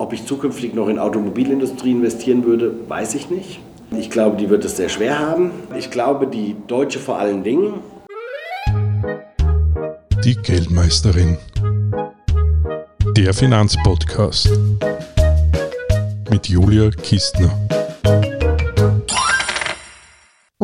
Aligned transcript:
Ob 0.00 0.12
ich 0.12 0.26
zukünftig 0.26 0.74
noch 0.74 0.88
in 0.88 1.00
Automobilindustrie 1.00 1.90
investieren 1.90 2.44
würde, 2.44 2.72
weiß 2.88 3.16
ich 3.16 3.30
nicht. 3.30 3.58
Ich 3.98 4.10
glaube, 4.10 4.36
die 4.36 4.48
wird 4.48 4.64
es 4.64 4.76
sehr 4.76 4.88
schwer 4.88 5.18
haben. 5.18 5.50
Ich 5.76 5.90
glaube, 5.90 6.28
die 6.28 6.54
Deutsche 6.68 7.00
vor 7.00 7.18
allen 7.18 7.42
Dingen. 7.42 7.74
Die 10.24 10.36
Geldmeisterin. 10.36 11.36
Der 13.16 13.34
Finanzpodcast 13.34 14.50
mit 16.30 16.46
Julia 16.46 16.90
Kistner 16.90 17.50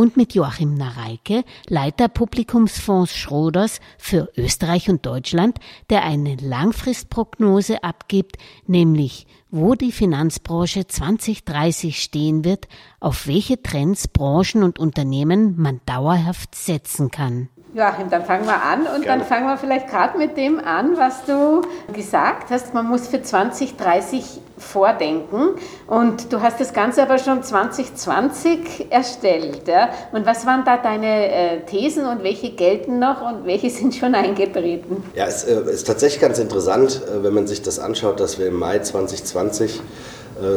und 0.04 0.18
mit 0.18 0.34
Joachim 0.34 0.74
Nareike, 0.74 1.44
Leiter 1.66 2.08
Publikumsfonds 2.08 3.16
Schroders 3.16 3.80
für 3.96 4.30
Österreich 4.36 4.90
und 4.90 5.06
Deutschland, 5.06 5.58
der 5.88 6.04
eine 6.04 6.36
Langfristprognose 6.36 7.82
abgibt, 7.82 8.36
nämlich 8.66 9.26
wo 9.50 9.74
die 9.74 9.92
Finanzbranche 9.92 10.86
2030 10.86 12.02
stehen 12.02 12.44
wird, 12.44 12.68
auf 13.00 13.26
welche 13.26 13.62
Trends, 13.62 14.06
Branchen 14.06 14.62
und 14.62 14.78
Unternehmen 14.78 15.54
man 15.56 15.80
dauerhaft 15.86 16.54
setzen 16.54 17.10
kann. 17.10 17.48
Joachim, 17.74 18.08
dann 18.08 18.24
fangen 18.24 18.46
wir 18.46 18.62
an 18.62 18.82
und 18.82 19.02
Gerne. 19.02 19.06
dann 19.06 19.22
fangen 19.22 19.48
wir 19.48 19.56
vielleicht 19.56 19.88
gerade 19.88 20.16
mit 20.16 20.36
dem 20.36 20.60
an, 20.60 20.96
was 20.96 21.24
du 21.24 21.62
gesagt 21.92 22.50
hast. 22.50 22.72
Man 22.72 22.86
muss 22.86 23.08
für 23.08 23.20
2030 23.20 24.40
vordenken 24.56 25.56
und 25.88 26.32
du 26.32 26.40
hast 26.40 26.60
das 26.60 26.72
Ganze 26.72 27.02
aber 27.02 27.18
schon 27.18 27.42
2020 27.42 28.86
erstellt. 28.90 29.66
Ja? 29.66 29.88
Und 30.12 30.24
was 30.24 30.46
waren 30.46 30.64
da 30.64 30.76
deine 30.76 31.32
äh, 31.32 31.60
Thesen 31.62 32.06
und 32.06 32.22
welche 32.22 32.50
gelten 32.50 33.00
noch 33.00 33.20
und 33.22 33.44
welche 33.44 33.68
sind 33.76 33.96
schon 33.96 34.14
eingetreten? 34.14 35.02
Ja, 35.16 35.26
es 35.26 35.42
äh, 35.42 35.60
ist 35.62 35.88
tatsächlich 35.88 36.20
ganz 36.20 36.38
interessant, 36.38 37.02
äh, 37.08 37.24
wenn 37.24 37.34
man 37.34 37.48
sich 37.48 37.62
das 37.62 37.80
anschaut, 37.80 38.20
dass 38.20 38.38
wir 38.38 38.46
im 38.46 38.56
Mai 38.56 38.78
2020 38.78 39.80
äh, 39.80 39.82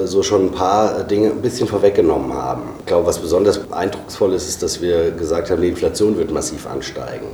so 0.05 0.23
schon 0.23 0.48
ein 0.48 0.52
paar 0.52 1.03
Dinge 1.03 1.30
ein 1.30 1.42
bisschen 1.42 1.67
vorweggenommen 1.67 2.33
haben. 2.33 2.64
Ich 2.80 2.86
glaube, 2.88 3.06
was 3.06 3.20
besonders 3.20 3.72
eindrucksvoll 3.72 4.34
ist, 4.34 4.47
ist, 4.50 4.64
dass 4.64 4.81
wir 4.81 5.11
gesagt 5.11 5.52
haben, 5.52 5.61
die 5.61 5.67
Inflation 5.67 6.17
wird 6.17 6.31
massiv 6.31 6.66
ansteigen. 6.66 7.28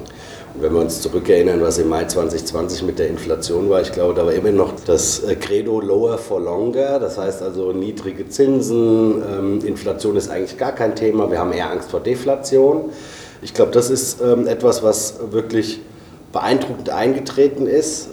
Und 0.53 0.61
wenn 0.61 0.73
wir 0.73 0.81
uns 0.81 1.02
zurückerinnern, 1.02 1.61
was 1.61 1.80
im 1.80 1.89
Mai 1.89 2.05
2020 2.05 2.83
mit 2.83 3.00
der 3.00 3.08
Inflation 3.08 3.69
war, 3.69 3.81
ich 3.81 3.91
glaube, 3.91 4.13
da 4.13 4.25
war 4.25 4.33
immer 4.33 4.52
noch 4.52 4.73
das 4.85 5.23
äh, 5.23 5.35
Credo 5.35 5.81
lower 5.81 6.17
for 6.17 6.39
longer, 6.39 7.00
das 7.00 7.17
heißt 7.17 7.41
also 7.41 7.72
niedrige 7.72 8.27
Zinsen, 8.30 9.23
ähm, 9.23 9.66
Inflation 9.66 10.16
ist 10.16 10.30
eigentlich 10.30 10.57
gar 10.57 10.73
kein 10.73 10.95
Thema, 10.95 11.31
wir 11.31 11.39
haben 11.39 11.53
eher 11.53 11.72
Angst 11.72 11.89
vor 11.89 12.02
Deflation. 12.02 12.91
Ich 13.41 13.53
glaube, 13.53 13.72
das 13.72 13.89
ist 13.89 14.22
ähm, 14.22 14.45
etwas, 14.45 14.83
was 14.83 15.16
wirklich 15.31 15.81
beeindruckend 16.31 16.89
eingetreten 16.89 17.66
ist. 17.66 18.09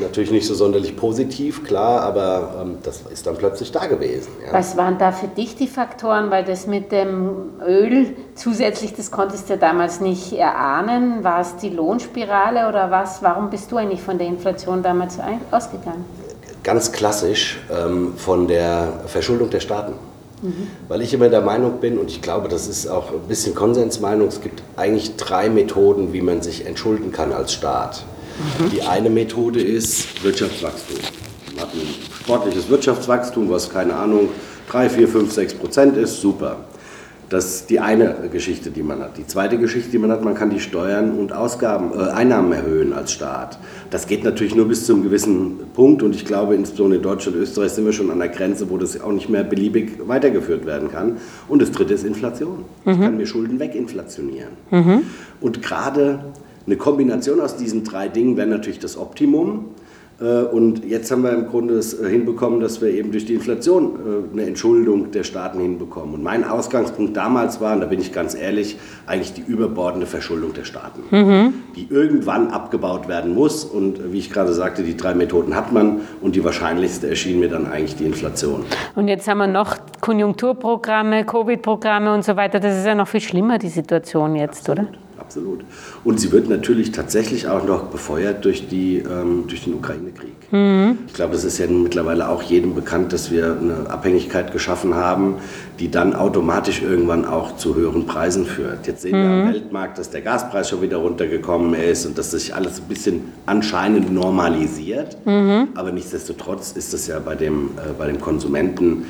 Natürlich 0.00 0.30
nicht 0.30 0.46
so 0.46 0.54
sonderlich 0.54 0.96
positiv, 0.96 1.64
klar, 1.64 2.02
aber 2.02 2.56
ähm, 2.62 2.78
das 2.82 3.02
ist 3.10 3.26
dann 3.26 3.36
plötzlich 3.36 3.72
da 3.72 3.86
gewesen. 3.86 4.28
Ja. 4.44 4.52
Was 4.52 4.76
waren 4.76 4.98
da 4.98 5.12
für 5.12 5.28
dich 5.28 5.56
die 5.56 5.66
Faktoren? 5.66 6.30
Weil 6.30 6.44
das 6.44 6.66
mit 6.66 6.92
dem 6.92 7.60
Öl 7.66 8.14
zusätzlich, 8.34 8.94
das 8.94 9.10
konntest 9.10 9.48
du 9.48 9.54
ja 9.54 9.58
damals 9.58 10.00
nicht 10.00 10.32
erahnen. 10.32 11.24
War 11.24 11.40
es 11.40 11.56
die 11.56 11.70
Lohnspirale 11.70 12.68
oder 12.68 12.90
was? 12.90 13.22
Warum 13.22 13.50
bist 13.50 13.72
du 13.72 13.76
eigentlich 13.76 14.02
von 14.02 14.18
der 14.18 14.26
Inflation 14.26 14.82
damals 14.82 15.18
ausgegangen? 15.50 16.04
Ganz 16.62 16.92
klassisch 16.92 17.58
ähm, 17.70 18.14
von 18.16 18.48
der 18.48 19.00
Verschuldung 19.06 19.50
der 19.50 19.60
Staaten. 19.60 19.94
Mhm. 20.42 20.68
Weil 20.88 21.00
ich 21.02 21.14
immer 21.14 21.28
der 21.28 21.40
Meinung 21.40 21.80
bin, 21.80 21.98
und 21.98 22.10
ich 22.10 22.20
glaube, 22.20 22.48
das 22.48 22.66
ist 22.68 22.86
auch 22.88 23.10
ein 23.12 23.28
bisschen 23.28 23.54
Konsensmeinung, 23.54 24.28
es 24.28 24.40
gibt 24.40 24.62
eigentlich 24.76 25.16
drei 25.16 25.48
Methoden, 25.48 26.12
wie 26.12 26.22
man 26.22 26.42
sich 26.42 26.66
entschulden 26.66 27.12
kann 27.12 27.32
als 27.32 27.52
Staat. 27.52 28.04
Mhm. 28.58 28.70
Die 28.70 28.82
eine 28.82 29.10
Methode 29.10 29.60
ist 29.60 30.22
Wirtschaftswachstum. 30.22 30.96
Man 31.54 31.64
hat 31.64 31.74
ein 31.74 31.88
sportliches 32.22 32.68
Wirtschaftswachstum, 32.68 33.50
was 33.50 33.70
keine 33.70 33.94
Ahnung 33.94 34.28
3, 34.70 34.90
4, 34.90 35.08
5, 35.08 35.32
6 35.32 35.54
Prozent 35.54 35.96
ist, 35.96 36.20
super. 36.20 36.58
Das 37.28 37.46
ist 37.46 37.70
die 37.70 37.80
eine 37.80 38.14
Geschichte, 38.30 38.70
die 38.70 38.84
man 38.84 39.00
hat. 39.00 39.18
Die 39.18 39.26
zweite 39.26 39.58
Geschichte, 39.58 39.90
die 39.90 39.98
man 39.98 40.12
hat, 40.12 40.22
man 40.22 40.34
kann 40.34 40.50
die 40.50 40.60
Steuern 40.60 41.18
und 41.18 41.32
Ausgaben, 41.32 41.90
äh, 41.92 42.10
Einnahmen 42.10 42.52
erhöhen 42.52 42.92
als 42.92 43.12
Staat. 43.12 43.58
Das 43.90 44.06
geht 44.06 44.22
natürlich 44.22 44.54
nur 44.54 44.68
bis 44.68 44.86
zu 44.86 44.92
einem 44.92 45.02
gewissen 45.02 45.58
Punkt 45.74 46.04
und 46.04 46.14
ich 46.14 46.24
glaube, 46.24 46.54
insbesondere 46.54 46.98
in 46.98 47.02
Deutschland 47.02 47.36
und 47.36 47.42
Österreich 47.42 47.72
sind 47.72 47.84
wir 47.84 47.92
schon 47.92 48.12
an 48.12 48.20
der 48.20 48.28
Grenze, 48.28 48.70
wo 48.70 48.78
das 48.78 49.00
auch 49.00 49.10
nicht 49.10 49.28
mehr 49.28 49.42
beliebig 49.42 49.98
weitergeführt 50.06 50.66
werden 50.66 50.88
kann. 50.92 51.16
Und 51.48 51.62
das 51.62 51.72
dritte 51.72 51.94
ist 51.94 52.04
Inflation. 52.04 52.64
Mhm. 52.84 52.92
Ich 52.92 53.00
kann 53.00 53.16
mir 53.16 53.26
Schulden 53.26 53.58
weginflationieren. 53.58 54.52
Mhm. 54.70 55.02
Und 55.40 55.62
gerade 55.62 56.20
eine 56.66 56.76
Kombination 56.76 57.40
aus 57.40 57.56
diesen 57.56 57.84
drei 57.84 58.08
Dingen 58.08 58.36
wäre 58.36 58.48
natürlich 58.48 58.78
das 58.78 58.96
Optimum. 58.96 59.66
Äh, 60.20 60.24
und 60.24 60.84
jetzt 60.84 61.10
haben 61.10 61.22
wir 61.22 61.32
im 61.32 61.46
Grunde 61.46 61.74
es 61.74 62.00
äh, 62.00 62.08
hinbekommen, 62.08 62.60
dass 62.60 62.80
wir 62.80 62.88
eben 62.88 63.12
durch 63.12 63.26
die 63.26 63.34
Inflation 63.34 63.96
äh, 63.96 64.32
eine 64.32 64.46
Entschuldung 64.46 65.10
der 65.10 65.24
Staaten 65.24 65.60
hinbekommen. 65.60 66.14
Und 66.14 66.22
mein 66.22 66.44
Ausgangspunkt 66.44 67.16
damals 67.16 67.60
war, 67.60 67.74
und 67.74 67.80
da 67.80 67.86
bin 67.86 68.00
ich 68.00 68.12
ganz 68.12 68.34
ehrlich, 68.34 68.78
eigentlich 69.06 69.34
die 69.34 69.42
überbordende 69.42 70.06
Verschuldung 70.06 70.54
der 70.54 70.64
Staaten, 70.64 71.02
mhm. 71.10 71.54
die 71.76 71.86
irgendwann 71.90 72.48
abgebaut 72.48 73.08
werden 73.08 73.34
muss. 73.34 73.64
Und 73.64 74.12
wie 74.12 74.18
ich 74.18 74.32
gerade 74.32 74.54
sagte, 74.54 74.82
die 74.82 74.96
drei 74.96 75.14
Methoden 75.14 75.54
hat 75.54 75.72
man 75.72 76.00
und 76.22 76.34
die 76.34 76.44
wahrscheinlichste 76.44 77.08
erschien 77.08 77.38
mir 77.38 77.48
dann 77.48 77.66
eigentlich 77.66 77.96
die 77.96 78.04
Inflation. 78.04 78.64
Und 78.94 79.08
jetzt 79.08 79.28
haben 79.28 79.38
wir 79.38 79.46
noch 79.46 79.76
Konjunkturprogramme, 80.00 81.24
Covid-Programme 81.24 82.14
und 82.14 82.24
so 82.24 82.36
weiter. 82.36 82.58
Das 82.58 82.78
ist 82.78 82.86
ja 82.86 82.94
noch 82.94 83.08
viel 83.08 83.20
schlimmer, 83.20 83.58
die 83.58 83.68
Situation 83.68 84.34
jetzt, 84.34 84.68
Absolut. 84.68 84.90
oder? 84.90 85.05
Absolut. 85.18 85.64
Und 86.04 86.20
sie 86.20 86.32
wird 86.32 86.48
natürlich 86.48 86.92
tatsächlich 86.92 87.48
auch 87.48 87.64
noch 87.64 87.84
befeuert 87.84 88.44
durch, 88.44 88.68
die, 88.68 88.98
ähm, 88.98 89.44
durch 89.46 89.64
den 89.64 89.74
Ukraine-Krieg. 89.74 90.52
Mhm. 90.52 90.98
Ich 91.06 91.14
glaube, 91.14 91.34
es 91.34 91.44
ist 91.44 91.58
ja 91.58 91.66
mittlerweile 91.66 92.28
auch 92.28 92.42
jedem 92.42 92.74
bekannt, 92.74 93.12
dass 93.12 93.30
wir 93.30 93.56
eine 93.60 93.90
Abhängigkeit 93.90 94.52
geschaffen 94.52 94.94
haben, 94.94 95.36
die 95.80 95.90
dann 95.90 96.14
automatisch 96.14 96.82
irgendwann 96.82 97.24
auch 97.24 97.56
zu 97.56 97.74
höheren 97.74 98.06
Preisen 98.06 98.46
führt. 98.46 98.86
Jetzt 98.86 99.02
sehen 99.02 99.18
mhm. 99.18 99.22
wir 99.22 99.30
am 99.30 99.44
mhm. 99.44 99.52
Weltmarkt, 99.52 99.98
dass 99.98 100.10
der 100.10 100.22
Gaspreis 100.22 100.68
schon 100.68 100.82
wieder 100.82 100.98
runtergekommen 100.98 101.74
ist 101.74 102.06
und 102.06 102.16
dass 102.16 102.30
sich 102.30 102.54
alles 102.54 102.78
ein 102.78 102.88
bisschen 102.88 103.32
anscheinend 103.46 104.12
normalisiert. 104.12 105.16
Mhm. 105.26 105.68
Aber 105.74 105.92
nichtsdestotrotz 105.92 106.72
ist 106.72 106.94
es 106.94 107.06
ja 107.06 107.18
bei 107.18 107.34
dem, 107.34 107.70
äh, 107.76 107.92
bei 107.98 108.06
dem 108.06 108.20
Konsumenten 108.20 109.06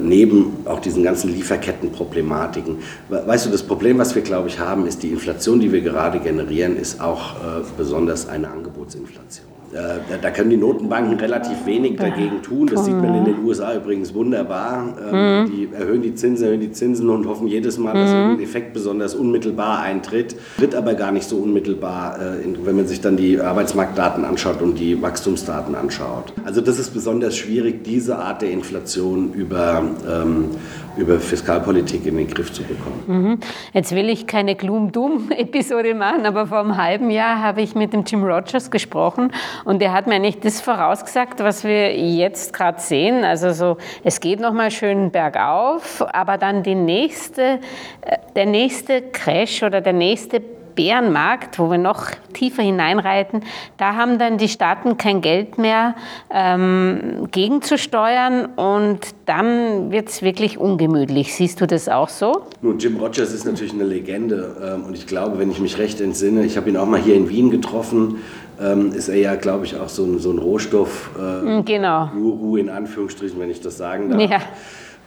neben 0.00 0.66
auch 0.66 0.80
diesen 0.80 1.02
ganzen 1.02 1.30
Lieferkettenproblematiken. 1.30 2.78
Weißt 3.08 3.46
du, 3.46 3.50
das 3.50 3.62
Problem, 3.62 3.98
was 3.98 4.14
wir, 4.14 4.22
glaube 4.22 4.48
ich, 4.48 4.58
haben, 4.58 4.86
ist 4.86 5.02
die 5.02 5.10
Inflation, 5.10 5.60
die 5.60 5.72
wir 5.72 5.80
gerade 5.80 6.20
generieren, 6.20 6.76
ist 6.76 7.00
auch 7.00 7.36
äh, 7.36 7.62
besonders 7.76 8.28
eine 8.28 8.48
Angebotsinflation. 8.48 9.47
Äh, 9.72 10.18
da 10.22 10.30
können 10.30 10.50
die 10.50 10.56
Notenbanken 10.56 11.18
relativ 11.18 11.66
wenig 11.66 11.96
dagegen 11.96 12.42
tun. 12.42 12.68
Das 12.68 12.86
sieht 12.86 12.94
man 12.94 13.14
in 13.14 13.24
den 13.26 13.44
USA 13.44 13.74
übrigens 13.74 14.14
wunderbar. 14.14 14.94
Ähm, 15.12 15.42
mhm. 15.42 15.50
Die 15.50 15.68
erhöhen 15.74 16.02
die 16.02 16.14
Zinsen, 16.14 16.44
erhöhen 16.46 16.60
die 16.60 16.72
Zinsen 16.72 17.10
und 17.10 17.26
hoffen 17.26 17.46
jedes 17.46 17.76
Mal, 17.76 17.92
dass 17.94 18.10
mhm. 18.10 18.36
ein 18.36 18.40
Effekt 18.40 18.72
besonders 18.72 19.14
unmittelbar 19.14 19.80
eintritt. 19.80 20.36
Tritt 20.56 20.74
aber 20.74 20.94
gar 20.94 21.12
nicht 21.12 21.28
so 21.28 21.36
unmittelbar, 21.36 22.18
äh, 22.18 22.46
wenn 22.64 22.76
man 22.76 22.86
sich 22.86 23.00
dann 23.00 23.16
die 23.16 23.40
Arbeitsmarktdaten 23.40 24.24
anschaut 24.24 24.62
und 24.62 24.78
die 24.78 25.00
Wachstumsdaten 25.02 25.74
anschaut. 25.74 26.32
Also 26.44 26.60
das 26.60 26.78
ist 26.78 26.94
besonders 26.94 27.36
schwierig, 27.36 27.84
diese 27.84 28.16
Art 28.18 28.42
der 28.42 28.50
Inflation 28.50 29.32
über 29.34 29.82
ähm, 30.08 30.50
über 30.98 31.20
Fiskalpolitik 31.20 32.04
in 32.06 32.16
den 32.16 32.26
Griff 32.26 32.52
zu 32.52 32.62
bekommen. 32.62 33.02
Mhm. 33.06 33.38
Jetzt 33.72 33.94
will 33.94 34.08
ich 34.08 34.26
keine 34.26 34.54
Gloom-Doom-Episode 34.54 35.94
machen, 35.94 36.26
aber 36.26 36.46
vor 36.46 36.58
einem 36.58 36.76
halben 36.76 37.10
Jahr 37.10 37.40
habe 37.42 37.62
ich 37.62 37.74
mit 37.74 37.92
dem 37.92 38.04
Jim 38.04 38.24
Rogers 38.24 38.70
gesprochen 38.70 39.32
und 39.64 39.80
er 39.80 39.92
hat 39.92 40.06
mir 40.06 40.18
nicht 40.18 40.44
das 40.44 40.60
vorausgesagt, 40.60 41.40
was 41.40 41.64
wir 41.64 41.96
jetzt 41.96 42.52
gerade 42.52 42.80
sehen. 42.80 43.24
Also 43.24 43.52
so, 43.52 43.76
es 44.04 44.20
geht 44.20 44.40
nochmal 44.40 44.70
schön 44.70 45.10
bergauf, 45.10 46.04
aber 46.12 46.36
dann 46.36 46.62
die 46.62 46.74
nächste, 46.74 47.60
äh, 48.02 48.18
der 48.34 48.46
nächste 48.46 49.02
Crash 49.02 49.62
oder 49.62 49.80
der 49.80 49.92
nächste 49.92 50.42
Bärenmarkt, 50.78 51.58
wo 51.58 51.72
wir 51.72 51.76
noch 51.76 52.12
tiefer 52.32 52.62
hineinreiten, 52.62 53.42
da 53.78 53.96
haben 53.96 54.20
dann 54.20 54.38
die 54.38 54.48
Staaten 54.48 54.96
kein 54.96 55.22
Geld 55.22 55.58
mehr 55.58 55.96
ähm, 56.30 57.26
gegenzusteuern 57.32 58.46
und 58.54 59.00
dann 59.26 59.90
wird 59.90 60.08
es 60.08 60.22
wirklich 60.22 60.56
ungemütlich. 60.56 61.34
Siehst 61.34 61.60
du 61.60 61.66
das 61.66 61.88
auch 61.88 62.08
so? 62.08 62.44
Nun, 62.62 62.78
Jim 62.78 62.96
Rogers 62.96 63.32
ist 63.34 63.44
natürlich 63.44 63.72
eine 63.72 63.82
Legende 63.82 64.56
ähm, 64.62 64.84
und 64.84 64.94
ich 64.94 65.08
glaube, 65.08 65.40
wenn 65.40 65.50
ich 65.50 65.58
mich 65.58 65.78
recht 65.78 66.00
entsinne, 66.00 66.44
ich 66.44 66.56
habe 66.56 66.70
ihn 66.70 66.76
auch 66.76 66.86
mal 66.86 67.00
hier 67.00 67.16
in 67.16 67.28
Wien 67.28 67.50
getroffen, 67.50 68.22
ähm, 68.60 68.92
ist 68.92 69.08
er 69.08 69.16
ja, 69.16 69.34
glaube 69.34 69.64
ich, 69.64 69.74
auch 69.74 69.88
so 69.88 70.04
ein, 70.04 70.20
so 70.20 70.30
ein 70.30 70.38
Rohstoff 70.38 71.10
äh, 71.18 71.60
genau. 71.62 72.10
Guru 72.14 72.56
in 72.56 72.68
Anführungsstrichen, 72.68 73.40
wenn 73.40 73.50
ich 73.50 73.60
das 73.60 73.76
sagen 73.76 74.10
darf. 74.10 74.20
Ja. 74.20 74.38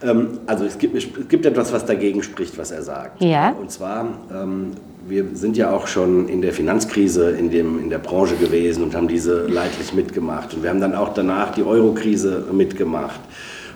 Ähm, 0.02 0.40
also 0.46 0.66
es 0.66 0.76
gibt, 0.76 0.94
es 0.94 1.06
gibt 1.30 1.46
etwas, 1.46 1.72
was 1.72 1.86
dagegen 1.86 2.22
spricht, 2.22 2.58
was 2.58 2.72
er 2.72 2.82
sagt. 2.82 3.22
Ja. 3.22 3.52
Und 3.58 3.70
zwar 3.70 4.06
ähm, 4.34 4.72
wir 5.08 5.26
sind 5.34 5.56
ja 5.56 5.72
auch 5.72 5.86
schon 5.86 6.28
in 6.28 6.42
der 6.42 6.52
Finanzkrise 6.52 7.30
in, 7.30 7.50
dem, 7.50 7.78
in 7.78 7.90
der 7.90 7.98
Branche 7.98 8.36
gewesen 8.36 8.82
und 8.82 8.94
haben 8.94 9.08
diese 9.08 9.46
leidlich 9.46 9.94
mitgemacht. 9.94 10.54
Und 10.54 10.62
wir 10.62 10.70
haben 10.70 10.80
dann 10.80 10.94
auch 10.94 11.12
danach 11.14 11.52
die 11.52 11.62
Eurokrise 11.62 12.44
mitgemacht. 12.52 13.20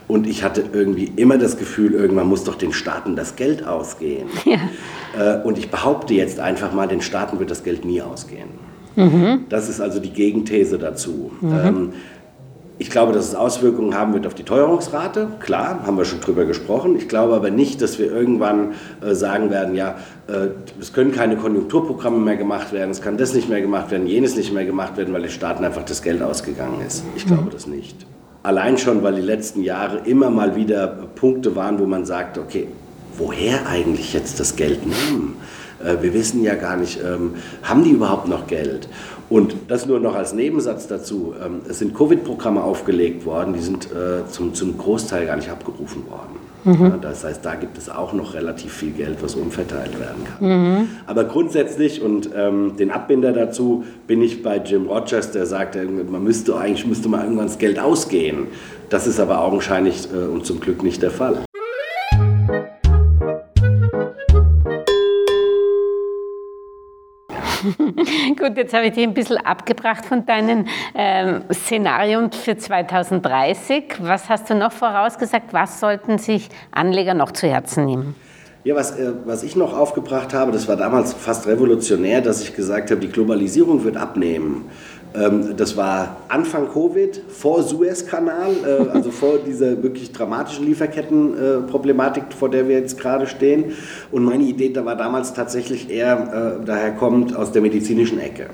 Und 0.09 0.27
ich 0.29 0.45
hatte 0.45 0.63
irgendwie 0.73 1.11
immer 1.17 1.37
das 1.37 1.59
Gefühl, 1.59 1.95
irgendwann 1.95 2.29
muss 2.29 2.45
doch 2.45 2.55
den 2.55 2.73
Staaten 2.73 3.17
das 3.17 3.37
Geld 3.37 3.67
ausgehen. 3.67 4.29
Ja. 4.45 4.59
Äh, 5.19 5.43
und 5.43 5.59
ich 5.59 5.71
behaupte 5.71 6.15
jetzt 6.15 6.39
einfach 6.39 6.73
mal, 6.73 6.87
den 6.87 7.01
Staaten 7.01 7.39
wird 7.39 7.51
das 7.51 7.65
Geld 7.65 7.85
nie 7.85 8.03
ausgehen. 8.03 8.49
Mhm. 8.97 9.47
Das 9.49 9.69
ist 9.69 9.81
also 9.81 10.01
die 10.01 10.11
Gegenthese 10.11 10.79
dazu. 10.79 11.33
Mhm. 11.41 11.53
Ähm, 11.65 11.93
Ich 12.79 12.91
glaube, 12.91 13.13
dass 13.13 13.27
es 13.27 13.35
Auswirkungen 13.35 13.95
haben 13.95 14.13
wird 14.13 14.27
auf 14.27 14.35
die 14.35 14.43
Teuerungsrate. 14.43 15.29
Klar, 15.41 15.81
haben 15.87 15.97
wir 15.97 16.05
schon 16.05 16.21
drüber 16.21 16.45
gesprochen. 16.45 16.95
Ich 16.97 17.09
glaube 17.09 17.35
aber 17.35 17.51
nicht, 17.51 17.81
dass 17.81 17.99
wir 17.99 18.13
irgendwann 18.13 18.73
äh, 19.01 19.15
sagen 19.15 19.51
werden, 19.51 19.75
ja, 19.75 19.97
äh, 20.27 20.49
es 20.79 20.93
können 20.93 21.13
keine 21.13 21.37
Konjunkturprogramme 21.37 22.19
mehr 22.19 22.37
gemacht 22.37 22.75
werden, 22.75 22.91
es 22.91 23.01
kann 23.01 23.17
das 23.17 23.33
nicht 23.33 23.49
mehr 23.49 23.63
gemacht 23.63 23.91
werden, 23.91 24.07
jenes 24.07 24.37
nicht 24.37 24.53
mehr 24.53 24.67
gemacht 24.67 24.99
werden, 24.99 25.15
weil 25.15 25.23
den 25.23 25.31
Staaten 25.31 25.65
einfach 25.65 25.85
das 25.85 26.03
Geld 26.03 26.23
ausgegangen 26.23 26.83
ist. 26.87 27.03
Ich 27.17 27.27
glaube 27.27 27.45
mhm. 27.45 27.51
das 27.51 27.67
nicht. 27.67 28.07
Allein 28.43 28.77
schon, 28.77 29.03
weil 29.03 29.15
die 29.15 29.23
letzten 29.23 29.63
Jahre 29.63 30.03
immer 30.05 30.31
mal 30.31 30.55
wieder 30.55 30.87
Punkte 30.87 31.57
waren, 31.57 31.79
wo 31.79 31.87
man 31.87 32.05
sagt, 32.05 32.37
okay, 32.37 32.69
woher 33.17 33.67
eigentlich 33.67 34.13
jetzt 34.13 34.39
das 34.39 34.55
Geld 34.55 34.87
nehmen? 34.87 35.37
Äh, 35.83 36.03
wir 36.03 36.15
wissen 36.15 36.43
ja 36.43 36.55
gar 36.55 36.77
nicht, 36.77 37.01
ähm, 37.03 37.35
haben 37.63 37.85
die 37.85 37.91
überhaupt 37.91 38.29
noch 38.29 38.47
Geld? 38.47 38.89
Und 39.29 39.57
das 39.69 39.87
nur 39.87 39.99
noch 39.99 40.15
als 40.15 40.33
Nebensatz 40.33 40.87
dazu. 40.87 41.35
Ähm, 41.45 41.61
es 41.69 41.81
sind 41.81 41.95
Covid-Programme 41.95 42.63
aufgelegt 42.63 43.27
worden, 43.27 43.55
die 43.55 43.61
sind 43.61 43.87
äh, 43.87 44.29
zum, 44.31 44.55
zum 44.55 44.79
Großteil 44.79 45.27
gar 45.27 45.37
nicht 45.37 45.51
abgerufen 45.51 46.05
worden. 46.09 46.37
Mhm. 46.67 47.01
Das 47.01 47.25
heißt, 47.25 47.45
da 47.45 47.55
gibt 47.55 47.79
es 47.79 47.89
auch 47.89 48.13
noch 48.13 48.35
relativ 48.35 48.73
viel 48.73 48.91
Geld, 48.91 49.19
was 49.23 49.37
umverteilt 49.37 49.99
werden 50.01 50.25
kann. 50.25 50.49
Mhm. 50.49 50.89
Aber 51.07 51.25
grundsätzlich 51.25 52.03
und 52.03 52.31
ähm, 52.37 52.77
den 52.77 52.91
Abbinder 52.91 53.33
dazu 53.33 53.85
bin 54.07 54.21
ich 54.21 54.43
bei 54.43 54.59
Jim 54.59 54.87
Rogers, 54.87 55.31
der 55.31 55.47
sagt, 55.47 55.77
man 55.77 56.25
müsste 56.25 56.57
eigentlich 56.57 56.87
müsste 56.87 57.09
mal 57.09 57.23
irgendwann 57.23 57.47
das 57.47 57.59
Geld 57.59 57.79
ausgehen. 57.79 58.49
Das 58.91 59.07
ist 59.07 59.21
aber 59.21 59.41
augenscheinlich 59.43 60.09
äh, 60.13 60.27
und 60.27 60.45
zum 60.45 60.61
Glück 60.61 60.83
nicht 60.83 61.03
der 61.03 61.11
Fall. 61.11 61.46
Gut, 68.39 68.57
jetzt 68.57 68.75
habe 68.75 68.87
ich 68.87 68.93
dich 68.93 69.05
ein 69.05 69.15
bisschen 69.15 69.39
abgebracht 69.39 70.07
von 70.07 70.25
deinen 70.25 70.69
ähm, 70.95 71.43
Szenarien 71.53 72.31
für 72.31 72.57
2030. 72.57 73.97
Was 74.01 74.29
hast 74.29 74.51
du 74.51 74.55
noch 74.55 74.73
vorausgesagt? 74.73 75.53
Was 75.53 75.81
sollten 75.81 76.19
sich 76.19 76.49
Anleger 76.71 77.15
noch 77.15 77.33
zu 77.33 77.49
Herzen 77.49 77.87
nehmen? 77.87 78.15
Ja, 78.65 78.75
was, 78.75 78.99
äh, 78.99 79.13
was 79.25 79.43
ich 79.43 79.55
noch 79.55 79.77
aufgebracht 79.77 80.35
habe, 80.35 80.53
das 80.53 80.67
war 80.67 80.77
damals 80.77 81.15
fast 81.15 81.47
revolutionär, 81.47 82.21
dass 82.21 82.43
ich 82.43 82.55
gesagt 82.55 82.91
habe, 82.91 83.01
die 83.01 83.09
Globalisierung 83.09 83.85
wird 83.85 83.97
abnehmen. 83.97 84.65
Ähm, 85.17 85.57
das 85.57 85.77
war 85.77 86.17
Anfang 86.29 86.69
Covid, 86.73 87.21
vor 87.29 87.63
Suezkanal, 87.63 88.53
äh, 88.65 88.91
also 88.91 89.11
vor 89.11 89.39
dieser 89.39 89.83
wirklich 89.83 90.13
dramatischen 90.13 90.67
Lieferkettenproblematik, 90.67 92.25
vor 92.39 92.51
der 92.51 92.69
wir 92.69 92.79
jetzt 92.79 92.99
gerade 92.99 93.27
stehen. 93.27 93.73
Und 94.11 94.25
meine 94.25 94.45
Idee 94.45 94.73
da 94.73 94.85
war 94.85 94.97
damals 94.97 95.33
tatsächlich 95.33 95.91
eher, 95.91 96.59
äh, 96.61 96.65
daher 96.65 96.93
kommt 96.93 97.35
aus 97.35 97.53
der 97.53 97.63
medizinischen 97.63 98.21
Ecke 98.21 98.49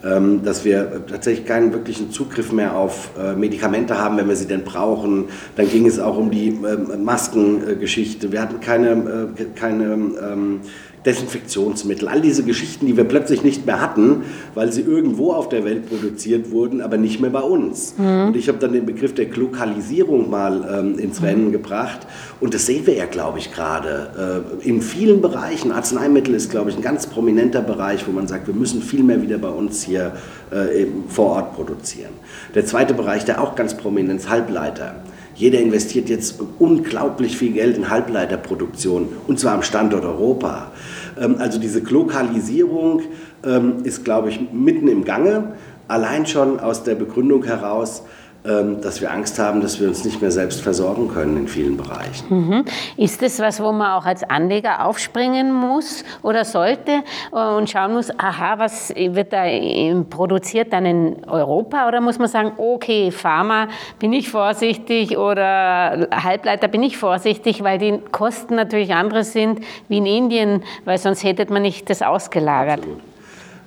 dass 0.00 0.64
wir 0.64 1.02
tatsächlich 1.08 1.46
keinen 1.46 1.72
wirklichen 1.72 2.10
Zugriff 2.10 2.52
mehr 2.52 2.76
auf 2.76 3.10
äh, 3.18 3.34
Medikamente 3.34 3.98
haben, 3.98 4.16
wenn 4.16 4.28
wir 4.28 4.36
sie 4.36 4.46
denn 4.46 4.64
brauchen. 4.64 5.24
Dann 5.56 5.68
ging 5.68 5.86
es 5.86 5.98
auch 5.98 6.16
um 6.16 6.30
die 6.30 6.48
ähm, 6.48 7.04
Maskengeschichte. 7.04 8.30
Wir 8.30 8.42
hatten 8.42 8.60
keine, 8.60 9.28
keine 9.54 10.60
Desinfektionsmittel, 11.08 12.08
all 12.08 12.20
diese 12.20 12.42
Geschichten, 12.42 12.86
die 12.86 12.96
wir 12.96 13.04
plötzlich 13.04 13.42
nicht 13.42 13.66
mehr 13.66 13.80
hatten, 13.80 14.24
weil 14.54 14.72
sie 14.72 14.82
irgendwo 14.82 15.32
auf 15.32 15.48
der 15.48 15.64
Welt 15.64 15.88
produziert 15.88 16.50
wurden, 16.50 16.80
aber 16.80 16.96
nicht 16.96 17.20
mehr 17.20 17.30
bei 17.30 17.40
uns. 17.40 17.94
Mhm. 17.96 18.28
Und 18.28 18.36
ich 18.36 18.48
habe 18.48 18.58
dann 18.58 18.72
den 18.72 18.84
Begriff 18.84 19.14
der 19.14 19.26
Glokalisierung 19.26 20.28
mal 20.28 20.68
ähm, 20.70 20.98
ins 20.98 21.22
Rennen 21.22 21.46
mhm. 21.46 21.52
gebracht. 21.52 22.06
Und 22.40 22.52
das 22.52 22.66
sehen 22.66 22.86
wir 22.86 22.94
ja, 22.94 23.06
glaube 23.06 23.38
ich, 23.38 23.52
gerade 23.52 24.44
äh, 24.62 24.68
in 24.68 24.82
vielen 24.82 25.20
Bereichen. 25.22 25.72
Arzneimittel 25.72 26.34
ist, 26.34 26.50
glaube 26.50 26.70
ich, 26.70 26.76
ein 26.76 26.82
ganz 26.82 27.06
prominenter 27.06 27.62
Bereich, 27.62 28.06
wo 28.06 28.12
man 28.12 28.26
sagt, 28.26 28.46
wir 28.46 28.54
müssen 28.54 28.82
viel 28.82 29.02
mehr 29.02 29.22
wieder 29.22 29.38
bei 29.38 29.50
uns 29.50 29.87
hier 29.88 30.12
äh, 30.50 30.86
vor 31.08 31.32
Ort 31.32 31.54
produzieren. 31.54 32.12
Der 32.54 32.64
zweite 32.64 32.94
Bereich, 32.94 33.24
der 33.24 33.40
auch 33.40 33.56
ganz 33.56 33.76
prominent 33.76 34.20
ist, 34.20 34.28
Halbleiter. 34.28 34.96
Jeder 35.34 35.60
investiert 35.60 36.08
jetzt 36.08 36.40
unglaublich 36.58 37.36
viel 37.36 37.52
Geld 37.52 37.76
in 37.76 37.90
Halbleiterproduktion 37.90 39.08
und 39.26 39.38
zwar 39.38 39.54
am 39.54 39.62
Standort 39.62 40.04
Europa. 40.04 40.72
Ähm, 41.20 41.36
also 41.38 41.58
diese 41.58 41.80
Lokalisierung 41.80 43.02
ähm, 43.44 43.84
ist, 43.84 44.04
glaube 44.04 44.30
ich, 44.30 44.40
mitten 44.52 44.88
im 44.88 45.04
Gange. 45.04 45.52
Allein 45.86 46.26
schon 46.26 46.60
aus 46.60 46.82
der 46.82 46.96
Begründung 46.96 47.44
heraus, 47.44 48.02
dass 48.80 49.00
wir 49.00 49.10
Angst 49.10 49.38
haben, 49.38 49.60
dass 49.60 49.78
wir 49.78 49.88
uns 49.88 50.04
nicht 50.04 50.22
mehr 50.22 50.30
selbst 50.30 50.62
versorgen 50.62 51.08
können 51.08 51.36
in 51.36 51.48
vielen 51.48 51.76
Bereichen. 51.76 52.24
Mhm. 52.28 52.64
Ist 52.96 53.20
das 53.20 53.38
was, 53.40 53.62
wo 53.62 53.72
man 53.72 53.92
auch 53.92 54.06
als 54.06 54.22
Anleger 54.28 54.86
aufspringen 54.86 55.52
muss 55.52 56.04
oder 56.22 56.44
sollte 56.44 57.02
und 57.30 57.68
schauen 57.68 57.92
muss, 57.92 58.10
aha, 58.18 58.58
was 58.58 58.94
wird 58.96 59.32
da 59.32 59.44
produziert 60.08 60.72
dann 60.72 60.86
in 60.86 61.16
Europa? 61.26 61.86
Oder 61.88 62.00
muss 62.00 62.18
man 62.18 62.28
sagen, 62.28 62.52
okay, 62.56 63.10
Pharma 63.10 63.68
bin 63.98 64.12
ich 64.12 64.30
vorsichtig 64.30 65.18
oder 65.18 66.08
Halbleiter 66.10 66.68
bin 66.68 66.82
ich 66.82 66.96
vorsichtig, 66.96 67.62
weil 67.62 67.78
die 67.78 67.98
Kosten 68.12 68.54
natürlich 68.54 68.94
andere 68.94 69.24
sind 69.24 69.60
wie 69.88 69.98
in 69.98 70.06
Indien, 70.06 70.62
weil 70.84 70.96
sonst 70.96 71.22
hätte 71.22 71.52
man 71.52 71.62
nicht 71.62 71.90
das 71.90 72.00
ausgelagert. 72.00 72.78
Absolut. 72.78 73.00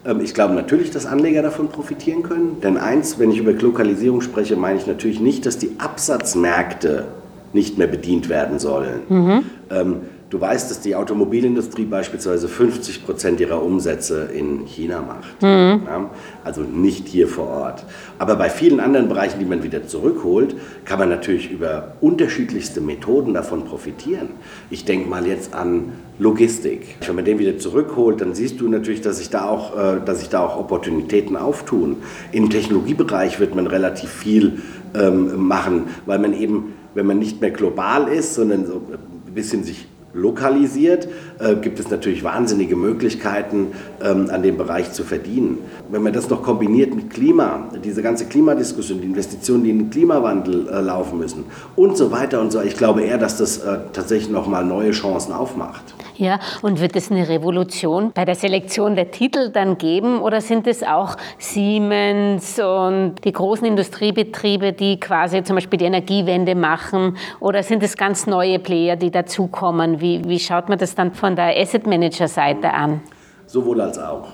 Ähm, 0.06 0.22
ich 0.22 0.34
glaube 0.34 0.54
natürlich, 0.54 0.92
dass 0.92 1.06
Anleger 1.06 1.42
davon 1.42 1.70
profitieren 1.70 2.24
können. 2.24 2.62
Denn 2.62 2.78
eins, 2.78 3.20
wenn 3.20 3.32
ich 3.32 3.38
über 3.40 3.54
Lokalisierung 3.54 4.22
spreche, 4.22 4.56
meine 4.56 4.80
ich 4.80 4.88
natürlich 4.88 5.20
nicht, 5.20 5.46
dass 5.46 5.58
die 5.58 5.72
Absatzmärkte 5.78 7.06
nicht 7.54 7.78
mehr 7.78 7.88
bedient 7.88 8.30
werden 8.30 8.60
sollen. 8.60 9.02
Mhm. 9.10 9.44
Ähm, 9.70 9.96
Du 10.32 10.40
weißt, 10.40 10.72
dass 10.72 10.80
die 10.80 10.96
Automobilindustrie 10.96 11.84
beispielsweise 11.84 12.48
50 12.48 13.06
Prozent 13.06 13.42
ihrer 13.42 13.62
Umsätze 13.62 14.30
in 14.34 14.66
China 14.66 15.02
macht. 15.02 15.42
Mhm. 15.42 15.86
Ja, 15.86 16.10
also 16.46 16.62
nicht 16.62 17.10
hier 17.10 17.28
vor 17.28 17.48
Ort. 17.48 17.86
Aber 18.18 18.38
bei 18.38 18.50
vielen 18.50 18.80
anderen 18.80 19.10
Bereichen, 19.10 19.40
die 19.40 19.46
man 19.46 19.62
wieder 19.62 19.86
zurückholt, 19.86 20.56
kann 20.86 21.00
man 21.00 21.10
natürlich 21.10 21.52
über 21.52 21.96
unterschiedlichste 22.00 22.80
Methoden 22.80 23.34
davon 23.34 23.66
profitieren. 23.66 24.30
Ich 24.70 24.86
denke 24.86 25.10
mal 25.10 25.28
jetzt 25.28 25.54
an 25.54 25.92
Logistik. 26.18 26.96
Wenn 27.06 27.18
man 27.18 27.26
den 27.26 27.38
wieder 27.38 27.58
zurückholt, 27.58 28.22
dann 28.22 28.34
siehst 28.34 28.62
du 28.62 28.70
natürlich, 28.70 29.02
dass 29.02 29.18
sich 29.18 29.32
da 29.32 29.50
auch, 29.50 29.78
äh, 29.78 30.00
dass 30.06 30.20
sich 30.20 30.30
da 30.30 30.46
auch 30.46 30.58
Opportunitäten 30.58 31.36
auftun. 31.36 31.98
Im 32.32 32.50
Technologiebereich 32.50 33.42
wird 33.42 33.54
man 33.54 33.68
relativ 33.68 34.10
viel 34.10 34.62
ähm, 34.94 35.46
machen, 35.46 35.88
weil 36.06 36.20
man 36.20 36.34
eben, 36.34 36.72
wenn 36.94 37.06
man 37.06 37.20
nicht 37.20 37.42
mehr 37.42 37.52
global 37.52 38.08
ist, 38.08 38.36
sondern 38.36 38.66
so 38.66 38.82
ein 39.28 39.34
bisschen 39.34 39.66
sich 39.66 39.88
lokalisiert, 40.14 41.08
äh, 41.40 41.56
gibt 41.56 41.80
es 41.80 41.90
natürlich 41.90 42.24
wahnsinnige 42.24 42.76
Möglichkeiten, 42.76 43.68
ähm, 44.04 44.30
an 44.30 44.44
dem 44.44 44.58
Bereich 44.58 44.92
zu 44.92 45.04
verdienen. 45.04 45.60
Wenn 45.90 46.04
man 46.04 46.14
das 46.14 46.30
noch 46.30 46.44
kombiniert 46.44 46.96
mit 46.96 47.10
Klima, 47.10 47.70
diese 47.84 48.02
ganze 48.02 48.26
Klimadiskussion, 48.26 49.02
die 49.02 49.08
Investitionen, 49.08 49.64
die 49.64 49.70
in 49.70 49.80
den 49.80 49.90
Klimawandel 49.90 50.68
äh, 50.68 50.82
laufen 50.82 51.20
müssen 51.20 51.46
und 51.76 51.98
so 51.98 52.12
weiter 52.12 52.42
und 52.42 52.52
so, 52.52 52.62
ich 52.62 52.78
glaube 52.78 53.02
eher, 53.02 53.18
dass 53.18 53.38
das 53.38 53.60
äh, 53.60 53.80
tatsächlich 53.94 54.30
nochmal 54.30 54.66
neue 54.66 54.92
Chancen 54.92 55.34
aufmacht. 55.34 55.94
Ja, 56.22 56.40
und 56.62 56.80
wird 56.80 56.96
es 56.96 57.10
eine 57.10 57.28
Revolution 57.28 58.12
bei 58.14 58.26
der 58.26 58.36
Selektion 58.36 58.96
der 58.96 59.10
Titel 59.10 59.50
dann 59.50 59.80
geben 59.80 60.22
oder 60.22 60.40
sind 60.40 60.68
es 60.68 60.84
auch 60.84 61.18
Siemens 61.40 62.60
und 62.60 63.16
die 63.24 63.32
großen 63.32 63.66
Industriebetriebe, 63.66 64.72
die 64.72 65.00
quasi 65.00 65.44
zum 65.44 65.56
Beispiel 65.56 65.80
die 65.80 65.86
Energiewende 65.86 66.54
machen 66.54 67.18
oder 67.40 67.64
sind 67.64 67.82
es 67.82 67.98
ganz 67.98 68.28
neue 68.28 68.60
Player, 68.60 68.98
die 68.98 69.10
dazukommen? 69.10 70.00
Wie, 70.00 70.22
wie 70.26 70.38
schaut 70.38 70.70
man 70.70 70.78
das 70.78 70.94
dann 70.94 71.12
von 71.12 71.36
der 71.36 71.60
Asset 71.60 71.88
Manager 71.88 72.28
Seite 72.28 72.72
an? 72.72 73.02
Sowohl 73.48 73.82
als 73.82 73.98
auch. 73.98 74.28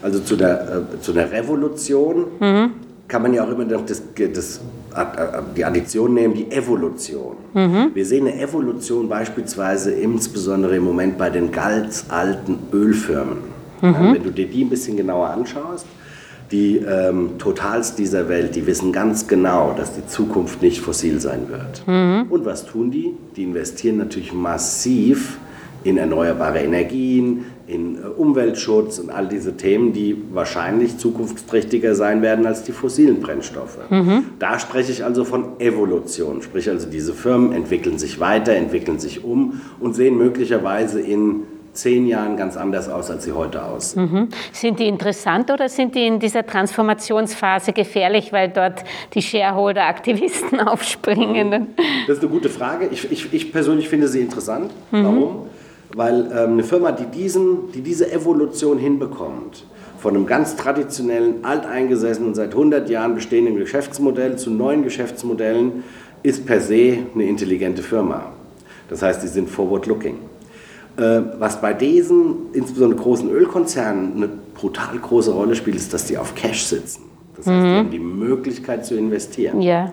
Also 0.00 0.20
zu 0.20 0.36
der, 0.36 0.86
äh, 0.92 1.00
zu 1.00 1.12
der 1.12 1.32
Revolution 1.32 2.26
mhm. 2.38 2.70
kann 3.08 3.20
man 3.20 3.34
ja 3.34 3.42
auch 3.42 3.50
immer 3.50 3.64
noch 3.64 3.84
das, 3.84 4.00
das 4.32 4.60
die 5.56 5.64
Addition 5.64 6.14
nehmen, 6.14 6.34
die 6.34 6.50
Evolution. 6.50 7.36
Mhm. 7.54 7.90
Wir 7.94 8.04
sehen 8.06 8.26
eine 8.26 8.40
Evolution 8.40 9.08
beispielsweise 9.08 9.92
insbesondere 9.92 10.76
im 10.76 10.84
Moment 10.84 11.18
bei 11.18 11.30
den 11.30 11.50
ganz 11.50 12.06
alten 12.08 12.58
Ölfirmen. 12.72 13.38
Mhm. 13.80 13.92
Ja, 13.92 14.14
wenn 14.14 14.22
du 14.22 14.30
dir 14.30 14.46
die 14.46 14.64
ein 14.64 14.70
bisschen 14.70 14.96
genauer 14.96 15.28
anschaust, 15.30 15.86
die 16.50 16.76
ähm, 16.76 17.38
Totals 17.38 17.94
dieser 17.94 18.28
Welt, 18.28 18.54
die 18.54 18.66
wissen 18.66 18.92
ganz 18.92 19.26
genau, 19.26 19.74
dass 19.76 19.94
die 19.94 20.06
Zukunft 20.06 20.60
nicht 20.60 20.80
fossil 20.80 21.18
sein 21.18 21.48
wird. 21.48 21.86
Mhm. 21.86 22.30
Und 22.30 22.44
was 22.44 22.66
tun 22.66 22.90
die? 22.90 23.14
Die 23.36 23.44
investieren 23.44 23.96
natürlich 23.96 24.32
massiv 24.32 25.38
in 25.84 25.96
erneuerbare 25.96 26.60
Energien, 26.60 27.46
in 27.66 27.96
äh, 27.96 28.06
Umweltschutz 28.06 28.98
und 28.98 29.10
all 29.10 29.28
diese 29.28 29.56
Themen, 29.56 29.92
die 29.92 30.16
wahrscheinlich 30.32 30.98
zukunftsträchtiger 30.98 31.94
sein 31.94 32.22
werden 32.22 32.46
als 32.46 32.64
die 32.64 32.72
fossilen 32.72 33.20
Brennstoffe. 33.20 33.78
Mhm. 33.90 34.24
Da 34.38 34.58
spreche 34.58 34.92
ich 34.92 35.04
also 35.04 35.24
von 35.24 35.60
Evolution, 35.60 36.42
sprich 36.42 36.68
also 36.68 36.88
diese 36.88 37.14
Firmen 37.14 37.52
entwickeln 37.52 37.98
sich 37.98 38.20
weiter, 38.20 38.52
entwickeln 38.54 38.98
sich 38.98 39.24
um 39.24 39.60
und 39.80 39.94
sehen 39.94 40.16
möglicherweise 40.16 41.00
in 41.00 41.42
zehn 41.72 42.06
Jahren 42.06 42.36
ganz 42.36 42.56
anders 42.56 42.88
aus, 42.88 43.10
als 43.10 43.24
sie 43.24 43.32
heute 43.32 43.64
aussehen. 43.64 44.10
Mhm. 44.12 44.28
Sind 44.52 44.78
die 44.78 44.88
interessant 44.88 45.50
oder 45.50 45.68
sind 45.68 45.94
die 45.94 46.06
in 46.06 46.18
dieser 46.18 46.44
Transformationsphase 46.44 47.72
gefährlich, 47.72 48.32
weil 48.32 48.50
dort 48.50 48.84
die 49.14 49.22
Shareholder-Aktivisten 49.22 50.60
aufspringen? 50.66 51.68
Das 52.06 52.18
ist 52.18 52.22
eine 52.22 52.32
gute 52.32 52.50
Frage. 52.50 52.88
Ich, 52.90 53.10
ich, 53.10 53.32
ich 53.32 53.52
persönlich 53.52 53.88
finde 53.88 54.08
sie 54.08 54.20
interessant. 54.20 54.70
Mhm. 54.90 55.04
Warum? 55.04 55.46
Weil 55.94 56.30
ähm, 56.32 56.52
eine 56.52 56.64
Firma, 56.64 56.92
die, 56.92 57.06
diesen, 57.06 57.70
die 57.72 57.82
diese 57.82 58.10
Evolution 58.10 58.78
hinbekommt, 58.78 59.64
von 59.98 60.16
einem 60.16 60.26
ganz 60.26 60.56
traditionellen, 60.56 61.44
alteingesessenen, 61.44 62.34
seit 62.34 62.52
100 62.52 62.90
Jahren 62.90 63.14
bestehenden 63.14 63.56
Geschäftsmodell 63.56 64.36
zu 64.36 64.50
neuen 64.50 64.82
Geschäftsmodellen 64.82 65.84
ist 66.22 66.44
per 66.44 66.60
se 66.60 66.98
eine 67.14 67.24
intelligente 67.24 67.82
Firma. 67.82 68.32
Das 68.88 69.02
heißt, 69.02 69.22
sie 69.22 69.28
sind 69.28 69.48
forward-looking. 69.48 70.16
Äh, 70.96 71.20
was 71.38 71.60
bei 71.60 71.72
diesen, 71.72 72.52
insbesondere 72.52 73.00
großen 73.00 73.30
Ölkonzernen, 73.30 74.16
eine 74.16 74.28
brutal 74.54 74.98
große 74.98 75.32
Rolle 75.32 75.54
spielt, 75.54 75.76
ist, 75.76 75.94
dass 75.94 76.06
die 76.06 76.18
auf 76.18 76.34
Cash 76.34 76.64
sitzen. 76.64 77.02
Das 77.36 77.46
heißt, 77.46 77.56
mhm. 77.56 77.62
die 77.62 77.78
haben 77.78 77.90
die 77.90 77.98
Möglichkeit 77.98 78.84
zu 78.84 78.96
investieren. 78.96 79.62
Ja. 79.62 79.92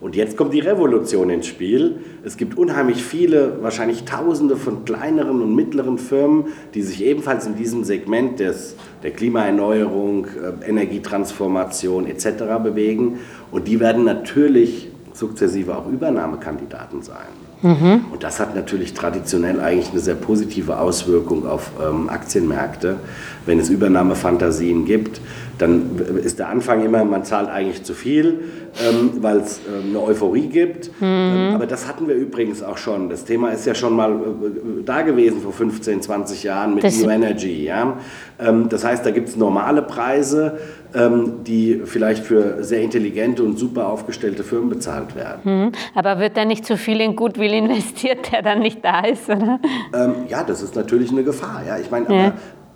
Und 0.00 0.16
jetzt 0.16 0.36
kommt 0.36 0.54
die 0.54 0.60
Revolution 0.60 1.28
ins 1.28 1.46
Spiel. 1.46 1.96
Es 2.24 2.38
gibt 2.38 2.56
unheimlich 2.56 3.04
viele, 3.04 3.62
wahrscheinlich 3.62 4.04
Tausende 4.04 4.56
von 4.56 4.86
kleineren 4.86 5.42
und 5.42 5.54
mittleren 5.54 5.98
Firmen, 5.98 6.46
die 6.74 6.82
sich 6.82 7.04
ebenfalls 7.04 7.46
in 7.46 7.54
diesem 7.54 7.84
Segment 7.84 8.40
des, 8.40 8.76
der 9.02 9.10
Klimaerneuerung, 9.10 10.26
äh, 10.26 10.68
Energietransformation 10.68 12.06
etc. 12.06 12.44
bewegen. 12.62 13.18
Und 13.50 13.68
die 13.68 13.78
werden 13.78 14.04
natürlich 14.04 14.88
sukzessive 15.12 15.76
auch 15.76 15.86
Übernahmekandidaten 15.86 17.02
sein. 17.02 17.50
Mhm. 17.62 18.06
Und 18.10 18.22
das 18.22 18.40
hat 18.40 18.54
natürlich 18.54 18.94
traditionell 18.94 19.60
eigentlich 19.60 19.90
eine 19.90 20.00
sehr 20.00 20.14
positive 20.14 20.78
Auswirkung 20.78 21.46
auf 21.46 21.72
ähm, 21.78 22.08
Aktienmärkte, 22.08 22.96
wenn 23.44 23.58
es 23.58 23.68
Übernahmefantasien 23.68 24.86
gibt 24.86 25.20
dann 25.60 25.98
ist 26.22 26.38
der 26.38 26.48
Anfang 26.48 26.84
immer, 26.84 27.04
man 27.04 27.24
zahlt 27.24 27.50
eigentlich 27.50 27.82
zu 27.82 27.92
viel, 27.92 28.44
ähm, 28.82 29.12
weil 29.20 29.38
es 29.38 29.60
ähm, 29.68 29.90
eine 29.90 30.02
Euphorie 30.02 30.46
gibt. 30.46 30.88
Mhm. 31.00 31.06
Ähm, 31.06 31.54
aber 31.54 31.66
das 31.66 31.86
hatten 31.86 32.08
wir 32.08 32.14
übrigens 32.14 32.62
auch 32.62 32.78
schon. 32.78 33.10
Das 33.10 33.24
Thema 33.24 33.50
ist 33.50 33.66
ja 33.66 33.74
schon 33.74 33.94
mal 33.94 34.12
äh, 34.12 34.82
da 34.84 35.02
gewesen 35.02 35.42
vor 35.42 35.52
15, 35.52 36.02
20 36.02 36.44
Jahren 36.44 36.74
mit 36.74 36.84
das 36.84 37.00
New 37.00 37.10
Energy. 37.10 37.64
Ja? 37.64 37.98
Ähm, 38.38 38.68
das 38.70 38.84
heißt, 38.84 39.04
da 39.04 39.10
gibt 39.10 39.28
es 39.28 39.36
normale 39.36 39.82
Preise, 39.82 40.58
ähm, 40.94 41.44
die 41.44 41.82
vielleicht 41.84 42.24
für 42.24 42.64
sehr 42.64 42.80
intelligente 42.80 43.42
und 43.42 43.58
super 43.58 43.88
aufgestellte 43.88 44.44
Firmen 44.44 44.70
bezahlt 44.70 45.14
werden. 45.14 45.40
Mhm. 45.44 45.72
Aber 45.94 46.18
wird 46.20 46.38
da 46.38 46.46
nicht 46.46 46.64
zu 46.64 46.78
viel 46.78 47.00
in 47.02 47.16
Goodwill 47.16 47.52
investiert, 47.52 48.32
der 48.32 48.42
dann 48.42 48.60
nicht 48.60 48.82
da 48.82 49.00
ist? 49.00 49.28
Oder? 49.28 49.60
Ähm, 49.92 50.14
ja, 50.28 50.42
das 50.42 50.62
ist 50.62 50.74
natürlich 50.74 51.10
eine 51.10 51.22
Gefahr. 51.22 51.62
Ja? 51.66 51.76
Ich 51.78 51.90
meine, 51.90 52.06
ja 52.14 52.32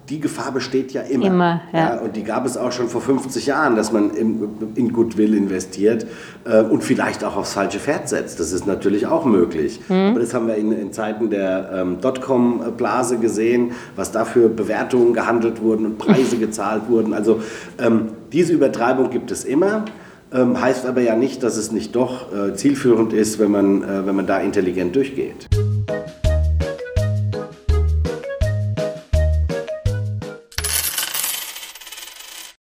die 0.09 0.21
Gefahr 0.21 0.53
besteht 0.53 0.93
ja 0.93 1.03
immer. 1.03 1.27
immer 1.27 1.61
ja. 1.73 1.79
ja. 1.79 2.01
und 2.01 2.15
die 2.17 2.25
gab 2.25 2.45
es 2.45 2.57
auch 2.57 2.73
schon 2.73 2.89
vor 2.89 3.01
50 3.01 3.47
Jahren, 3.47 3.75
dass 3.75 3.91
man 3.91 4.11
in, 4.11 4.49
in 4.75 4.93
Goodwill 4.93 5.35
investiert 5.35 6.07
äh, 6.45 6.61
und 6.61 6.85
vielleicht 6.85 7.25
auch 7.25 7.37
aufs 7.37 7.55
falsche 7.55 7.79
Pferd 7.79 8.09
setzt. 8.09 8.39
Das 8.39 8.53
ist 8.53 8.67
natürlich 8.67 9.07
auch 9.07 9.25
möglich. 9.25 9.81
Mhm. 9.89 10.11
Aber 10.11 10.21
das 10.21 10.35
haben 10.35 10.47
wir 10.47 10.57
in, 10.57 10.73
in 10.73 10.93
Zeiten 10.93 11.31
der 11.31 11.71
ähm, 11.73 12.01
Dotcom-Blase 12.01 13.19
gesehen, 13.19 13.73
was 13.97 14.13
da 14.13 14.25
für 14.25 14.49
Bewertungen 14.49 15.15
gehandelt 15.15 15.63
wurden 15.63 15.87
und 15.87 15.99
Preise 15.99 16.37
gezahlt 16.39 16.83
wurden. 16.89 17.15
Also 17.15 17.41
ähm, 17.79 18.09
diese 18.33 18.53
Übertreibung 18.53 19.11
gibt 19.11 19.31
es 19.31 19.45
immer. 19.45 19.87
Ähm, 20.33 20.61
heißt 20.61 20.85
aber 20.87 21.01
ja 21.01 21.15
nicht, 21.15 21.43
dass 21.43 21.57
es 21.57 21.71
nicht 21.71 21.95
doch 21.95 22.33
äh, 22.35 22.55
zielführend 22.55 23.13
ist, 23.13 23.39
wenn 23.39 23.53
man, 23.53 23.83
äh, 23.83 24.07
wenn 24.07 24.17
man 24.17 24.27
da 24.27 24.41
intelligent 24.41 24.97
durchgeht. 24.97 25.49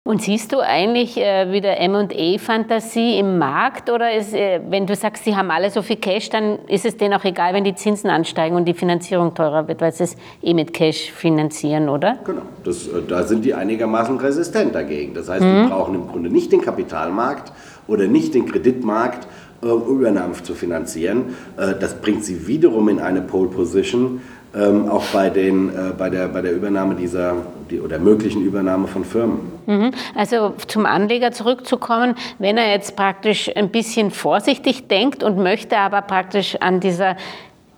Und 0.06 0.20
siehst 0.20 0.52
du 0.52 0.60
eigentlich 0.60 1.16
äh, 1.16 1.50
wieder 1.50 1.80
M&A-Fantasie 1.80 3.18
im 3.18 3.38
Markt 3.38 3.88
oder 3.88 4.14
ist, 4.14 4.34
äh, 4.34 4.60
wenn 4.68 4.86
du 4.86 4.94
sagst, 4.94 5.24
sie 5.24 5.34
haben 5.34 5.50
alle 5.50 5.70
so 5.70 5.80
viel 5.80 5.96
Cash, 5.96 6.28
dann 6.28 6.58
ist 6.66 6.84
es 6.84 6.98
denen 6.98 7.14
auch 7.14 7.24
egal, 7.24 7.54
wenn 7.54 7.64
die 7.64 7.74
Zinsen 7.74 8.10
ansteigen 8.10 8.54
und 8.54 8.66
die 8.66 8.74
Finanzierung 8.74 9.34
teurer 9.34 9.66
wird, 9.66 9.80
weil 9.80 9.92
sie 9.92 10.04
es 10.04 10.16
eh 10.42 10.52
mit 10.52 10.74
Cash 10.74 11.10
finanzieren, 11.10 11.88
oder? 11.88 12.18
Genau, 12.22 12.42
das, 12.64 12.86
äh, 12.86 13.00
da 13.08 13.22
sind 13.22 13.46
die 13.46 13.54
einigermaßen 13.54 14.18
resistent 14.18 14.74
dagegen. 14.74 15.14
Das 15.14 15.30
heißt, 15.30 15.42
mhm. 15.42 15.62
die 15.62 15.68
brauchen 15.70 15.94
im 15.94 16.06
Grunde 16.06 16.28
nicht 16.28 16.52
den 16.52 16.60
Kapitalmarkt 16.60 17.50
oder 17.86 18.06
nicht 18.06 18.34
den 18.34 18.44
Kreditmarkt, 18.44 19.26
um 19.62 19.86
Übernahmen 19.86 20.34
zu 20.34 20.54
finanzieren. 20.54 21.34
Äh, 21.56 21.76
das 21.80 21.94
bringt 21.94 22.26
sie 22.26 22.46
wiederum 22.46 22.90
in 22.90 23.00
eine 23.00 23.22
Pole 23.22 23.48
Position, 23.48 24.20
ähm, 24.56 24.88
auch 24.88 25.04
bei, 25.06 25.30
den, 25.30 25.68
äh, 25.70 25.92
bei, 25.96 26.10
der, 26.10 26.28
bei 26.28 26.42
der 26.42 26.52
Übernahme 26.52 26.94
dieser 26.94 27.34
die, 27.70 27.80
oder 27.80 27.98
möglichen 27.98 28.42
Übernahme 28.42 28.86
von 28.86 29.04
Firmen. 29.04 29.52
Mhm. 29.66 29.90
Also 30.14 30.54
zum 30.66 30.86
Anleger 30.86 31.32
zurückzukommen, 31.32 32.14
wenn 32.38 32.56
er 32.56 32.70
jetzt 32.70 32.96
praktisch 32.96 33.50
ein 33.54 33.70
bisschen 33.70 34.10
vorsichtig 34.10 34.88
denkt 34.88 35.22
und 35.22 35.38
möchte 35.38 35.78
aber 35.78 36.02
praktisch 36.02 36.56
an 36.60 36.80
dieser 36.80 37.16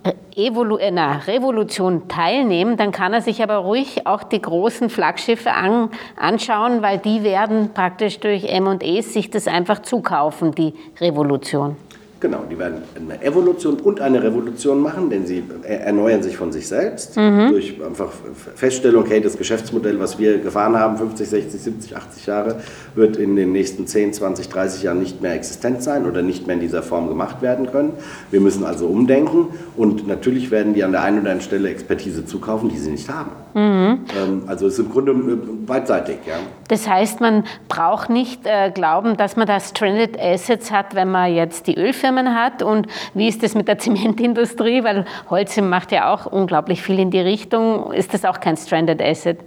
äh, 0.02 0.12
Evolu 0.36 0.76
äh, 0.76 0.90
na, 0.90 1.18
Revolution 1.26 2.08
teilnehmen, 2.08 2.76
dann 2.76 2.92
kann 2.92 3.12
er 3.12 3.22
sich 3.22 3.42
aber 3.42 3.56
ruhig 3.56 4.06
auch 4.06 4.22
die 4.22 4.42
großen 4.42 4.90
Flaggschiffe 4.90 5.52
an, 5.52 5.90
anschauen, 6.16 6.82
weil 6.82 6.98
die 6.98 7.22
werden 7.22 7.70
praktisch 7.72 8.20
durch 8.20 8.44
M&Es 8.44 9.12
sich 9.14 9.30
das 9.30 9.48
einfach 9.48 9.80
zukaufen, 9.80 10.52
die 10.52 10.74
Revolution. 11.00 11.76
Genau, 12.18 12.44
die 12.50 12.58
werden 12.58 12.82
eine 12.94 13.22
Evolution 13.22 13.74
und 13.74 14.00
eine 14.00 14.22
Revolution 14.22 14.80
machen, 14.80 15.10
denn 15.10 15.26
sie 15.26 15.44
erneuern 15.64 16.22
sich 16.22 16.38
von 16.38 16.50
sich 16.50 16.66
selbst 16.66 17.14
mhm. 17.14 17.50
durch 17.50 17.74
einfach 17.86 18.10
Feststellung, 18.54 19.04
hey, 19.06 19.20
das 19.20 19.36
Geschäftsmodell, 19.36 20.00
was 20.00 20.18
wir 20.18 20.38
gefahren 20.38 20.76
haben, 20.76 20.96
50, 20.96 21.28
60, 21.28 21.60
70, 21.60 21.96
80 21.96 22.26
Jahre, 22.26 22.56
wird 22.94 23.18
in 23.18 23.36
den 23.36 23.52
nächsten 23.52 23.86
10, 23.86 24.14
20, 24.14 24.48
30 24.48 24.82
Jahren 24.82 24.98
nicht 24.98 25.20
mehr 25.20 25.34
existent 25.34 25.82
sein 25.82 26.06
oder 26.06 26.22
nicht 26.22 26.46
mehr 26.46 26.54
in 26.54 26.60
dieser 26.60 26.82
Form 26.82 27.08
gemacht 27.08 27.42
werden 27.42 27.70
können. 27.70 27.92
Wir 28.30 28.40
müssen 28.40 28.64
also 28.64 28.86
umdenken 28.86 29.48
und 29.76 30.08
natürlich 30.08 30.50
werden 30.50 30.72
die 30.72 30.84
an 30.84 30.92
der 30.92 31.02
einen 31.02 31.20
oder 31.20 31.32
anderen 31.32 31.42
Stelle 31.42 31.68
Expertise 31.68 32.24
zukaufen, 32.24 32.70
die 32.70 32.78
sie 32.78 32.92
nicht 32.92 33.10
haben. 33.10 33.32
Mhm. 33.52 34.06
Ähm, 34.16 34.42
also 34.46 34.66
es 34.66 34.74
ist 34.74 34.78
im 34.78 34.90
Grunde 34.90 35.12
äh, 35.12 35.36
beidseitig. 35.66 36.16
Ja. 36.26 36.36
Das 36.68 36.88
heißt, 36.88 37.20
man 37.20 37.44
braucht 37.68 38.10
nicht 38.10 38.46
äh, 38.46 38.70
glauben, 38.70 39.16
dass 39.16 39.36
man 39.36 39.46
da 39.46 39.60
Stranded 39.60 40.18
Assets 40.18 40.70
hat, 40.70 40.94
wenn 40.94 41.10
man 41.10 41.32
jetzt 41.32 41.66
die 41.66 41.76
Ölfirma 41.76 42.06
Firmen 42.06 42.34
hat 42.34 42.62
und 42.62 42.86
wie 43.14 43.26
ist 43.26 43.42
das 43.42 43.54
mit 43.54 43.68
der 43.68 43.78
Zementindustrie, 43.80 44.84
weil 44.84 45.04
Holz 45.28 45.56
macht 45.56 45.92
ja 45.92 46.12
auch 46.12 46.26
unglaublich 46.26 46.82
viel 46.82 46.98
in 46.98 47.10
die 47.10 47.20
Richtung. 47.20 47.92
Ist 47.92 48.14
das 48.14 48.24
auch 48.24 48.40
kein 48.40 48.56
Stranded 48.56 49.02
Asset? 49.02 49.38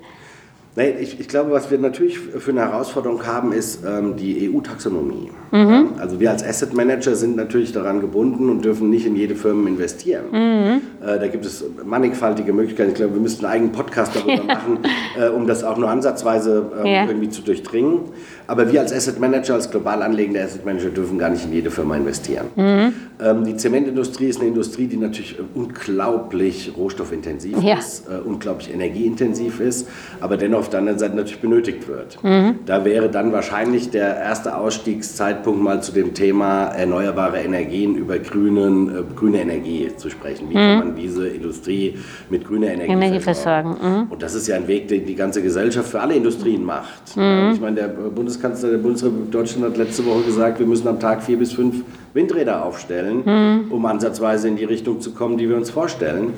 Nein, 0.79 0.95
ich, 0.97 1.19
ich, 1.19 1.27
glaube, 1.27 1.51
was 1.51 1.69
wir 1.69 1.77
natürlich 1.77 2.17
für 2.17 2.51
eine 2.51 2.61
Herausforderung 2.61 3.27
haben, 3.27 3.51
ist 3.51 3.83
ähm, 3.85 4.15
die 4.15 4.49
EU-Taxonomie. 4.49 5.29
Mhm. 5.51 5.89
Also 5.99 6.21
wir 6.21 6.31
als 6.31 6.41
Asset 6.41 6.73
Manager 6.73 7.15
sind 7.15 7.35
natürlich 7.35 7.73
daran 7.73 7.99
gebunden 7.99 8.49
und 8.49 8.63
dürfen 8.63 8.89
nicht 8.89 9.05
in 9.05 9.17
jede 9.17 9.35
Firma 9.35 9.67
investieren. 9.67 10.31
Mhm. 10.31 10.81
Äh, 11.05 11.19
da 11.19 11.27
gibt 11.27 11.45
es 11.45 11.65
mannigfaltige 11.83 12.53
Möglichkeiten. 12.53 12.91
Ich 12.91 12.95
glaube, 12.95 13.15
wir 13.15 13.21
müssten 13.21 13.43
einen 13.43 13.55
eigenen 13.55 13.71
Podcast 13.73 14.15
darüber 14.15 14.41
machen, 14.41 14.79
äh, 15.19 15.27
um 15.27 15.47
das 15.47 15.65
auch 15.65 15.77
nur 15.77 15.89
ansatzweise 15.89 16.71
ähm, 16.79 16.85
ja. 16.85 17.05
irgendwie 17.05 17.29
zu 17.29 17.41
durchdringen. 17.41 18.03
Aber 18.47 18.71
wir 18.71 18.79
als 18.79 18.93
Asset 18.93 19.19
Manager, 19.19 19.55
als 19.55 19.69
global 19.69 20.01
anlegende 20.01 20.41
Asset 20.41 20.65
Manager 20.65 20.89
dürfen 20.89 21.19
gar 21.19 21.29
nicht 21.29 21.43
in 21.43 21.51
jede 21.51 21.71
Firma 21.71 21.97
investieren. 21.97 22.47
Mhm. 22.55 22.93
Ähm, 23.21 23.43
die 23.43 23.57
Zementindustrie 23.57 24.27
ist 24.27 24.39
eine 24.39 24.47
Industrie, 24.47 24.87
die 24.87 24.95
natürlich 24.97 25.35
unglaublich 25.53 26.71
rohstoffintensiv 26.77 27.61
ja. 27.61 27.77
ist, 27.77 28.07
äh, 28.07 28.17
unglaublich 28.25 28.73
energieintensiv 28.73 29.59
ist, 29.59 29.89
aber 30.21 30.37
dennoch 30.37 30.68
auf 30.69 30.71
der 30.71 30.79
anderen 30.79 30.99
Seite 30.99 31.15
natürlich 31.15 31.41
benötigt 31.41 31.87
wird. 31.87 32.23
Mhm. 32.23 32.59
Da 32.65 32.85
wäre 32.85 33.09
dann 33.09 33.31
wahrscheinlich 33.31 33.89
der 33.89 34.17
erste 34.17 34.55
Ausstiegszeitpunkt 34.55 35.61
mal 35.61 35.81
zu 35.81 35.91
dem 35.91 36.13
Thema 36.13 36.65
erneuerbare 36.67 37.39
Energien 37.39 37.95
über 37.95 38.19
grünen, 38.19 38.89
äh, 38.89 39.01
grüne 39.15 39.41
Energie 39.41 39.89
zu 39.97 40.11
sprechen. 40.11 40.49
Wie 40.49 40.53
mhm. 40.53 40.59
kann 40.59 40.77
man 40.79 40.95
diese 40.95 41.27
Industrie 41.27 41.97
mit 42.29 42.45
grüner 42.45 42.67
Energie, 42.67 42.91
Energie 42.91 43.19
versorgen? 43.19 43.75
Mhm. 43.81 44.11
Und 44.11 44.21
das 44.21 44.35
ist 44.35 44.47
ja 44.47 44.57
ein 44.57 44.67
Weg, 44.67 44.87
den 44.89 45.07
die 45.07 45.15
ganze 45.15 45.41
Gesellschaft 45.41 45.89
für 45.89 46.01
alle 46.01 46.13
Industrien 46.13 46.63
macht. 46.63 47.17
Mhm. 47.17 47.51
Ich 47.53 47.59
meine, 47.59 47.75
der 47.75 47.87
Bundes 47.87 48.13
Bundeskanzler 48.15 48.69
der 48.69 48.77
Bundesrepublik 48.77 49.31
Deutschland 49.31 49.65
hat 49.65 49.77
letzte 49.77 50.05
Woche 50.05 50.21
gesagt, 50.21 50.59
wir 50.59 50.67
müssen 50.67 50.87
am 50.87 50.99
Tag 50.99 51.23
vier 51.23 51.39
bis 51.39 51.51
fünf 51.51 51.83
Windräder 52.13 52.63
aufstellen, 52.63 53.23
mhm. 53.25 53.71
um 53.71 53.85
ansatzweise 53.87 54.47
in 54.47 54.55
die 54.55 54.65
Richtung 54.65 55.01
zu 55.01 55.13
kommen, 55.13 55.37
die 55.37 55.49
wir 55.49 55.57
uns 55.57 55.71
vorstellen. 55.71 56.33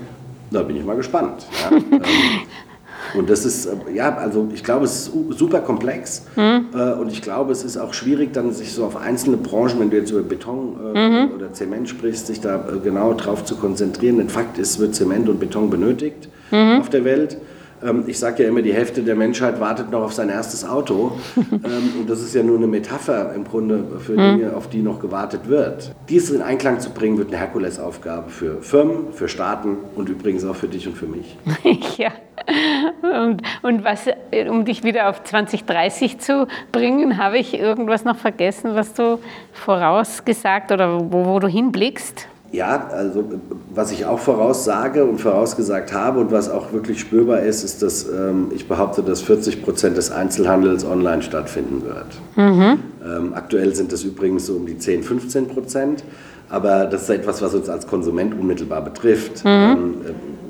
Da 0.51 0.63
bin 0.63 0.77
ich 0.77 0.85
mal 0.85 0.95
gespannt. 0.95 1.47
Ja. 1.69 1.77
Und 3.15 3.30
das 3.30 3.46
ist, 3.46 3.65
äh, 3.65 3.75
ja, 3.94 4.15
also 4.15 4.48
ich 4.53 4.63
glaube, 4.63 4.86
es 4.86 5.08
ist 5.08 5.12
super 5.38 5.60
komplex 5.60 6.25
mhm. 6.36 6.68
Äh, 6.74 6.94
und 6.94 7.12
ich 7.12 7.22
glaube, 7.22 7.51
es 7.51 7.63
ist 7.63 7.77
auch 7.77 7.94
schwierig, 7.94 8.34
dann 8.34 8.53
sich 8.53 8.74
so 8.74 8.86
auf 8.86 8.96
einzelne 8.96 9.38
Branchen, 9.38 9.80
wenn 9.80 9.89
du 9.89 9.98
jetzt 9.98 10.12
über 10.12 10.22
Beton 10.22 10.77
äh, 10.96 11.10
mhm. 11.10 11.32
oder 11.36 11.53
Zement 11.53 11.89
sprichst, 11.89 12.27
sich 12.27 12.39
da 12.39 12.63
genau 12.84 13.13
drauf 13.13 13.44
zu 13.44 13.56
konzentrieren. 13.56 14.18
Denn 14.18 14.30
Fakt 14.30 14.58
ist, 14.58 14.80
wird 14.80 14.96
Zement 14.96 15.27
und 15.27 15.39
Beton 15.39 15.70
benötigt 15.70 16.30
mhm. 16.51 16.80
auf 16.80 16.89
der 16.89 17.03
Welt. 17.03 17.38
Ähm, 17.83 18.03
ich 18.07 18.19
sage 18.19 18.43
ja 18.43 18.50
immer, 18.50 18.61
die 18.61 18.73
Hälfte 18.73 19.03
der 19.03 19.15
Menschheit 19.15 19.59
wartet 19.59 19.91
noch 19.91 20.03
auf 20.03 20.13
sein 20.13 20.29
erstes 20.29 20.67
Auto. 20.67 21.13
Ähm, 21.63 22.00
und 22.00 22.09
das 22.09 22.21
ist 22.21 22.33
ja 22.33 22.41
nur 22.41 22.57
eine 22.57 22.65
Metapher 22.65 23.33
im 23.35 23.43
Grunde 23.43 23.83
für 24.00 24.15
hm. 24.15 24.39
Dinge, 24.39 24.55
auf 24.55 24.69
die 24.69 24.81
noch 24.81 25.00
gewartet 25.00 25.47
wird. 25.47 25.93
Dies 26.09 26.29
in 26.31 26.41
Einklang 26.41 26.79
zu 26.79 26.89
bringen, 26.89 27.17
wird 27.17 27.27
eine 27.27 27.38
Herkulesaufgabe 27.38 28.29
für 28.29 28.61
Firmen, 28.61 29.13
für 29.13 29.27
Staaten 29.27 29.77
und 29.95 30.09
übrigens 30.09 30.43
auch 30.43 30.55
für 30.55 30.67
dich 30.67 30.88
und 30.88 30.97
für 30.97 31.05
mich. 31.05 31.38
ja. 31.97 32.11
Und, 33.01 33.41
und 33.61 33.83
was, 33.83 34.05
um 34.50 34.65
dich 34.65 34.83
wieder 34.83 35.09
auf 35.09 35.23
2030 35.23 36.19
zu 36.19 36.47
bringen, 36.71 37.17
habe 37.17 37.38
ich 37.38 37.53
irgendwas 37.53 38.05
noch 38.05 38.17
vergessen, 38.17 38.75
was 38.75 38.93
du 38.93 39.19
vorausgesagt 39.53 40.71
oder 40.71 41.11
wo, 41.11 41.25
wo 41.25 41.39
du 41.39 41.47
hinblickst? 41.47 42.27
Ja, 42.51 42.89
also 42.91 43.24
was 43.74 43.93
ich 43.93 44.05
auch 44.05 44.20
voraussage 44.20 45.05
und 45.05 45.22
vorausgesagt 45.22 45.93
habe 45.93 46.20
und 46.20 46.31
was 46.31 46.50
auch 46.50 46.74
wirklich 46.74 47.00
spürbar 47.00 47.39
ist, 47.39 47.63
ist, 47.63 47.81
dass 47.81 48.08
ähm, 48.10 48.48
ich 48.53 48.67
behaupte, 48.67 49.03
dass 49.03 49.22
40 49.22 49.63
Prozent 49.63 49.96
des 49.96 50.12
Einzelhandels 50.12 50.84
online 50.84 51.22
stattfinden 51.22 51.84
wird. 51.86 52.08
Mhm. 52.36 52.79
Ähm, 53.05 53.34
aktuell 53.34 53.74
sind 53.74 53.93
es 53.93 54.03
übrigens 54.03 54.48
so 54.48 54.55
um 54.55 54.65
die 54.65 54.77
10, 54.77 55.03
15 55.03 55.48
Prozent, 55.48 56.03
aber 56.50 56.86
das 56.86 57.03
ist 57.03 57.10
etwas, 57.10 57.41
was 57.41 57.55
uns 57.55 57.70
als 57.70 57.88
Konsument 57.88 58.38
unmittelbar 58.38 58.81
betrifft. 58.81 59.46
Mhm. 59.46 59.50
Ähm, 59.50 59.96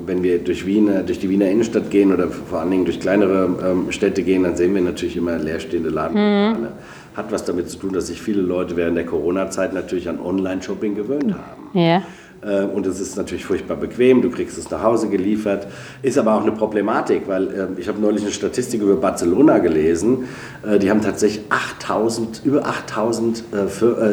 wenn 0.04 0.24
wir 0.24 0.40
durch, 0.40 0.66
Wien, 0.66 0.90
durch 1.06 1.20
die 1.20 1.30
Wiener 1.30 1.48
Innenstadt 1.48 1.88
gehen 1.88 2.12
oder 2.12 2.26
vor 2.26 2.60
allen 2.60 2.72
Dingen 2.72 2.84
durch 2.84 2.98
kleinere 2.98 3.48
ähm, 3.64 3.92
Städte 3.92 4.24
gehen, 4.24 4.42
dann 4.42 4.56
sehen 4.56 4.74
wir 4.74 4.82
natürlich 4.82 5.16
immer 5.16 5.38
leerstehende 5.38 5.90
Laden. 5.90 6.16
Mhm. 6.16 6.66
Hat 7.14 7.30
was 7.30 7.44
damit 7.44 7.68
zu 7.70 7.78
tun, 7.78 7.92
dass 7.92 8.06
sich 8.06 8.20
viele 8.20 8.40
Leute 8.42 8.76
während 8.76 8.96
der 8.96 9.06
Corona-Zeit 9.06 9.72
natürlich 9.72 10.08
an 10.08 10.20
Online-Shopping 10.20 10.94
gewöhnt 10.94 11.34
haben. 11.34 11.78
Ja. 11.78 12.02
Äh, 12.42 12.64
und 12.64 12.86
es 12.86 13.00
ist 13.00 13.16
natürlich 13.16 13.44
furchtbar 13.44 13.76
bequem, 13.76 14.22
du 14.22 14.30
kriegst 14.30 14.58
es 14.58 14.70
nach 14.70 14.82
Hause 14.82 15.08
geliefert. 15.08 15.66
Ist 16.02 16.18
aber 16.18 16.34
auch 16.34 16.42
eine 16.42 16.52
Problematik, 16.52 17.22
weil 17.26 17.48
äh, 17.48 17.80
ich 17.80 17.88
habe 17.88 18.00
neulich 18.00 18.22
eine 18.22 18.32
Statistik 18.32 18.82
über 18.82 18.96
Barcelona 18.96 19.58
gelesen. 19.58 20.24
Äh, 20.66 20.78
die 20.78 20.90
haben 20.90 21.00
tatsächlich 21.00 21.44
8000, 21.50 22.42
über 22.44 22.66
8000 22.66 23.44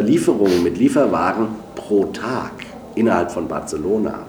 Lieferungen 0.03 0.63
mit 0.63 0.77
Lieferwagen 0.77 1.48
pro 1.75 2.06
Tag 2.06 2.51
innerhalb 2.96 3.32
von 3.32 3.48
Barcelona. 3.48 4.25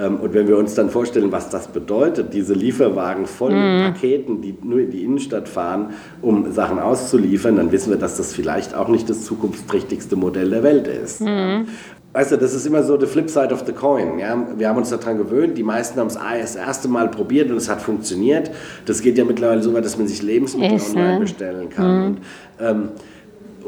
Ähm, 0.00 0.16
und 0.16 0.32
wenn 0.34 0.48
wir 0.48 0.56
uns 0.56 0.74
dann 0.74 0.90
vorstellen, 0.90 1.30
was 1.30 1.50
das 1.50 1.68
bedeutet, 1.68 2.32
diese 2.32 2.54
Lieferwagen 2.54 3.26
voll 3.26 3.52
mit 3.52 3.60
mhm. 3.60 3.92
Paketen, 3.92 4.40
die 4.40 4.54
nur 4.62 4.80
in 4.80 4.90
die 4.90 5.04
Innenstadt 5.04 5.48
fahren, 5.48 5.90
um 6.22 6.50
Sachen 6.52 6.78
auszuliefern, 6.78 7.56
dann 7.56 7.70
wissen 7.70 7.90
wir, 7.90 7.98
dass 7.98 8.16
das 8.16 8.32
vielleicht 8.32 8.74
auch 8.74 8.88
nicht 8.88 9.10
das 9.10 9.24
zukunftsträchtigste 9.24 10.16
Modell 10.16 10.50
der 10.50 10.62
Welt 10.62 10.86
ist. 10.86 11.20
Mhm. 11.20 11.68
Weißt 12.12 12.32
du, 12.32 12.36
das 12.38 12.54
ist 12.54 12.66
immer 12.66 12.82
so 12.82 12.98
the 12.98 13.06
flip 13.06 13.30
side 13.30 13.54
of 13.54 13.64
the 13.66 13.72
coin. 13.72 14.18
Ja? 14.18 14.44
Wir 14.56 14.68
haben 14.68 14.78
uns 14.78 14.90
daran 14.90 15.18
gewöhnt, 15.18 15.56
die 15.56 15.62
meisten 15.62 16.00
haben 16.00 16.08
es 16.08 16.14
das 16.14 16.56
erste 16.56 16.88
Mal 16.88 17.08
probiert 17.08 17.50
und 17.50 17.56
es 17.56 17.68
hat 17.68 17.80
funktioniert. 17.80 18.50
Das 18.86 19.00
geht 19.00 19.16
ja 19.16 19.24
mittlerweile 19.24 19.62
so 19.62 19.72
weit, 19.74 19.84
dass 19.84 19.96
man 19.96 20.08
sich 20.08 20.20
Lebensmittel 20.20 20.80
online 20.80 21.14
ne? 21.14 21.20
bestellen 21.20 21.70
kann. 21.70 21.98
Mhm. 21.98 22.06
Und, 22.06 22.18
ähm, 22.58 22.88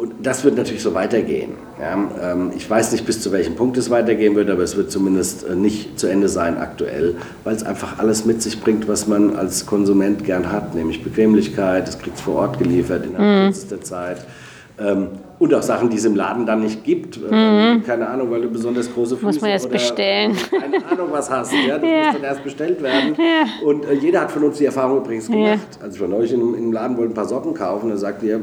und 0.02 0.14
das 0.20 0.42
wird 0.42 0.56
natürlich 0.56 0.82
so 0.82 0.94
weitergehen. 0.94 1.52
Ja, 1.80 2.32
ähm, 2.32 2.50
ich 2.56 2.68
weiß 2.68 2.90
nicht, 2.90 3.06
bis 3.06 3.22
zu 3.22 3.30
welchem 3.30 3.54
Punkt 3.54 3.76
es 3.76 3.88
weitergehen 3.88 4.34
wird, 4.34 4.50
aber 4.50 4.64
es 4.64 4.76
wird 4.76 4.90
zumindest 4.90 5.46
äh, 5.46 5.54
nicht 5.54 5.96
zu 5.96 6.08
Ende 6.08 6.28
sein 6.28 6.58
aktuell, 6.58 7.14
weil 7.44 7.54
es 7.54 7.62
einfach 7.62 8.00
alles 8.00 8.24
mit 8.24 8.42
sich 8.42 8.60
bringt, 8.60 8.88
was 8.88 9.06
man 9.06 9.36
als 9.36 9.64
Konsument 9.64 10.24
gern 10.24 10.50
hat, 10.50 10.74
nämlich 10.74 11.04
Bequemlichkeit, 11.04 11.88
es 11.88 12.00
kriegt 12.00 12.16
es 12.16 12.22
vor 12.22 12.34
Ort 12.34 12.58
geliefert 12.58 13.06
innerhalb 13.06 13.42
mhm. 13.42 13.52
kürzester 13.52 13.80
Zeit. 13.80 14.26
Ähm, 14.80 15.06
und 15.42 15.52
auch 15.54 15.62
Sachen, 15.62 15.90
die 15.90 15.96
es 15.96 16.04
im 16.04 16.14
Laden 16.14 16.46
dann 16.46 16.60
nicht 16.60 16.84
gibt. 16.84 17.16
Äh, 17.16 17.74
mhm. 17.74 17.82
Keine 17.82 18.06
Ahnung, 18.06 18.30
weil 18.30 18.42
du 18.42 18.48
besonders 18.48 18.92
große 18.92 19.16
Füße 19.16 19.26
Muss 19.26 19.40
man 19.40 19.50
erst 19.50 19.68
bestellen. 19.70 20.36
keine 20.50 20.86
Ahnung 20.86 21.08
was 21.10 21.28
hast. 21.28 21.52
Ja? 21.52 21.78
Das 21.78 21.90
ja. 21.90 22.04
muss 22.04 22.14
dann 22.14 22.22
erst 22.22 22.44
bestellt 22.44 22.80
werden. 22.80 23.16
Ja. 23.18 23.66
Und 23.66 23.84
äh, 23.84 23.94
jeder 23.94 24.20
hat 24.20 24.30
von 24.30 24.44
uns 24.44 24.58
die 24.58 24.66
Erfahrung 24.66 24.98
übrigens 24.98 25.26
gemacht. 25.26 25.80
Also 25.82 26.04
in, 26.04 26.12
in 26.12 26.54
einem 26.54 26.72
Laden, 26.72 26.96
wollte 26.96 27.10
ein 27.10 27.14
paar 27.14 27.26
Socken 27.26 27.54
kaufen. 27.54 27.90
Da 27.90 27.96
sagte 27.96 28.28
er, 28.28 28.40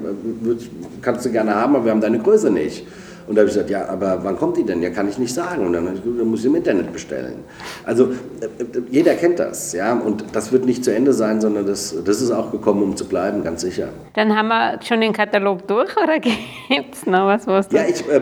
kannst 1.01 1.25
du 1.25 1.31
gerne 1.31 1.55
haben, 1.55 1.73
aber 1.73 1.85
wir 1.85 1.91
haben 1.91 2.01
deine 2.01 2.19
Größe 2.19 2.51
nicht. 2.51 2.85
Und 3.29 3.35
da 3.35 3.41
habe 3.41 3.49
ich 3.49 3.53
gesagt, 3.53 3.69
ja, 3.69 3.87
aber 3.87 4.23
wann 4.23 4.39
kommt 4.39 4.57
die 4.57 4.63
denn? 4.63 4.81
Ja, 4.81 4.89
kann 4.89 5.07
ich 5.07 5.19
nicht 5.19 5.31
sagen. 5.31 5.63
Und 5.67 5.73
dann, 5.73 5.85
habe 5.85 5.95
ich 5.95 6.01
gesagt, 6.01 6.19
dann 6.19 6.27
muss 6.27 6.39
ich 6.39 6.47
im 6.47 6.55
Internet 6.55 6.91
bestellen. 6.91 7.43
Also 7.85 8.05
äh, 8.05 8.47
jeder 8.89 9.13
kennt 9.13 9.37
das, 9.37 9.71
ja. 9.73 9.93
Und 9.93 10.25
das 10.33 10.51
wird 10.51 10.65
nicht 10.65 10.83
zu 10.83 10.91
Ende 10.91 11.13
sein, 11.13 11.39
sondern 11.39 11.67
das, 11.67 11.95
das 12.03 12.23
ist 12.23 12.31
auch 12.31 12.51
gekommen, 12.51 12.81
um 12.81 12.97
zu 12.97 13.07
bleiben, 13.07 13.43
ganz 13.43 13.61
sicher. 13.61 13.89
Dann 14.15 14.35
haben 14.35 14.47
wir 14.47 14.79
schon 14.81 14.99
den 15.01 15.13
Katalog 15.13 15.67
durch 15.67 15.95
oder 15.95 16.17
gibt 16.19 16.95
es 16.95 17.05
noch 17.05 17.27
was? 17.27 17.45
was 17.45 17.67
ja, 17.71 17.83
ich 17.87 18.03
äh, 18.09 18.19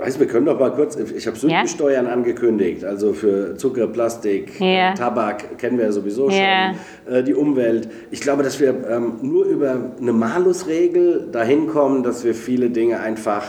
weiß, 0.00 0.18
wir 0.18 0.26
können 0.26 0.46
doch 0.46 0.58
mal 0.58 0.72
kurz, 0.72 0.96
ich 0.96 1.26
habe 1.26 1.36
Sündensteuern 1.36 2.06
ja? 2.06 2.12
angekündigt, 2.12 2.82
also 2.82 3.12
für 3.12 3.56
Zucker, 3.56 3.88
Plastik, 3.88 4.58
ja. 4.58 4.94
Tabak 4.94 5.58
kennen 5.58 5.76
wir 5.76 5.84
ja 5.84 5.92
sowieso 5.92 6.30
schon, 6.30 6.40
ja. 6.40 6.72
äh, 7.10 7.22
die 7.22 7.34
Umwelt. 7.34 7.90
Ich 8.10 8.22
glaube, 8.22 8.42
dass 8.42 8.58
wir 8.58 8.74
ähm, 8.88 9.18
nur 9.20 9.44
über 9.44 9.76
eine 10.00 10.12
Malusregel 10.14 11.28
dahin 11.30 11.66
kommen, 11.66 12.02
dass 12.02 12.24
wir 12.24 12.34
viele 12.34 12.70
Dinge 12.70 13.00
einfach 13.00 13.44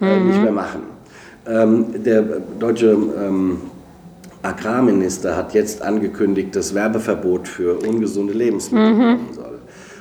äh, 0.00 0.20
nicht 0.20 0.42
mehr 0.42 0.52
machen. 0.52 0.82
Ähm, 1.46 1.86
der 2.04 2.22
deutsche 2.58 2.90
ähm, 2.90 3.58
Agrarminister 4.42 5.36
hat 5.36 5.54
jetzt 5.54 5.82
angekündigt, 5.82 6.54
dass 6.54 6.74
Werbeverbot 6.74 7.48
für 7.48 7.78
ungesunde 7.86 8.32
Lebensmittel 8.32 8.92
mhm. 8.94 8.98
kommen 8.98 9.32
soll. 9.32 9.58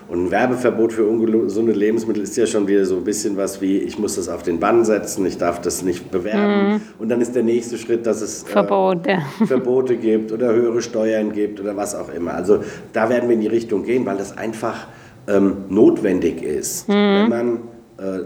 Und 0.10 0.26
ein 0.26 0.32
Werbeverbot 0.32 0.94
für 0.94 1.06
ungesunde 1.06 1.74
Lebensmittel 1.74 2.24
ist 2.24 2.38
ja 2.38 2.46
schon 2.46 2.66
wieder 2.66 2.86
so 2.86 2.96
ein 2.96 3.04
bisschen 3.04 3.36
was 3.36 3.60
wie, 3.60 3.78
ich 3.80 4.00
muss 4.00 4.16
das 4.16 4.30
auf 4.30 4.42
den 4.42 4.58
Bann 4.58 4.86
setzen, 4.86 5.26
ich 5.26 5.38
darf 5.38 5.60
das 5.60 5.82
nicht 5.82 6.12
bewerben. 6.12 6.76
Mhm. 6.76 6.82
Und 6.98 7.10
dann 7.10 7.20
ist 7.20 7.36
der 7.36 7.44
nächste 7.44 7.78
Schritt, 7.78 8.06
dass 8.06 8.22
es 8.22 8.44
äh, 8.44 8.48
Verbote. 8.48 9.18
Verbote 9.46 9.98
gibt 9.98 10.32
oder 10.32 10.54
höhere 10.54 10.82
Steuern 10.82 11.34
gibt 11.34 11.60
oder 11.60 11.76
was 11.76 11.94
auch 11.94 12.14
immer. 12.14 12.36
Also 12.36 12.60
da 12.94 13.10
werden 13.10 13.28
wir 13.28 13.36
in 13.36 13.42
die 13.42 13.48
Richtung 13.48 13.84
gehen, 13.84 14.06
weil 14.06 14.16
das 14.16 14.38
einfach 14.38 14.88
ähm, 15.28 15.66
notwendig 15.68 16.42
ist, 16.42 16.88
mhm. 16.88 16.94
wenn 16.94 17.30
man 17.30 17.56
äh, 17.56 17.60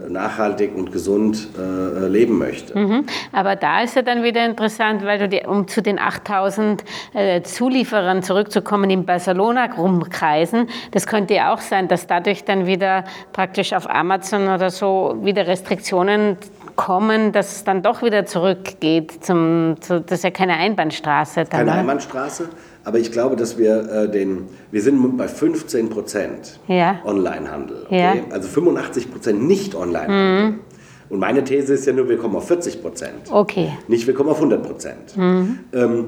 nachhaltig 0.08 0.74
und 0.76 0.92
gesund 0.92 1.48
äh, 1.58 2.06
leben 2.06 2.36
möchte. 2.36 2.78
Mhm. 2.78 3.06
Aber 3.32 3.56
da 3.56 3.82
ist 3.82 3.96
ja 3.96 4.02
dann 4.02 4.22
wieder 4.22 4.44
interessant, 4.44 5.04
weil 5.04 5.18
du 5.18 5.28
die, 5.28 5.42
um 5.46 5.66
zu 5.66 5.80
den 5.80 5.98
8000 5.98 6.84
äh, 7.14 7.42
Zulieferern 7.42 8.22
zurückzukommen 8.22 8.90
in 8.90 9.06
Barcelona 9.06 9.72
rumkreisen, 9.72 10.68
das 10.90 11.06
könnte 11.06 11.34
ja 11.34 11.54
auch 11.54 11.60
sein, 11.60 11.88
dass 11.88 12.06
dadurch 12.06 12.44
dann 12.44 12.66
wieder 12.66 13.04
praktisch 13.32 13.72
auf 13.72 13.88
Amazon 13.88 14.48
oder 14.48 14.70
so 14.70 15.16
wieder 15.22 15.46
Restriktionen 15.46 16.36
kommen, 16.82 17.30
dass 17.30 17.56
es 17.56 17.64
dann 17.64 17.82
doch 17.82 18.02
wieder 18.02 18.26
zurückgeht. 18.26 19.24
Zum, 19.24 19.76
zu, 19.80 20.00
das 20.00 20.18
ist 20.18 20.24
ja 20.24 20.30
keine 20.30 20.54
Einbahnstraße. 20.54 21.44
Dann, 21.44 21.48
keine 21.48 21.70
ne? 21.70 21.78
Einbahnstraße. 21.78 22.48
Aber 22.84 22.98
ich 22.98 23.12
glaube, 23.12 23.36
dass 23.36 23.56
wir 23.56 23.88
äh, 23.88 24.10
den, 24.10 24.48
wir 24.72 24.82
sind 24.82 25.16
bei 25.16 25.28
15 25.28 25.90
Prozent 25.90 26.58
ja. 26.66 26.98
Onlinehandel. 27.04 27.84
Okay? 27.86 28.00
Ja. 28.00 28.14
Also 28.34 28.48
85 28.48 29.12
Prozent 29.12 29.44
nicht 29.44 29.76
Onlinehandel. 29.76 30.50
Mhm. 30.50 30.60
Und 31.08 31.20
meine 31.20 31.44
These 31.44 31.74
ist 31.74 31.86
ja 31.86 31.92
nur, 31.92 32.08
wir 32.08 32.18
kommen 32.18 32.34
auf 32.34 32.48
40 32.48 32.82
Prozent. 32.82 33.30
Okay. 33.30 33.70
Nicht, 33.86 34.06
wir 34.08 34.14
kommen 34.14 34.30
auf 34.30 34.38
100 34.38 34.62
Prozent. 34.62 35.16
Mhm. 35.16 35.60
Ähm, 35.72 36.04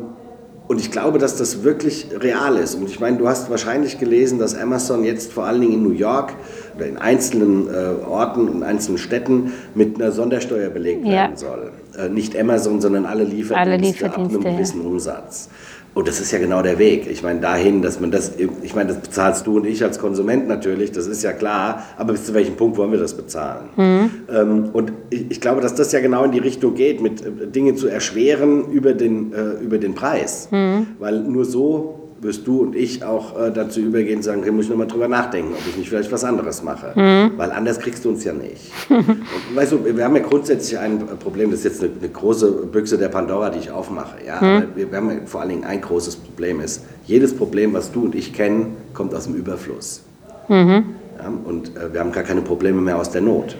und 0.66 0.80
ich 0.80 0.90
glaube, 0.90 1.18
dass 1.18 1.36
das 1.36 1.62
wirklich 1.62 2.06
real 2.18 2.56
ist. 2.56 2.74
Und 2.74 2.88
ich 2.88 2.98
meine, 2.98 3.18
du 3.18 3.28
hast 3.28 3.50
wahrscheinlich 3.50 3.98
gelesen, 3.98 4.38
dass 4.38 4.54
Amazon 4.54 5.04
jetzt 5.04 5.32
vor 5.32 5.44
allen 5.44 5.60
Dingen 5.60 5.74
in 5.74 5.82
New 5.82 5.92
York 5.92 6.32
oder 6.74 6.86
in 6.86 6.96
einzelnen 6.96 7.68
äh, 7.68 8.04
Orten 8.06 8.48
und 8.48 8.62
einzelnen 8.62 8.96
Städten 8.96 9.52
mit 9.74 9.96
einer 10.00 10.10
Sondersteuer 10.10 10.70
belegt 10.70 11.04
ja. 11.04 11.12
werden 11.12 11.36
soll. 11.36 11.70
Äh, 11.98 12.08
nicht 12.08 12.38
Amazon, 12.38 12.80
sondern 12.80 13.04
alle 13.04 13.24
Lieferdienste, 13.24 13.56
alle 13.56 13.76
Lieferdienste 13.76 14.06
ab 14.06 14.18
einem 14.18 14.56
gewissen 14.56 14.82
ja. 14.82 14.88
Umsatz. 14.88 15.48
Und 15.94 16.08
das 16.08 16.20
ist 16.20 16.32
ja 16.32 16.38
genau 16.38 16.60
der 16.62 16.78
Weg. 16.78 17.06
Ich 17.08 17.22
meine, 17.22 17.40
dahin, 17.40 17.80
dass 17.80 18.00
man 18.00 18.10
das, 18.10 18.32
ich 18.62 18.74
meine, 18.74 18.88
das 18.88 19.00
bezahlst 19.00 19.46
du 19.46 19.56
und 19.56 19.64
ich 19.64 19.82
als 19.82 20.00
Konsument 20.00 20.48
natürlich, 20.48 20.90
das 20.90 21.06
ist 21.06 21.22
ja 21.22 21.32
klar, 21.32 21.84
aber 21.96 22.12
bis 22.12 22.26
zu 22.26 22.34
welchem 22.34 22.56
Punkt 22.56 22.76
wollen 22.76 22.90
wir 22.90 22.98
das 22.98 23.14
bezahlen? 23.14 23.68
Mhm. 23.76 24.10
Ähm, 24.28 24.70
und 24.72 24.92
ich, 25.10 25.30
ich, 25.30 25.40
glaube, 25.40 25.60
dass 25.60 25.76
das 25.76 25.92
ja 25.92 26.00
genau 26.00 26.24
in 26.24 26.32
die 26.32 26.40
Richtung 26.40 26.74
geht, 26.74 27.00
mit 27.00 27.24
äh, 27.24 27.46
Dinge 27.46 27.76
zu 27.76 27.86
erschweren 27.86 28.72
über 28.72 28.92
den, 28.92 29.32
äh, 29.32 29.62
über 29.62 29.78
den 29.78 29.94
Preis. 29.94 30.48
Mhm. 30.50 30.88
Weil 30.98 31.20
nur 31.20 31.44
so 31.44 32.03
wirst 32.20 32.46
du 32.46 32.62
und 32.62 32.74
ich 32.74 33.04
auch 33.04 33.38
äh, 33.38 33.50
dazu 33.52 33.80
übergehen 33.80 34.16
und 34.16 34.22
sagen, 34.22 34.40
okay, 34.40 34.50
muss 34.50 34.64
ich 34.64 34.70
nochmal 34.70 34.86
drüber 34.86 35.08
nachdenken, 35.08 35.52
ob 35.52 35.60
ich 35.68 35.76
nicht 35.76 35.88
vielleicht 35.88 36.10
was 36.10 36.24
anderes 36.24 36.62
mache. 36.62 36.92
Mhm. 36.98 37.32
Weil 37.36 37.52
anders 37.52 37.78
kriegst 37.78 38.04
du 38.04 38.10
uns 38.10 38.24
ja 38.24 38.32
nicht. 38.32 38.72
und, 38.88 39.24
weißt 39.54 39.72
du, 39.72 39.84
wir 39.84 40.04
haben 40.04 40.16
ja 40.16 40.22
grundsätzlich 40.22 40.78
ein 40.78 41.00
Problem, 41.18 41.50
das 41.50 41.60
ist 41.60 41.64
jetzt 41.64 41.82
eine, 41.82 41.92
eine 41.98 42.08
große 42.08 42.50
Büchse 42.72 42.98
der 42.98 43.08
Pandora, 43.08 43.50
die 43.50 43.58
ich 43.58 43.70
aufmache. 43.70 44.16
Ja? 44.26 44.36
Mhm. 44.40 44.44
Aber 44.44 44.76
wir, 44.76 44.90
wir, 44.90 44.98
haben 44.98 45.10
ja 45.10 45.16
vor 45.26 45.40
allen 45.40 45.50
Dingen 45.50 45.64
ein 45.64 45.80
großes 45.80 46.16
Problem 46.16 46.60
ist, 46.60 46.84
jedes 47.06 47.34
Problem, 47.34 47.74
was 47.74 47.92
du 47.92 48.04
und 48.04 48.14
ich 48.14 48.32
kennen, 48.32 48.76
kommt 48.94 49.14
aus 49.14 49.24
dem 49.24 49.34
Überfluss. 49.34 50.02
Mhm. 50.48 50.84
Ja? 51.18 51.32
Und 51.44 51.76
äh, 51.76 51.92
wir 51.92 52.00
haben 52.00 52.12
gar 52.12 52.24
keine 52.24 52.42
Probleme 52.42 52.80
mehr 52.80 52.98
aus 52.98 53.10
der 53.10 53.20
Not. 53.20 53.56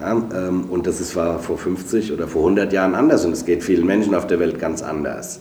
Ja, 0.00 0.20
ähm, 0.34 0.64
und 0.68 0.88
das 0.88 1.00
ist, 1.00 1.14
war 1.14 1.38
vor 1.38 1.58
50 1.58 2.12
oder 2.12 2.26
vor 2.26 2.42
100 2.42 2.72
Jahren 2.72 2.96
anders 2.96 3.24
und 3.24 3.32
es 3.32 3.44
geht 3.44 3.62
vielen 3.62 3.86
Menschen 3.86 4.16
auf 4.16 4.26
der 4.26 4.40
Welt 4.40 4.58
ganz 4.58 4.82
anders. 4.82 5.40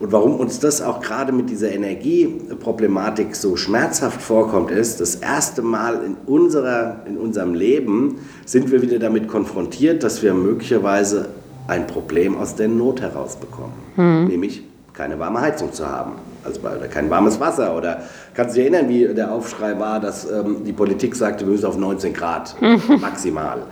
Und 0.00 0.12
warum 0.12 0.36
uns 0.36 0.58
das 0.58 0.82
auch 0.82 1.00
gerade 1.00 1.32
mit 1.32 1.50
dieser 1.50 1.70
Energieproblematik 1.70 3.36
so 3.36 3.56
schmerzhaft 3.56 4.20
vorkommt, 4.20 4.70
ist, 4.70 5.00
das 5.00 5.16
erste 5.16 5.62
Mal 5.62 6.02
in, 6.04 6.16
unserer, 6.26 7.02
in 7.06 7.16
unserem 7.16 7.54
Leben 7.54 8.18
sind 8.44 8.70
wir 8.70 8.82
wieder 8.82 8.98
damit 8.98 9.28
konfrontiert, 9.28 10.02
dass 10.02 10.22
wir 10.22 10.34
möglicherweise 10.34 11.28
ein 11.68 11.86
Problem 11.86 12.36
aus 12.36 12.56
der 12.56 12.68
Not 12.68 13.00
herausbekommen. 13.00 13.72
Mhm. 13.96 14.26
Nämlich 14.26 14.62
keine 14.92 15.18
warme 15.18 15.40
Heizung 15.40 15.72
zu 15.72 15.88
haben. 15.88 16.12
Also 16.44 16.60
kein 16.90 17.10
warmes 17.10 17.40
Wasser. 17.40 17.76
Oder 17.76 18.02
kannst 18.34 18.56
du 18.56 18.60
dich 18.60 18.70
erinnern, 18.70 18.88
wie 18.88 19.14
der 19.14 19.32
Aufschrei 19.32 19.78
war, 19.78 20.00
dass 20.00 20.30
ähm, 20.30 20.64
die 20.64 20.72
Politik 20.72 21.14
sagte, 21.16 21.44
wir 21.44 21.52
müssen 21.52 21.66
auf 21.66 21.78
19 21.78 22.12
Grad 22.12 22.54
maximal. 23.00 23.62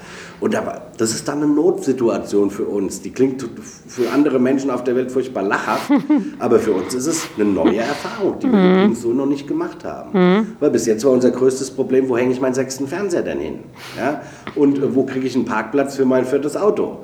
Und 0.42 0.56
aber, 0.56 0.82
das 0.98 1.14
ist 1.14 1.28
dann 1.28 1.38
eine 1.38 1.46
Notsituation 1.46 2.50
für 2.50 2.64
uns. 2.64 3.00
Die 3.00 3.12
klingt 3.12 3.48
für 3.86 4.10
andere 4.10 4.40
Menschen 4.40 4.70
auf 4.70 4.82
der 4.82 4.96
Welt 4.96 5.12
furchtbar 5.12 5.44
lachhaft, 5.44 5.92
aber 6.40 6.58
für 6.58 6.72
uns 6.72 6.94
ist 6.94 7.06
es 7.06 7.28
eine 7.36 7.48
neue 7.48 7.78
Erfahrung, 7.78 8.40
die 8.40 8.50
wir 8.50 8.58
mhm. 8.58 8.74
übrigens 8.74 9.02
so 9.02 9.12
noch 9.12 9.26
nicht 9.26 9.46
gemacht 9.46 9.84
haben. 9.84 10.10
Mhm. 10.12 10.46
Weil 10.58 10.70
bis 10.70 10.86
jetzt 10.86 11.04
war 11.04 11.12
unser 11.12 11.30
größtes 11.30 11.70
Problem, 11.70 12.08
wo 12.08 12.18
hänge 12.18 12.32
ich 12.32 12.40
meinen 12.40 12.54
sechsten 12.54 12.88
Fernseher 12.88 13.22
denn 13.22 13.38
hin? 13.38 13.58
Ja? 13.96 14.22
Und 14.56 14.78
äh, 14.78 14.94
wo 14.94 15.04
kriege 15.04 15.28
ich 15.28 15.36
einen 15.36 15.44
Parkplatz 15.44 15.94
für 15.94 16.04
mein 16.04 16.24
viertes 16.24 16.56
Auto? 16.56 16.98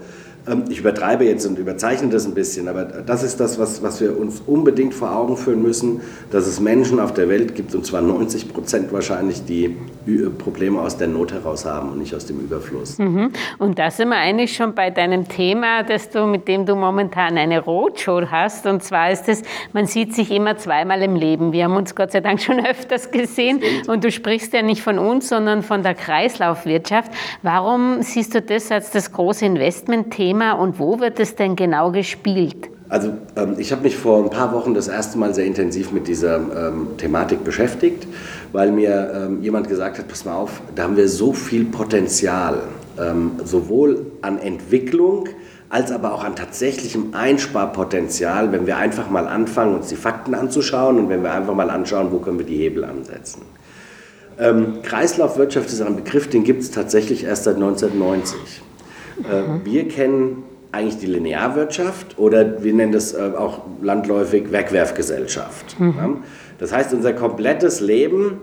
Ähm, 0.49 0.65
ich 0.69 0.81
übertreibe 0.81 1.25
jetzt 1.25 1.47
und 1.47 1.59
überzeichne 1.59 2.09
das 2.09 2.27
ein 2.27 2.35
bisschen, 2.35 2.69
aber 2.69 2.85
das 2.85 3.23
ist 3.23 3.39
das, 3.41 3.59
was, 3.59 3.83
was 3.83 4.01
wir 4.01 4.19
uns 4.19 4.43
unbedingt 4.47 4.95
vor 4.95 5.15
Augen 5.15 5.37
führen 5.37 5.63
müssen, 5.63 6.01
dass 6.31 6.47
es 6.47 6.61
Menschen 6.61 7.01
auf 7.01 7.13
der 7.15 7.29
Welt 7.29 7.55
gibt, 7.55 7.75
und 7.75 7.85
zwar 7.85 8.03
90 8.03 8.53
Prozent 8.53 8.93
wahrscheinlich, 8.93 9.45
die 9.45 9.77
Probleme 10.39 10.81
aus 10.81 10.97
der 10.97 11.09
Not 11.09 11.33
heraus 11.33 11.65
haben 11.65 11.91
und 11.91 11.99
nicht 11.99 12.15
aus 12.15 12.27
dem 12.27 12.41
Überfluss. 12.41 12.99
Mhm. 12.99 13.33
Und 13.59 13.79
da 13.79 13.91
sind 13.91 14.09
wir 14.09 14.17
eigentlich 14.17 14.57
schon 14.57 14.75
bei 14.75 14.91
deinem 14.91 15.29
Thema, 15.29 15.83
dass 15.83 16.09
du, 16.11 16.27
mit 16.27 16.49
dem 16.49 16.65
du 16.65 16.77
momentan 16.77 17.37
eine 17.37 17.61
Roadshow 17.61 18.23
hast. 18.31 18.67
Und 18.67 18.83
zwar 18.83 19.11
ist 19.11 19.29
es, 19.29 19.43
man 19.73 19.87
sieht 19.87 20.15
sich 20.15 20.31
immer 20.31 20.57
zweimal 20.57 21.03
im 21.03 21.15
Leben. 21.15 21.53
Wir 21.53 21.65
haben 21.65 21.77
uns 21.77 21.95
Gott 21.95 22.13
sei 22.13 22.21
Dank 22.21 22.41
schon 22.41 22.65
öfters 22.67 23.11
gesehen. 23.11 23.61
Und 23.87 24.05
du 24.05 24.11
sprichst 24.11 24.53
ja 24.55 24.63
nicht 24.63 24.83
von 24.83 24.99
uns, 24.99 25.29
sondern 25.29 25.63
von 25.63 25.83
der 25.83 25.95
Kreislaufwirtschaft. 25.95 27.13
Warum 27.43 28.03
siehst 28.03 28.35
du 28.35 28.41
das 28.41 28.71
als 28.73 28.91
das 28.91 29.13
große 29.13 29.45
Investmentthema 29.45 30.38
und 30.59 30.79
wo 30.79 31.01
wird 31.01 31.21
es 31.21 31.35
denn 31.35 31.57
genau 31.57 31.91
gespielt? 31.93 32.71
Also 32.89 33.13
ähm, 33.37 33.57
ich 33.59 33.71
habe 33.73 33.83
mich 33.83 33.97
vor 33.97 34.23
ein 34.23 34.31
paar 34.31 34.53
Wochen 34.53 34.73
das 34.73 34.89
erste 34.89 35.19
Mal 35.19 35.35
sehr 35.35 35.45
intensiv 35.45 35.93
mit 35.93 36.09
dieser 36.09 36.37
ähm, 36.37 36.89
Thematik 36.97 37.45
beschäftigt, 37.45 38.07
weil 38.53 38.73
mir 38.73 39.13
ähm, 39.15 39.43
jemand 39.43 39.69
gesagt 39.69 39.99
hat, 39.99 40.09
pass 40.09 40.25
mal 40.25 40.35
auf, 40.35 40.63
da 40.75 40.85
haben 40.85 40.97
wir 40.97 41.09
so 41.09 41.33
viel 41.33 41.67
Potenzial, 41.67 42.63
ähm, 42.99 43.33
sowohl 43.45 44.07
an 44.23 44.39
Entwicklung 44.39 45.29
als 45.71 45.93
aber 45.93 46.15
auch 46.15 46.25
an 46.25 46.35
tatsächlichem 46.35 47.13
Einsparpotenzial, 47.13 48.53
wenn 48.53 48.67
wir 48.67 48.79
einfach 48.79 49.11
mal 49.11 49.29
anfangen, 49.29 49.75
uns 49.75 49.89
die 49.89 49.97
Fakten 49.97 50.35
anzuschauen 50.35 50.99
und 50.99 51.11
wenn 51.11 51.23
wir 51.23 51.33
einfach 51.33 51.55
mal 51.55 51.69
anschauen, 51.69 52.11
wo 52.11 52.21
können 52.21 52.39
wir 52.39 52.47
die 52.47 52.57
Hebel 52.57 52.85
ansetzen. 52.85 53.43
Ähm, 54.39 54.83
Kreislaufwirtschaft 54.83 55.69
ist 55.69 55.83
ein 55.83 55.97
Begriff, 55.97 56.31
den 56.31 56.45
gibt 56.45 56.63
es 56.63 56.71
tatsächlich 56.71 57.25
erst 57.25 57.45
seit 57.45 57.57
1990. 57.57 58.63
Äh, 59.25 59.65
wir 59.65 59.89
kennen 59.89 60.45
eigentlich 60.73 60.99
die 60.99 61.07
Linearwirtschaft 61.07 62.19
oder 62.19 62.63
wir 62.63 62.75
nennen 62.75 62.93
das 62.93 63.15
äh, 63.15 63.33
auch 63.37 63.63
landläufig 63.83 64.53
Wegwerfgesellschaft. 64.53 65.79
Mhm. 65.81 66.19
Das 66.59 66.73
heißt, 66.73 66.93
unser 66.93 67.13
komplettes 67.13 67.81
Leben, 67.81 68.39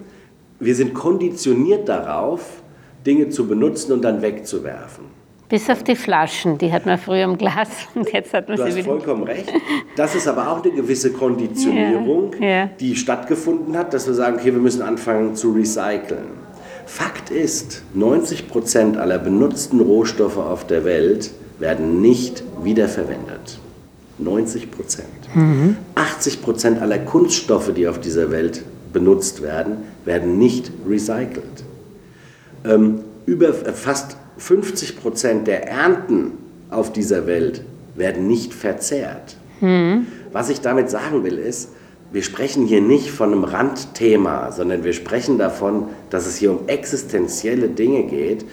wir 0.59 0.75
sind 0.75 0.93
konditioniert 0.93 1.87
darauf, 1.87 2.61
Dinge 3.05 3.29
zu 3.29 3.47
benutzen 3.47 3.91
und 3.93 4.03
dann 4.03 4.21
wegzuwerfen. 4.21 5.05
Bis 5.47 5.69
auf 5.69 5.83
die 5.83 5.95
Flaschen, 5.95 6.57
die 6.57 6.71
hat 6.71 6.87
man 6.87 6.97
früher 6.97 7.23
im 7.23 7.37
Glas 7.37 7.69
und 7.95 8.11
jetzt 8.11 8.33
hat 8.33 8.47
man 8.47 8.57
du 8.57 8.63
sie 8.63 8.69
hast 8.69 8.75
wieder. 8.77 8.87
vollkommen 8.87 9.23
recht. 9.23 9.53
Das 9.95 10.15
ist 10.15 10.27
aber 10.27 10.49
auch 10.49 10.63
eine 10.63 10.73
gewisse 10.73 11.11
Konditionierung, 11.13 12.31
ja, 12.39 12.47
ja. 12.47 12.69
die 12.79 12.95
stattgefunden 12.95 13.77
hat, 13.77 13.93
dass 13.93 14.07
wir 14.07 14.15
sagen, 14.15 14.37
okay, 14.39 14.51
wir 14.51 14.61
müssen 14.61 14.81
anfangen 14.81 15.35
zu 15.35 15.51
recyceln. 15.51 16.44
Fakt 16.85 17.31
ist, 17.31 17.81
90 17.93 18.47
Prozent 18.47 18.97
aller 18.97 19.17
benutzten 19.17 19.79
Rohstoffe 19.79 20.37
auf 20.37 20.67
der 20.67 20.85
Welt 20.85 21.31
werden 21.59 22.01
nicht 22.01 22.43
wiederverwendet. 22.63 23.59
90 24.17 24.71
Prozent. 24.71 25.07
Mhm. 25.33 25.77
80 25.95 26.41
Prozent 26.41 26.81
aller 26.81 26.99
Kunststoffe, 26.99 27.73
die 27.73 27.87
auf 27.87 27.99
dieser 27.99 28.31
Welt 28.31 28.63
benutzt 28.93 29.41
werden, 29.41 29.77
werden 30.05 30.37
nicht 30.37 30.71
recycelt. 30.87 31.63
Ähm, 32.63 32.99
über 33.25 33.49
äh, 33.49 33.73
fast 33.73 34.15
50 34.37 35.01
Prozent 35.01 35.47
der 35.47 35.67
Ernten 35.67 36.33
auf 36.69 36.93
dieser 36.93 37.27
Welt 37.27 37.61
werden 37.95 38.27
nicht 38.27 38.53
verzehrt. 38.53 39.37
Mhm. 39.61 40.07
Was 40.31 40.49
ich 40.49 40.61
damit 40.61 40.89
sagen 40.89 41.23
will, 41.23 41.37
ist, 41.37 41.69
wir 42.11 42.23
sprechen 42.23 42.65
hier 42.65 42.81
nicht 42.81 43.11
von 43.11 43.31
einem 43.31 43.43
Randthema, 43.43 44.51
sondern 44.51 44.83
wir 44.83 44.93
sprechen 44.93 45.37
davon, 45.37 45.87
dass 46.09 46.27
es 46.27 46.37
hier 46.37 46.51
um 46.51 46.67
existenzielle 46.67 47.67
Dinge 47.67 48.03
geht. 48.03 48.45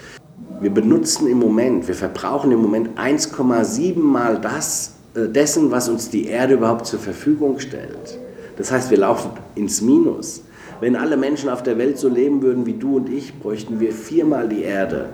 Wir 0.60 0.70
benutzen 0.70 1.28
im 1.28 1.38
Moment, 1.38 1.88
wir 1.88 1.94
verbrauchen 1.94 2.52
im 2.52 2.60
Moment 2.60 2.98
1,7 2.98 3.98
mal 3.98 4.40
das 4.40 4.94
äh, 5.14 5.28
dessen, 5.28 5.70
was 5.70 5.88
uns 5.88 6.08
die 6.10 6.26
Erde 6.26 6.54
überhaupt 6.54 6.86
zur 6.86 6.98
Verfügung 6.98 7.58
stellt. 7.58 8.18
Das 8.56 8.70
heißt, 8.70 8.90
wir 8.90 8.98
laufen 8.98 9.30
ins 9.54 9.80
Minus. 9.80 10.42
Wenn 10.80 10.96
alle 10.96 11.16
Menschen 11.16 11.48
auf 11.48 11.62
der 11.62 11.78
Welt 11.78 11.98
so 11.98 12.08
leben 12.08 12.42
würden 12.42 12.66
wie 12.66 12.74
du 12.74 12.96
und 12.96 13.08
ich, 13.08 13.38
bräuchten 13.38 13.78
wir 13.78 13.92
viermal 13.92 14.48
die 14.48 14.62
Erde, 14.62 15.10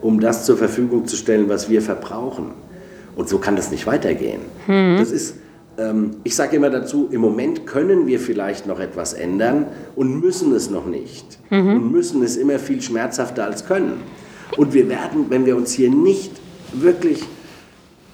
um 0.00 0.20
das 0.20 0.44
zur 0.44 0.56
Verfügung 0.56 1.06
zu 1.06 1.16
stellen, 1.16 1.48
was 1.48 1.70
wir 1.70 1.80
verbrauchen. 1.80 2.52
Und 3.16 3.28
so 3.28 3.38
kann 3.38 3.56
das 3.56 3.70
nicht 3.70 3.86
weitergehen. 3.86 4.40
Mhm. 4.66 4.98
Das 4.98 5.10
ist 5.10 5.36
ich 6.24 6.34
sage 6.34 6.56
immer 6.56 6.70
dazu, 6.70 7.08
im 7.10 7.20
Moment 7.20 7.66
können 7.66 8.06
wir 8.06 8.20
vielleicht 8.20 8.66
noch 8.66 8.80
etwas 8.80 9.12
ändern 9.12 9.66
und 9.96 10.20
müssen 10.20 10.52
es 10.52 10.70
noch 10.70 10.86
nicht. 10.86 11.38
Mhm. 11.50 11.74
Und 11.74 11.92
müssen 11.92 12.22
es 12.22 12.36
immer 12.36 12.58
viel 12.58 12.82
schmerzhafter 12.82 13.44
als 13.44 13.66
können. 13.66 14.02
Und 14.56 14.74
wir 14.74 14.88
werden, 14.88 15.26
wenn 15.28 15.46
wir 15.46 15.56
uns 15.56 15.72
hier 15.72 15.90
nicht 15.90 16.32
wirklich, 16.72 17.22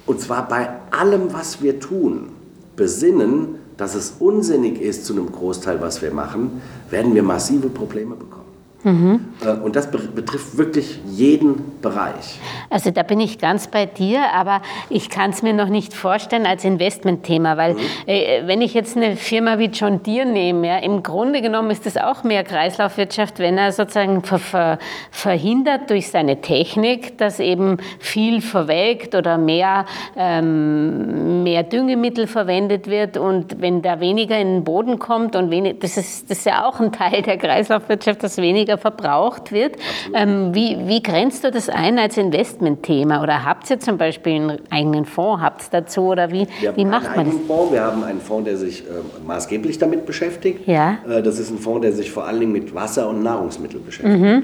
und 0.07 0.21
zwar 0.21 0.49
bei 0.49 0.69
allem, 0.91 1.33
was 1.33 1.63
wir 1.63 1.81
tun, 1.81 2.29
besinnen, 2.77 3.57
dass 3.77 3.95
es 3.95 4.15
unsinnig 4.19 4.81
ist 4.81 5.05
zu 5.05 5.15
einem 5.15 5.31
Großteil, 5.31 5.81
was 5.81 6.03
wir 6.03 6.13
machen, 6.13 6.63
werden 6.91 7.15
wir 7.15 7.23
massive 7.23 7.69
Probleme 7.69 8.15
bekommen. 8.15 8.46
Mhm. 8.87 9.19
Und 9.65 9.75
das 9.75 9.91
betrifft 9.91 10.59
wirklich 10.59 11.01
jeden 11.09 11.81
Bereich. 11.83 12.39
Also 12.71 12.93
da 12.93 13.03
bin 13.03 13.19
ich 13.19 13.41
ganz 13.41 13.67
bei 13.67 13.85
dir, 13.85 14.33
aber 14.33 14.63
ich 14.91 15.11
kann 15.11 15.31
es 15.31 15.43
mir 15.43 15.55
noch 15.55 15.69
nicht 15.69 15.93
vorstellen 15.93 16.47
als 16.47 16.63
Investmentthema, 16.65 17.57
weil 17.57 17.75
mhm. 17.75 17.81
äh, 18.07 18.43
wenn 18.47 18.61
ich 18.61 18.75
jetzt 18.75 18.97
eine 18.97 19.17
Firma 19.17 19.59
wie 19.59 19.67
John 19.67 20.05
Deere 20.05 20.27
nehme, 20.27 20.69
ja, 20.69 20.79
im 20.79 21.03
Grunde 21.03 21.43
genommen 21.43 21.73
ist 21.73 21.85
das 21.85 21.97
auch 21.97 22.23
mehr 22.23 22.45
Kreislaufwirtschaft, 22.45 23.41
wenn 23.41 23.59
er 23.59 23.73
sozusagen 23.73 24.23
ver 24.23 24.39
ver 24.39 24.79
verhindert 25.11 25.91
durch 25.91 26.09
seine 26.09 26.41
Technik, 26.41 27.19
dass 27.19 27.41
eben 27.41 27.79
viel 27.99 28.41
verwelkt 28.41 29.17
oder 29.17 29.37
mehr, 29.37 29.87
ähm, 30.17 31.43
mehr 31.43 31.65
Düngemittel 31.65 32.29
verwendet 32.29 32.87
wird 32.87 33.17
und 33.17 33.61
wenn 33.61 33.83
da 33.83 33.99
weniger 33.99 34.39
in 34.39 34.59
den 34.59 34.65
Boden 34.65 35.01
kommt 35.01 35.35
und 35.35 35.51
wenig, 35.51 35.81
das, 35.81 35.97
ist, 35.97 36.31
das 36.31 36.39
ist 36.39 36.47
ja 36.47 36.65
auch 36.65 36.79
ein 36.79 36.93
Teil 36.93 37.23
der 37.23 37.37
Kreislaufwirtschaft, 37.37 38.23
dass 38.23 38.37
weniger 38.37 38.76
verbraucht 38.79 39.53
wird. 39.53 39.77
Ähm, 40.15 40.55
wie, 40.55 40.77
wie 40.87 41.03
grenzt 41.03 41.45
du 41.45 41.51
das 41.51 41.69
ein 41.69 41.99
als 41.99 42.17
Investmentthema? 42.17 43.23
Oder 43.23 43.45
habt 43.45 43.69
ihr 43.71 43.81
zum 43.81 43.99
Beispiel 43.99 44.35
einen 44.35 44.61
eigenen 44.71 45.05
Fonds? 45.05 45.43
Habt 45.43 45.63
ihr 45.63 45.81
dazu? 45.81 46.03
Oder 46.03 46.31
wie, 46.31 46.47
wie 46.75 46.85
macht 46.85 47.17
man 47.17 47.27
das? 47.27 47.35
Fonds. 47.47 47.73
Wir 47.73 47.83
haben 47.83 48.05
einen 48.05 48.21
Fonds, 48.21 48.45
der 48.45 48.57
sich 48.57 48.81
äh, 48.83 48.85
maßgeblich 49.27 49.79
damit 49.79 50.07
beschäftigt. 50.07 50.67
Ja. 50.67 50.99
Äh, 51.09 51.23
das 51.23 51.39
ist 51.39 51.51
ein 51.51 51.59
Fonds, 51.59 51.83
der 51.83 51.93
sich 51.93 52.11
vor 52.11 52.27
allen 52.27 52.41
Dingen 52.41 52.53
mit 52.53 52.75
Wasser 52.75 53.09
und 53.09 53.23
Nahrungsmitteln 53.23 53.85
beschäftigt. 53.85 54.21
Mhm. 54.21 54.43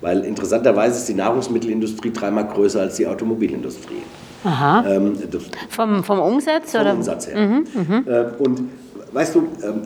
Weil 0.00 0.24
interessanterweise 0.24 0.98
ist 0.98 1.08
die 1.08 1.14
Nahrungsmittelindustrie 1.14 2.12
dreimal 2.12 2.46
größer 2.46 2.80
als 2.80 2.96
die 2.96 3.06
Automobilindustrie. 3.06 4.02
Aha. 4.44 4.84
Ähm, 4.86 5.18
vom, 5.68 6.04
vom 6.04 6.20
Umsatz? 6.20 6.72
Vom 6.72 6.80
oder? 6.80 6.92
Umsatz 6.94 7.26
her. 7.26 7.36
Mhm, 7.36 7.66
mhm. 7.74 8.04
Äh, 8.06 8.24
und 8.38 8.60
weißt 9.18 9.34
du, 9.34 9.48
ähm, 9.64 9.82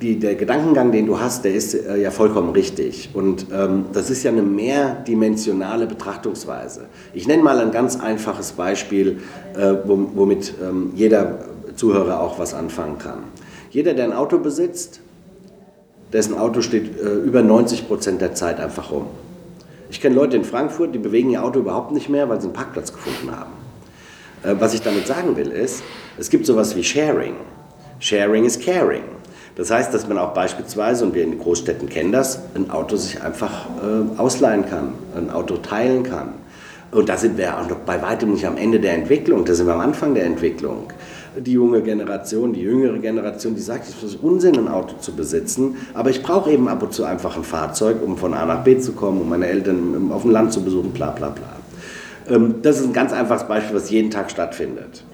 die, 0.00 0.18
der 0.18 0.36
Gedankengang, 0.36 0.90
den 0.90 1.04
du 1.04 1.20
hast, 1.20 1.44
der 1.44 1.52
ist 1.52 1.74
äh, 1.74 1.98
ja 1.98 2.10
vollkommen 2.10 2.52
richtig. 2.52 3.10
Und 3.12 3.48
ähm, 3.52 3.84
das 3.92 4.08
ist 4.08 4.22
ja 4.22 4.30
eine 4.30 4.40
mehrdimensionale 4.40 5.86
Betrachtungsweise. 5.86 6.86
Ich 7.12 7.28
nenne 7.28 7.42
mal 7.42 7.58
ein 7.58 7.72
ganz 7.72 8.00
einfaches 8.00 8.52
Beispiel, 8.52 9.18
äh, 9.54 9.74
womit 9.84 10.54
ähm, 10.62 10.92
jeder 10.94 11.40
Zuhörer 11.76 12.22
auch 12.22 12.38
was 12.38 12.54
anfangen 12.54 12.96
kann. 12.96 13.24
Jeder, 13.70 13.92
der 13.92 14.06
ein 14.06 14.14
Auto 14.14 14.38
besitzt, 14.38 15.00
dessen 16.14 16.38
Auto 16.38 16.62
steht 16.62 16.98
äh, 16.98 17.16
über 17.16 17.42
90 17.42 17.86
Prozent 17.86 18.22
der 18.22 18.34
Zeit 18.34 18.60
einfach 18.60 18.90
rum. 18.92 19.08
Ich 19.90 20.00
kenne 20.00 20.14
Leute 20.14 20.38
in 20.38 20.44
Frankfurt, 20.44 20.94
die 20.94 20.98
bewegen 20.98 21.28
ihr 21.28 21.44
Auto 21.44 21.58
überhaupt 21.58 21.92
nicht 21.92 22.08
mehr, 22.08 22.30
weil 22.30 22.40
sie 22.40 22.46
einen 22.46 22.54
Parkplatz 22.54 22.94
gefunden 22.94 23.36
haben. 23.36 23.52
Was 24.42 24.72
ich 24.72 24.80
damit 24.80 25.06
sagen 25.06 25.36
will, 25.36 25.48
ist, 25.48 25.82
es 26.16 26.30
gibt 26.30 26.46
sowas 26.46 26.74
wie 26.74 26.82
Sharing. 26.82 27.34
Sharing 28.00 28.46
is 28.46 28.58
caring. 28.58 29.02
Das 29.56 29.70
heißt, 29.70 29.92
dass 29.92 30.08
man 30.08 30.16
auch 30.16 30.32
beispielsweise, 30.32 31.04
und 31.04 31.14
wir 31.14 31.22
in 31.22 31.38
Großstädten 31.38 31.88
kennen 31.88 32.12
das, 32.12 32.40
ein 32.54 32.70
Auto 32.70 32.96
sich 32.96 33.20
einfach 33.22 33.66
äh, 33.82 34.18
ausleihen 34.18 34.64
kann, 34.64 34.94
ein 35.14 35.28
Auto 35.30 35.58
teilen 35.58 36.02
kann. 36.02 36.32
Und 36.92 37.08
da 37.10 37.18
sind 37.18 37.36
wir 37.36 37.56
auch 37.58 37.68
noch 37.68 37.76
bei 37.76 38.00
weitem 38.00 38.32
nicht 38.32 38.46
am 38.46 38.56
Ende 38.56 38.80
der 38.80 38.94
Entwicklung, 38.94 39.44
da 39.44 39.54
sind 39.54 39.66
wir 39.66 39.74
am 39.74 39.80
Anfang 39.80 40.14
der 40.14 40.24
Entwicklung. 40.24 40.90
Die 41.36 41.52
junge 41.52 41.82
Generation, 41.82 42.52
die 42.52 42.62
jüngere 42.62 42.98
Generation, 42.98 43.54
die 43.54 43.60
sagt, 43.60 43.86
es 43.86 44.02
ist 44.02 44.22
Unsinn, 44.22 44.56
ein 44.56 44.66
Auto 44.66 44.96
zu 44.98 45.14
besitzen, 45.14 45.76
aber 45.94 46.10
ich 46.10 46.22
brauche 46.22 46.50
eben 46.50 46.66
ab 46.66 46.82
und 46.82 46.92
zu 46.92 47.04
einfach 47.04 47.36
ein 47.36 47.44
Fahrzeug, 47.44 47.98
um 48.04 48.16
von 48.16 48.34
A 48.34 48.46
nach 48.46 48.64
B 48.64 48.78
zu 48.78 48.92
kommen, 48.92 49.20
um 49.20 49.28
meine 49.28 49.46
Eltern 49.46 50.10
auf 50.10 50.22
dem 50.22 50.30
Land 50.32 50.52
zu 50.52 50.64
besuchen, 50.64 50.90
bla 50.92 51.10
bla 51.10 51.28
bla. 51.28 52.34
Ähm, 52.34 52.56
das 52.62 52.80
ist 52.80 52.86
ein 52.86 52.92
ganz 52.92 53.12
einfaches 53.12 53.46
Beispiel, 53.46 53.76
was 53.76 53.90
jeden 53.90 54.10
Tag 54.10 54.30
stattfindet. 54.30 55.04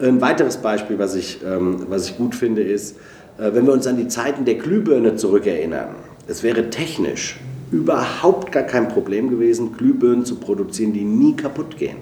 Ein 0.00 0.20
weiteres 0.22 0.56
Beispiel, 0.56 0.98
was 0.98 1.14
ich, 1.14 1.40
ähm, 1.44 1.86
was 1.90 2.06
ich 2.06 2.16
gut 2.16 2.34
finde, 2.34 2.62
ist, 2.62 2.96
äh, 3.38 3.52
wenn 3.52 3.66
wir 3.66 3.72
uns 3.74 3.86
an 3.86 3.98
die 3.98 4.08
Zeiten 4.08 4.46
der 4.46 4.54
Glühbirne 4.54 5.16
zurückerinnern. 5.16 5.90
Es 6.26 6.42
wäre 6.42 6.70
technisch 6.70 7.38
überhaupt 7.70 8.50
gar 8.50 8.62
kein 8.62 8.88
Problem 8.88 9.28
gewesen, 9.28 9.76
Glühbirnen 9.76 10.24
zu 10.24 10.36
produzieren, 10.36 10.92
die 10.92 11.04
nie 11.04 11.36
kaputt 11.36 11.76
gehen. 11.76 11.98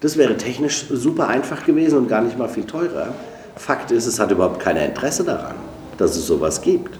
Das 0.00 0.18
wäre 0.18 0.36
technisch 0.36 0.84
super 0.90 1.28
einfach 1.28 1.64
gewesen 1.64 1.96
und 1.96 2.08
gar 2.08 2.20
nicht 2.20 2.38
mal 2.38 2.48
viel 2.48 2.64
teurer. 2.64 3.14
Fakt 3.56 3.90
ist, 3.90 4.06
es 4.06 4.20
hat 4.20 4.30
überhaupt 4.30 4.60
kein 4.60 4.76
Interesse 4.76 5.24
daran, 5.24 5.54
dass 5.96 6.16
es 6.16 6.26
sowas 6.26 6.60
gibt. 6.60 6.98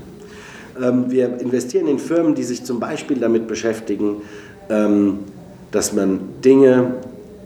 Ähm, 0.83 1.11
wir 1.11 1.39
investieren 1.41 1.89
in 1.89 1.99
Firmen, 1.99 2.35
die 2.35 2.45
sich 2.45 2.65
zum 2.65 2.81
Beispiel 2.81 3.19
damit 3.19 3.47
beschäftigen, 3.47 4.23
ähm, 4.71 5.19
dass 5.71 5.93
man 5.93 6.21
Dinge 6.43 6.95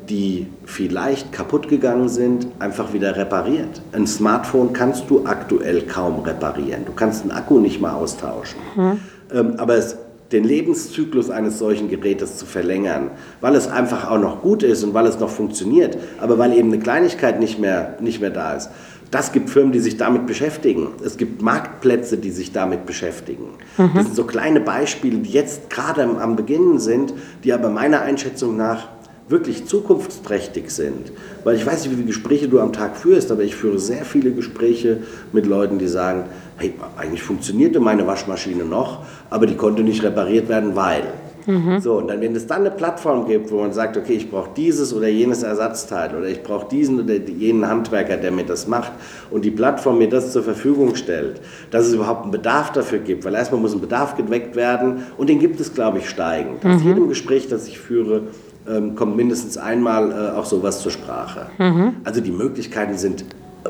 die 0.08 0.46
vielleicht 0.64 1.32
kaputt 1.32 1.68
gegangen 1.68 2.08
sind, 2.08 2.46
einfach 2.58 2.92
wieder 2.92 3.16
repariert. 3.16 3.82
Ein 3.92 4.06
Smartphone 4.06 4.72
kannst 4.72 5.10
du 5.10 5.26
aktuell 5.26 5.82
kaum 5.82 6.20
reparieren. 6.20 6.84
Du 6.86 6.92
kannst 6.92 7.22
einen 7.22 7.32
Akku 7.32 7.58
nicht 7.58 7.80
mal 7.80 7.92
austauschen. 7.92 8.58
Mhm. 8.76 9.00
Ähm, 9.32 9.54
aber 9.58 9.76
es, 9.76 9.96
den 10.32 10.44
Lebenszyklus 10.44 11.30
eines 11.30 11.58
solchen 11.58 11.88
Gerätes 11.88 12.36
zu 12.36 12.46
verlängern, 12.46 13.10
weil 13.40 13.54
es 13.54 13.68
einfach 13.68 14.10
auch 14.10 14.18
noch 14.18 14.42
gut 14.42 14.62
ist 14.62 14.84
und 14.84 14.94
weil 14.94 15.06
es 15.06 15.18
noch 15.18 15.30
funktioniert, 15.30 15.96
aber 16.20 16.38
weil 16.38 16.52
eben 16.52 16.72
eine 16.72 16.80
Kleinigkeit 16.82 17.40
nicht 17.40 17.58
mehr, 17.58 17.96
nicht 18.00 18.20
mehr 18.20 18.30
da 18.30 18.54
ist. 18.54 18.70
Das 19.10 19.32
gibt 19.32 19.48
Firmen, 19.48 19.72
die 19.72 19.78
sich 19.78 19.96
damit 19.96 20.26
beschäftigen. 20.26 20.88
Es 21.02 21.16
gibt 21.16 21.40
Marktplätze, 21.40 22.18
die 22.18 22.30
sich 22.30 22.52
damit 22.52 22.84
beschäftigen. 22.84 23.54
Mhm. 23.78 23.90
Das 23.94 24.04
sind 24.04 24.16
so 24.16 24.24
kleine 24.24 24.60
Beispiele, 24.60 25.18
die 25.18 25.30
jetzt 25.30 25.70
gerade 25.70 26.02
am, 26.02 26.18
am 26.18 26.36
Beginn 26.36 26.78
sind, 26.78 27.14
die 27.42 27.54
aber 27.54 27.70
meiner 27.70 28.02
Einschätzung 28.02 28.58
nach 28.58 28.88
wirklich 29.28 29.66
zukunftsträchtig 29.66 30.70
sind. 30.70 31.12
Weil 31.44 31.56
ich 31.56 31.66
weiß 31.66 31.82
nicht, 31.82 31.92
wie 31.92 31.96
viele 31.96 32.06
Gespräche 32.06 32.48
du 32.48 32.60
am 32.60 32.72
Tag 32.72 32.96
führst, 32.96 33.30
aber 33.30 33.42
ich 33.42 33.54
führe 33.54 33.78
sehr 33.78 34.04
viele 34.04 34.32
Gespräche 34.32 34.98
mit 35.32 35.46
Leuten, 35.46 35.78
die 35.78 35.88
sagen, 35.88 36.24
hey, 36.56 36.74
eigentlich 36.96 37.22
funktionierte 37.22 37.80
meine 37.80 38.06
Waschmaschine 38.06 38.64
noch, 38.64 39.04
aber 39.30 39.46
die 39.46 39.56
konnte 39.56 39.82
nicht 39.82 40.02
repariert 40.02 40.48
werden, 40.48 40.74
weil. 40.76 41.04
Mhm. 41.46 41.80
So, 41.80 41.94
und 41.94 42.08
dann, 42.08 42.20
wenn 42.20 42.36
es 42.36 42.46
dann 42.46 42.60
eine 42.60 42.70
Plattform 42.70 43.26
gibt, 43.26 43.50
wo 43.50 43.60
man 43.60 43.72
sagt, 43.72 43.96
okay, 43.96 44.12
ich 44.12 44.30
brauche 44.30 44.50
dieses 44.54 44.92
oder 44.92 45.08
jenes 45.08 45.42
Ersatzteil 45.42 46.14
oder 46.14 46.28
ich 46.28 46.42
brauche 46.42 46.68
diesen 46.68 47.00
oder 47.00 47.14
jenen 47.14 47.66
Handwerker, 47.66 48.18
der 48.18 48.32
mir 48.32 48.44
das 48.44 48.68
macht 48.68 48.92
und 49.30 49.46
die 49.46 49.50
Plattform 49.50 49.96
mir 49.96 50.10
das 50.10 50.32
zur 50.32 50.42
Verfügung 50.42 50.94
stellt, 50.94 51.40
dass 51.70 51.86
es 51.86 51.94
überhaupt 51.94 52.24
einen 52.24 52.32
Bedarf 52.32 52.72
dafür 52.72 52.98
gibt, 52.98 53.24
weil 53.24 53.34
erstmal 53.34 53.62
muss 53.62 53.72
ein 53.72 53.80
Bedarf 53.80 54.14
geweckt 54.14 54.56
werden 54.56 55.04
und 55.16 55.30
den 55.30 55.38
gibt 55.38 55.58
es, 55.58 55.72
glaube 55.72 55.98
ich, 55.98 56.10
steigend. 56.10 56.64
Mhm. 56.64 56.70
Aus 56.70 56.82
jedem 56.82 57.08
Gespräch, 57.08 57.48
das 57.48 57.66
ich 57.66 57.78
führe, 57.78 58.24
ähm, 58.68 58.94
kommt 58.94 59.16
mindestens 59.16 59.56
einmal 59.56 60.10
äh, 60.10 60.36
auch 60.36 60.44
sowas 60.44 60.80
zur 60.80 60.92
Sprache. 60.92 61.46
Mhm. 61.58 61.96
Also 62.04 62.20
die 62.20 62.30
Möglichkeiten 62.30 62.96
sind 62.96 63.24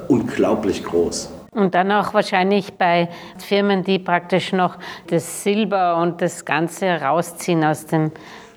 unglaublich 0.08 0.84
groß. 0.84 1.30
Und 1.50 1.74
dann 1.74 1.90
auch 1.92 2.14
wahrscheinlich 2.14 2.74
bei 2.74 3.08
Firmen, 3.38 3.82
die 3.82 3.98
praktisch 3.98 4.52
noch 4.52 4.76
das 5.08 5.42
Silber 5.42 6.00
und 6.00 6.20
das 6.20 6.44
Ganze 6.44 6.86
rausziehen 6.86 7.64
aus 7.64 7.86
dem 7.86 8.12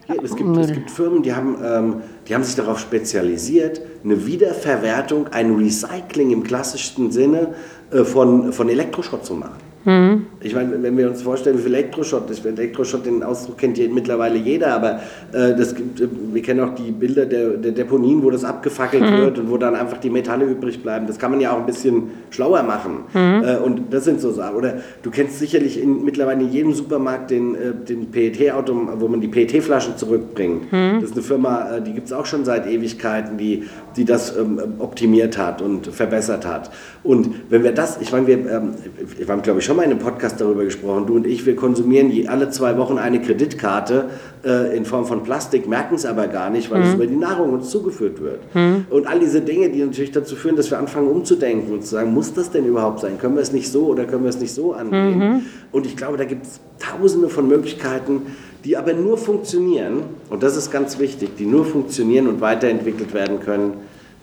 ja, 0.07 0.15
es, 0.23 0.35
gibt, 0.35 0.49
Müll. 0.49 0.61
es 0.61 0.73
gibt 0.73 0.91
Firmen, 0.91 1.23
die 1.23 1.33
haben, 1.33 1.57
ähm, 1.63 2.01
die 2.27 2.35
haben 2.35 2.43
sich 2.43 2.55
darauf 2.55 2.79
spezialisiert, 2.79 3.81
eine 4.03 4.25
Wiederverwertung, 4.25 5.27
ein 5.29 5.55
Recycling 5.55 6.31
im 6.31 6.43
klassischsten 6.43 7.11
Sinne 7.11 7.53
äh, 7.91 8.03
von, 8.03 8.51
von 8.51 8.69
Elektroschrott 8.69 9.25
zu 9.25 9.35
machen. 9.35 9.57
Mhm. 9.85 10.27
Ich 10.43 10.55
meine, 10.55 10.81
wenn 10.81 10.97
wir 10.97 11.07
uns 11.07 11.21
vorstellen, 11.21 11.57
wie 11.57 11.63
viel 11.63 11.73
Elektroschrott 11.73 12.29
ist, 12.29 12.45
Elektroschrott, 12.45 13.05
den 13.05 13.23
Ausdruck 13.23 13.57
kennt 13.57 13.77
mittlerweile 13.93 14.37
jeder, 14.37 14.73
aber 14.73 15.01
äh, 15.33 15.55
das 15.55 15.75
gibt, 15.75 16.01
äh, 16.01 16.07
wir 16.33 16.41
kennen 16.41 16.61
auch 16.61 16.73
die 16.75 16.91
Bilder 16.91 17.25
der, 17.25 17.49
der 17.51 17.71
Deponien, 17.71 18.23
wo 18.23 18.31
das 18.31 18.43
abgefackelt 18.43 19.03
mhm. 19.03 19.17
wird 19.17 19.39
und 19.39 19.51
wo 19.51 19.57
dann 19.57 19.75
einfach 19.75 19.97
die 19.97 20.09
Metalle 20.09 20.45
übrig 20.45 20.81
bleiben. 20.81 21.05
Das 21.07 21.19
kann 21.19 21.31
man 21.31 21.39
ja 21.39 21.51
auch 21.51 21.59
ein 21.59 21.65
bisschen 21.65 22.11
schlauer 22.31 22.63
machen. 22.63 23.05
Mhm. 23.13 23.43
Äh, 23.43 23.57
und 23.57 23.93
das 23.93 24.05
sind 24.05 24.19
so 24.19 24.31
Sachen. 24.31 24.55
Oder 24.55 24.75
du 25.03 25.11
kennst 25.11 25.39
sicherlich 25.39 25.81
in, 25.81 26.03
mittlerweile 26.03 26.41
in 26.41 26.51
jedem 26.51 26.73
Supermarkt 26.73 27.31
den, 27.31 27.55
äh, 27.55 27.73
den 27.87 28.09
PET-Auto, 28.11 28.75
wo 28.97 29.07
man 29.07 29.21
die 29.21 29.27
PET-Flaschen 29.27 29.97
zurückbringt. 29.97 30.71
Mhm. 30.71 31.01
Das 31.01 31.11
ist 31.11 31.15
eine 31.15 31.23
Firma, 31.23 31.75
äh, 31.75 31.81
die 31.81 31.93
gibt 31.93 32.07
es 32.07 32.13
auch 32.13 32.25
schon 32.25 32.45
seit 32.45 32.67
Ewigkeiten, 32.67 33.37
die, 33.37 33.65
die 33.95 34.05
das 34.05 34.35
ähm, 34.35 34.59
optimiert 34.79 35.37
hat 35.37 35.61
und 35.61 35.87
verbessert 35.87 36.45
hat. 36.45 36.71
Und 37.03 37.29
wenn 37.49 37.63
wir 37.63 37.73
das, 37.73 37.99
ich 38.01 38.11
meine, 38.11 38.27
wir, 38.27 38.37
ähm, 38.37 38.73
wir 39.17 39.27
haben, 39.27 39.41
glaube 39.41 39.59
ich, 39.59 39.65
schon 39.65 39.75
mal 39.75 39.83
in 39.83 39.91
einem 39.91 39.99
Podcast 39.99 40.30
darüber 40.37 40.63
gesprochen, 40.63 41.05
du 41.07 41.15
und 41.15 41.27
ich, 41.27 41.45
wir 41.45 41.55
konsumieren 41.55 42.09
je, 42.11 42.27
alle 42.27 42.49
zwei 42.49 42.77
Wochen 42.77 42.97
eine 42.97 43.21
Kreditkarte 43.21 44.05
äh, 44.43 44.75
in 44.75 44.85
Form 44.85 45.05
von 45.05 45.23
Plastik, 45.23 45.67
merken 45.67 45.95
es 45.95 46.05
aber 46.05 46.27
gar 46.27 46.49
nicht, 46.49 46.71
weil 46.71 46.81
mhm. 46.81 46.87
es 46.87 46.93
über 46.93 47.07
die 47.07 47.15
Nahrung 47.15 47.53
uns 47.53 47.69
zugeführt 47.69 48.21
wird. 48.21 48.39
Mhm. 48.53 48.85
Und 48.89 49.07
all 49.07 49.19
diese 49.19 49.41
Dinge, 49.41 49.69
die 49.69 49.83
natürlich 49.83 50.11
dazu 50.11 50.35
führen, 50.35 50.55
dass 50.55 50.71
wir 50.71 50.79
anfangen 50.79 51.07
umzudenken 51.07 51.73
und 51.73 51.83
zu 51.83 51.89
sagen, 51.89 52.13
muss 52.13 52.33
das 52.33 52.51
denn 52.51 52.65
überhaupt 52.65 52.99
sein? 52.99 53.17
Können 53.17 53.35
wir 53.35 53.41
es 53.41 53.51
nicht 53.51 53.71
so 53.71 53.87
oder 53.87 54.05
können 54.05 54.23
wir 54.23 54.29
es 54.29 54.39
nicht 54.39 54.53
so 54.53 54.73
angehen? 54.73 55.19
Mhm. 55.19 55.41
Und 55.71 55.85
ich 55.85 55.97
glaube, 55.97 56.17
da 56.17 56.25
gibt 56.25 56.45
es 56.45 56.59
tausende 56.79 57.29
von 57.29 57.47
Möglichkeiten, 57.47 58.21
die 58.63 58.77
aber 58.77 58.93
nur 58.93 59.17
funktionieren, 59.17 60.03
und 60.29 60.43
das 60.43 60.55
ist 60.55 60.71
ganz 60.71 60.99
wichtig, 60.99 61.35
die 61.37 61.45
nur 61.45 61.65
funktionieren 61.65 62.27
und 62.27 62.41
weiterentwickelt 62.41 63.13
werden 63.13 63.39
können, 63.39 63.73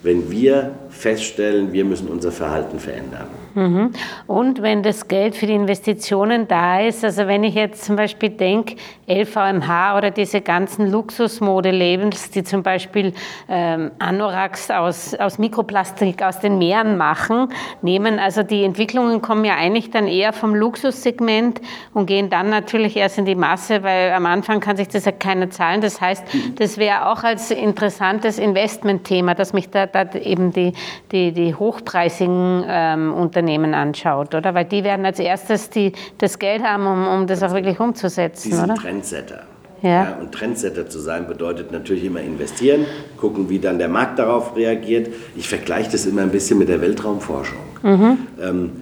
wenn 0.02 0.30
wir 0.30 0.72
feststellen, 0.90 1.72
wir 1.72 1.84
müssen 1.84 2.08
unser 2.08 2.30
Verhalten 2.30 2.78
verändern. 2.78 3.26
Mhm. 3.58 3.90
Und 4.28 4.62
wenn 4.62 4.84
das 4.84 5.08
Geld 5.08 5.34
für 5.34 5.46
die 5.46 5.54
Investitionen 5.54 6.46
da 6.46 6.80
ist, 6.80 7.04
also 7.04 7.26
wenn 7.26 7.42
ich 7.42 7.54
jetzt 7.54 7.84
zum 7.84 7.96
Beispiel 7.96 8.30
denke, 8.30 8.76
LVMH 9.08 9.96
oder 9.96 10.12
diese 10.12 10.42
ganzen 10.42 10.88
Luxusmodelabels, 10.88 12.30
die 12.30 12.44
zum 12.44 12.62
Beispiel 12.62 13.14
ähm, 13.48 13.90
Anoraks 13.98 14.70
aus, 14.70 15.14
aus 15.14 15.38
Mikroplastik 15.38 16.22
aus 16.22 16.38
den 16.38 16.58
Meeren 16.58 16.96
machen, 16.96 17.48
nehmen, 17.82 18.20
also 18.20 18.44
die 18.44 18.62
Entwicklungen 18.62 19.22
kommen 19.22 19.44
ja 19.44 19.56
eigentlich 19.56 19.90
dann 19.90 20.06
eher 20.06 20.32
vom 20.32 20.54
Luxussegment 20.54 21.60
und 21.94 22.06
gehen 22.06 22.30
dann 22.30 22.50
natürlich 22.50 22.96
erst 22.96 23.18
in 23.18 23.24
die 23.24 23.34
Masse, 23.34 23.82
weil 23.82 24.12
am 24.12 24.26
Anfang 24.26 24.60
kann 24.60 24.76
sich 24.76 24.88
das 24.88 25.04
ja 25.04 25.12
keiner 25.12 25.50
zahlen. 25.50 25.80
Das 25.80 26.00
heißt, 26.00 26.24
das 26.56 26.78
wäre 26.78 27.10
auch 27.10 27.24
als 27.24 27.50
interessantes 27.50 28.38
Investmentthema, 28.38 29.34
dass 29.34 29.52
mich 29.52 29.68
da, 29.68 29.86
da 29.86 30.04
eben 30.12 30.52
die, 30.52 30.74
die, 31.10 31.32
die 31.32 31.56
hochpreisigen 31.56 32.64
ähm, 32.68 33.14
Unternehmen 33.14 33.47
anschaut, 33.56 34.34
oder? 34.34 34.54
Weil 34.54 34.64
die 34.64 34.84
werden 34.84 35.04
als 35.04 35.18
erstes 35.18 35.70
die, 35.70 35.92
das 36.18 36.38
Geld 36.38 36.62
haben, 36.62 36.86
um, 36.86 37.06
um 37.06 37.26
das 37.26 37.42
auch 37.42 37.52
wirklich 37.52 37.80
umzusetzen, 37.80 38.50
die 38.50 38.54
sind 38.54 38.64
oder? 38.64 38.74
Trendsetter. 38.74 39.42
Ja. 39.82 39.90
ja. 39.90 40.16
und 40.20 40.32
Trendsetter 40.32 40.88
zu 40.88 40.98
sein 40.98 41.26
bedeutet 41.28 41.70
natürlich 41.70 42.04
immer 42.04 42.20
investieren, 42.20 42.84
gucken, 43.16 43.48
wie 43.48 43.58
dann 43.58 43.78
der 43.78 43.88
Markt 43.88 44.18
darauf 44.18 44.56
reagiert. 44.56 45.08
Ich 45.36 45.48
vergleiche 45.48 45.92
das 45.92 46.04
immer 46.06 46.22
ein 46.22 46.30
bisschen 46.30 46.58
mit 46.58 46.68
der 46.68 46.80
Weltraumforschung. 46.80 47.58
Mhm. 47.82 48.18
Ähm, 48.42 48.72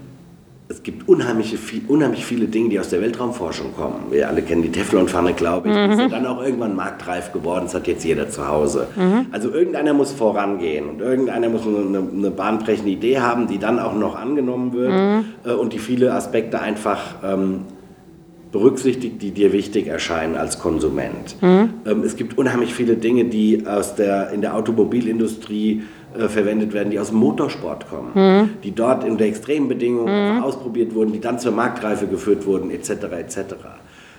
es 0.68 0.82
gibt 0.82 1.08
unheimlich, 1.08 1.56
unheimlich 1.86 2.24
viele 2.24 2.46
Dinge, 2.46 2.70
die 2.70 2.80
aus 2.80 2.88
der 2.88 3.00
Weltraumforschung 3.00 3.72
kommen. 3.74 4.06
Wir 4.10 4.28
alle 4.28 4.42
kennen 4.42 4.62
die 4.62 4.72
Teflonpfanne, 4.72 5.32
glaube 5.32 5.68
ich. 5.68 5.74
Mhm. 5.74 5.86
Die 5.86 5.92
ist 5.92 6.00
ja 6.00 6.08
dann 6.08 6.26
auch 6.26 6.42
irgendwann 6.42 6.74
marktreif 6.74 7.32
geworden. 7.32 7.66
Das 7.66 7.74
hat 7.74 7.86
jetzt 7.86 8.04
jeder 8.04 8.28
zu 8.30 8.48
Hause. 8.48 8.88
Mhm. 8.96 9.26
Also 9.30 9.50
irgendeiner 9.50 9.94
muss 9.94 10.10
vorangehen 10.10 10.88
und 10.88 11.00
irgendeiner 11.00 11.48
muss 11.48 11.62
eine, 11.66 11.98
eine, 11.98 12.30
bahnbrechende 12.32 12.90
Idee 12.90 13.20
haben, 13.20 13.46
die 13.46 13.58
dann 13.58 13.78
auch 13.78 13.94
noch 13.94 14.16
angenommen 14.16 14.72
wird 14.72 14.92
mhm. 14.92 15.24
Äh, 15.44 15.52
und 15.52 15.72
die 15.72 15.78
viele 15.78 16.12
Aspekte 16.12 16.60
einfach 16.60 17.00
ähm, 17.22 17.60
berücksichtigt, 18.50 19.22
die 19.22 19.30
dir 19.30 19.52
wichtig 19.52 19.86
erscheinen 19.86 20.34
als 20.34 20.58
Konsument. 20.58 21.36
Mhm. 21.40 21.70
Ähm, 21.86 22.02
es 22.04 22.16
gibt 22.16 22.38
unheimlich 22.38 22.74
viele 22.74 22.96
Dinge, 22.96 23.26
die 23.26 23.66
aus 23.68 23.94
der, 23.94 24.30
in 24.30 24.40
der 24.40 24.56
Automobilindustrie 24.56 25.82
äh, 26.18 26.28
verwendet 26.28 26.72
werden, 26.72 26.90
die 26.90 26.98
aus 26.98 27.10
dem 27.10 27.18
Motorsport 27.18 27.88
kommen, 27.88 28.10
mhm. 28.14 28.50
die 28.62 28.74
dort 28.74 29.04
unter 29.04 29.24
extremen 29.24 29.68
Bedingungen 29.68 30.36
mhm. 30.36 30.42
ausprobiert 30.42 30.94
wurden, 30.94 31.12
die 31.12 31.20
dann 31.20 31.38
zur 31.38 31.52
Marktreife 31.52 32.06
geführt 32.06 32.46
wurden, 32.46 32.70
etc. 32.70 32.90
etc. 33.18 33.38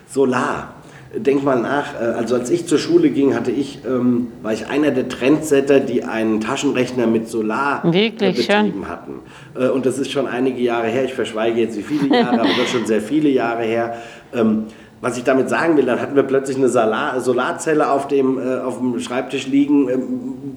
Solar. 0.08 0.74
Denk 1.16 1.42
mal 1.42 1.58
nach, 1.58 1.94
äh, 1.94 2.04
also 2.04 2.34
als 2.34 2.50
ich 2.50 2.66
zur 2.66 2.78
Schule 2.78 3.08
ging, 3.08 3.34
hatte 3.34 3.50
ich, 3.50 3.78
ähm, 3.86 4.28
war 4.42 4.52
ich 4.52 4.66
einer 4.66 4.90
der 4.90 5.08
Trendsetter, 5.08 5.80
die 5.80 6.04
einen 6.04 6.40
Taschenrechner 6.40 7.06
mit 7.06 7.28
Solar 7.28 7.82
äh, 7.84 7.92
Wirklich 7.92 8.46
betrieben 8.46 8.72
schön. 8.72 8.88
hatten. 8.88 9.12
Äh, 9.58 9.68
und 9.68 9.86
das 9.86 9.98
ist 9.98 10.10
schon 10.12 10.26
einige 10.26 10.60
Jahre 10.60 10.88
her, 10.88 11.04
ich 11.04 11.14
verschweige 11.14 11.60
jetzt 11.60 11.78
wie 11.78 11.82
viele 11.82 12.14
Jahre, 12.14 12.40
aber 12.40 12.48
das 12.48 12.58
ist 12.58 12.70
schon 12.72 12.86
sehr 12.86 13.00
viele 13.00 13.30
Jahre 13.30 13.62
her. 13.62 13.96
Ähm, 14.34 14.64
was 15.00 15.16
ich 15.16 15.24
damit 15.24 15.48
sagen 15.48 15.76
will, 15.76 15.86
dann 15.86 16.00
hatten 16.00 16.16
wir 16.16 16.22
plötzlich 16.24 16.56
eine 16.56 16.68
Solar 16.68 17.20
Solarzelle 17.20 17.90
auf 17.90 18.08
dem, 18.08 18.38
äh, 18.38 18.58
auf 18.58 18.78
dem 18.78 18.98
Schreibtisch 19.00 19.46
liegen, 19.46 19.88
ähm, 19.88 20.08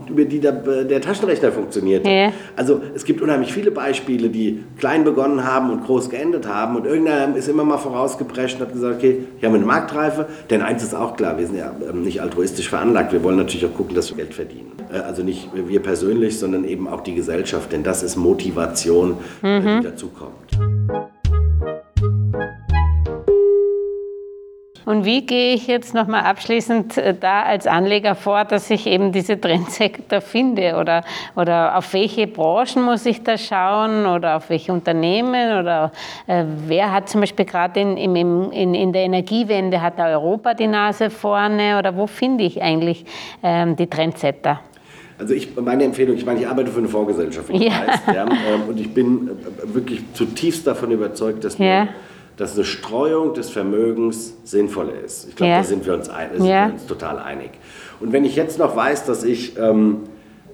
über 0.10 0.26
die 0.26 0.40
der, 0.40 0.52
der 0.52 1.02
Taschenrechner 1.02 1.52
funktioniert. 1.52 2.06
Ja. 2.08 2.32
Also 2.56 2.82
es 2.96 3.06
gibt 3.06 3.22
unheimlich 3.22 3.54
viele 3.54 3.72
Beispiele, 3.72 4.30
die 4.30 4.64
klein 4.78 5.04
begonnen 5.04 5.46
haben 5.46 5.70
und 5.70 5.86
groß 5.86 6.10
geendet 6.10 6.48
haben. 6.48 6.76
Und 6.76 6.86
irgendeiner 6.86 7.36
ist 7.36 7.48
immer 7.48 7.64
mal 7.64 7.78
vorausgeprescht 7.78 8.60
und 8.60 8.68
hat 8.68 8.74
gesagt, 8.74 8.96
okay, 8.98 9.24
hier 9.38 9.48
haben 9.48 9.54
wir 9.54 9.60
eine 9.60 9.68
Marktreife. 9.68 10.26
Denn 10.50 10.62
eins 10.62 10.84
ist 10.84 10.96
auch 10.96 11.16
klar, 11.16 11.38
wir 11.38 11.46
sind 11.46 11.58
ja 11.58 11.72
ähm, 11.90 12.04
nicht 12.04 12.22
altruistisch 12.22 12.70
veranlagt. 12.70 13.14
Wir 13.14 13.24
wollen 13.24 13.38
natürlich 13.38 13.66
auch 13.66 13.74
gucken, 13.74 13.96
dass 13.96 14.10
wir 14.10 14.18
Geld 14.18 14.34
verdienen. 14.34 14.72
Äh, 14.92 15.00
also 15.00 15.24
nicht 15.24 15.50
wir 15.54 15.82
persönlich, 15.82 16.40
sondern 16.40 16.66
eben 16.66 16.88
auch 16.88 17.02
die 17.02 17.16
Gesellschaft. 17.16 17.72
Denn 17.72 17.84
das 17.84 18.04
ist 18.04 18.16
Motivation, 18.16 19.18
äh, 19.44 19.60
mhm. 19.60 19.82
die 19.82 19.88
dazukommt. 19.88 20.81
Und 24.92 25.06
wie 25.06 25.26
gehe 25.26 25.54
ich 25.54 25.68
jetzt 25.68 25.94
nochmal 25.94 26.26
abschließend 26.26 26.98
äh, 26.98 27.16
da 27.18 27.44
als 27.44 27.66
Anleger 27.66 28.14
vor, 28.14 28.44
dass 28.44 28.70
ich 28.70 28.88
eben 28.88 29.14
diese 29.14 29.40
Trendsektor 29.40 30.20
finde? 30.20 30.76
Oder, 30.76 31.06
oder 31.38 31.78
auf 31.78 31.94
welche 31.94 32.28
Branchen 32.28 32.84
muss 32.84 33.06
ich 33.06 33.24
da 33.24 33.38
schauen? 33.38 34.06
Oder 34.06 34.36
auf 34.36 34.50
welche 34.50 34.74
Unternehmen? 34.74 35.58
Oder 35.58 35.94
äh, 36.28 36.44
wer 36.68 36.92
hat 36.92 37.08
zum 37.08 37.22
Beispiel 37.22 37.46
gerade 37.46 37.80
in, 37.80 37.96
in, 37.96 38.52
in, 38.52 38.74
in 38.74 38.92
der 38.92 39.04
Energiewende, 39.04 39.82
hat 39.82 39.98
da 39.98 40.08
Europa 40.08 40.56
die 40.56 40.68
Nase 40.68 41.10
vorne? 41.10 41.80
Oder 41.80 41.96
wo 41.96 42.06
finde 42.06 42.44
ich 42.44 42.62
eigentlich 42.62 43.06
ähm, 43.44 43.78
die 43.78 43.88
Trendsetter? 43.88 44.60
Also 45.18 45.34
ich, 45.34 45.56
meine 45.56 45.86
Empfehlung, 45.86 46.18
ich 46.18 46.26
meine, 46.26 46.42
ich 46.42 46.48
arbeite 46.50 46.70
für 46.70 46.80
eine 46.80 46.90
Vorgesellschaft, 46.90 47.50
ja. 47.52 47.72
Heißt, 47.72 48.08
ja, 48.08 48.26
ähm, 48.26 48.64
und 48.68 48.78
ich 48.78 48.94
bin 48.94 49.30
äh, 49.30 49.74
wirklich 49.74 50.02
zutiefst 50.12 50.68
davon 50.68 50.92
überzeugt, 50.92 51.46
dass 51.46 51.58
wir 51.58 51.88
dass 52.38 52.56
eine 52.56 52.66
Streuung 52.66 53.34
des 53.34 53.50
Vermögens 53.50 54.34
sinnvoll 54.44 54.90
ist. 55.06 55.28
Ich 55.30 55.36
glaube, 55.36 55.52
Ja. 55.52 55.58
da 55.60 55.64
sind 55.64 55.86
wir, 55.86 55.94
uns, 55.94 56.10
ein, 56.10 56.30
sind 56.38 56.46
Ja. 56.46 56.68
wir 56.68 56.74
uns 56.74 56.86
total 56.86 57.20
einig. 57.20 57.52
Und 58.00 58.14
wenn 58.14 58.26
ich 58.26 58.36
jetzt 58.36 58.58
noch 58.58 58.76
weiß, 58.76 59.06
dass 59.06 59.24
ich 59.24 59.58
ähm, 59.58 59.98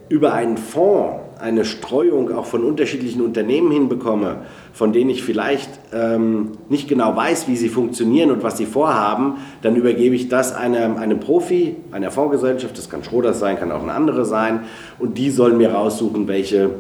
über 0.09 0.33
einen 0.33 0.57
Fonds 0.57 1.21
eine 1.39 1.65
Streuung 1.65 2.33
auch 2.33 2.45
von 2.45 2.63
unterschiedlichen 2.63 3.21
Unternehmen 3.21 3.71
hinbekomme, 3.71 4.37
von 4.73 4.91
denen 4.91 5.09
ich 5.11 5.23
vielleicht 5.23 5.69
ähm, 5.93 6.53
nicht 6.67 6.87
genau 6.87 7.15
weiß, 7.15 7.47
wie 7.47 7.55
sie 7.55 7.69
funktionieren 7.69 8.31
und 8.31 8.41
was 8.41 8.57
sie 8.57 8.65
vorhaben, 8.65 9.35
dann 9.61 9.75
übergebe 9.75 10.15
ich 10.15 10.29
das 10.29 10.55
einem, 10.55 10.97
einem 10.97 11.19
Profi, 11.19 11.75
einer 11.91 12.09
Fondsgesellschaft, 12.09 12.75
das 12.77 12.89
kann 12.89 13.03
Schroders 13.03 13.39
sein, 13.39 13.59
kann 13.59 13.71
auch 13.71 13.83
eine 13.83 13.93
andere 13.93 14.25
sein, 14.25 14.61
und 14.97 15.17
die 15.17 15.29
sollen 15.29 15.57
mir 15.57 15.71
raussuchen, 15.73 16.27
welche 16.27 16.71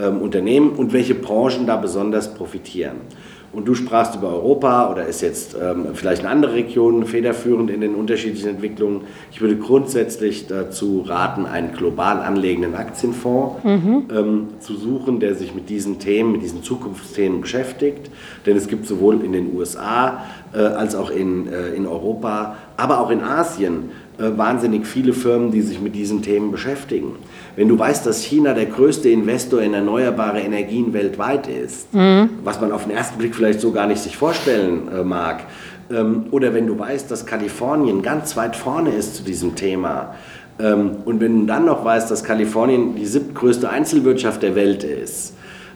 ähm, 0.00 0.20
Unternehmen 0.20 0.70
und 0.72 0.92
welche 0.92 1.14
Branchen 1.14 1.66
da 1.66 1.76
besonders 1.76 2.34
profitieren. 2.34 2.96
Und 3.52 3.68
du 3.68 3.74
sprachst 3.74 4.14
über 4.14 4.28
Europa 4.28 4.90
oder 4.90 5.06
ist 5.06 5.20
jetzt 5.20 5.54
ähm, 5.54 5.88
vielleicht 5.92 6.22
eine 6.22 6.30
andere 6.30 6.54
Region 6.54 7.04
federführend 7.04 7.70
in 7.70 7.82
den 7.82 7.94
unterschiedlichen 7.94 8.48
Entwicklungen. 8.48 9.02
Ich 9.30 9.42
würde 9.42 9.56
grundsätzlich 9.56 10.46
dazu 10.46 11.04
raten, 11.06 11.44
einen 11.44 11.72
global 11.72 12.20
anlegenden 12.20 12.74
Aktienfonds 12.74 13.62
ähm, 14.10 14.48
zu 14.58 14.74
suchen, 14.74 15.20
der 15.20 15.34
sich 15.34 15.54
mit 15.54 15.68
diesen 15.68 15.98
Themen, 15.98 16.32
mit 16.32 16.42
diesen 16.42 16.62
Zukunftsthemen 16.62 17.42
beschäftigt. 17.42 18.10
Denn 18.46 18.56
es 18.56 18.68
gibt 18.68 18.86
sowohl 18.86 19.22
in 19.22 19.32
den 19.32 19.54
USA 19.54 20.24
äh, 20.54 20.58
als 20.58 20.94
auch 20.94 21.10
in, 21.10 21.46
äh, 21.46 21.74
in 21.74 21.86
Europa, 21.86 22.56
aber 22.78 23.00
auch 23.00 23.10
in 23.10 23.20
Asien 23.20 23.90
äh, 24.18 24.30
wahnsinnig 24.36 24.86
viele 24.86 25.12
Firmen, 25.12 25.50
die 25.50 25.62
sich 25.62 25.80
mit 25.80 25.94
diesen 25.94 26.22
Themen 26.22 26.52
beschäftigen. 26.52 27.16
Wenn 27.54 27.68
du 27.68 27.78
weißt, 27.78 28.06
dass 28.06 28.22
China 28.22 28.54
der 28.54 28.66
größte 28.66 29.10
Investor 29.10 29.60
in 29.60 29.74
erneuerbare 29.74 30.40
Energien 30.40 30.92
weltweit 30.92 31.48
ist, 31.48 31.88
was 32.44 32.60
man 32.60 32.72
auf 32.72 32.84
den 32.84 32.96
ersten 32.96 33.18
Blick 33.18 33.34
vielleicht 33.34 33.60
so 33.60 33.72
gar 33.72 33.86
nicht 33.86 34.00
sich 34.00 34.16
vorstellen 34.16 34.88
äh, 34.88 35.04
mag, 35.04 35.44
ähm, 35.90 36.26
oder 36.30 36.54
wenn 36.54 36.66
du 36.66 36.78
weißt, 36.78 37.10
dass 37.10 37.26
Kalifornien 37.26 38.00
ganz 38.00 38.36
weit 38.36 38.56
vorne 38.56 38.90
ist 38.90 39.16
zu 39.16 39.22
diesem 39.22 39.54
Thema, 39.54 40.14
ähm, 40.58 40.96
und 41.04 41.20
wenn 41.20 41.40
du 41.40 41.46
dann 41.46 41.64
noch 41.66 41.84
weißt, 41.84 42.10
dass 42.10 42.24
Kalifornien 42.24 42.94
die 42.94 43.06
siebtgrößte 43.06 43.68
Einzelwirtschaft 43.68 44.42
der 44.42 44.54
Welt 44.54 44.84
ist, 44.84 45.34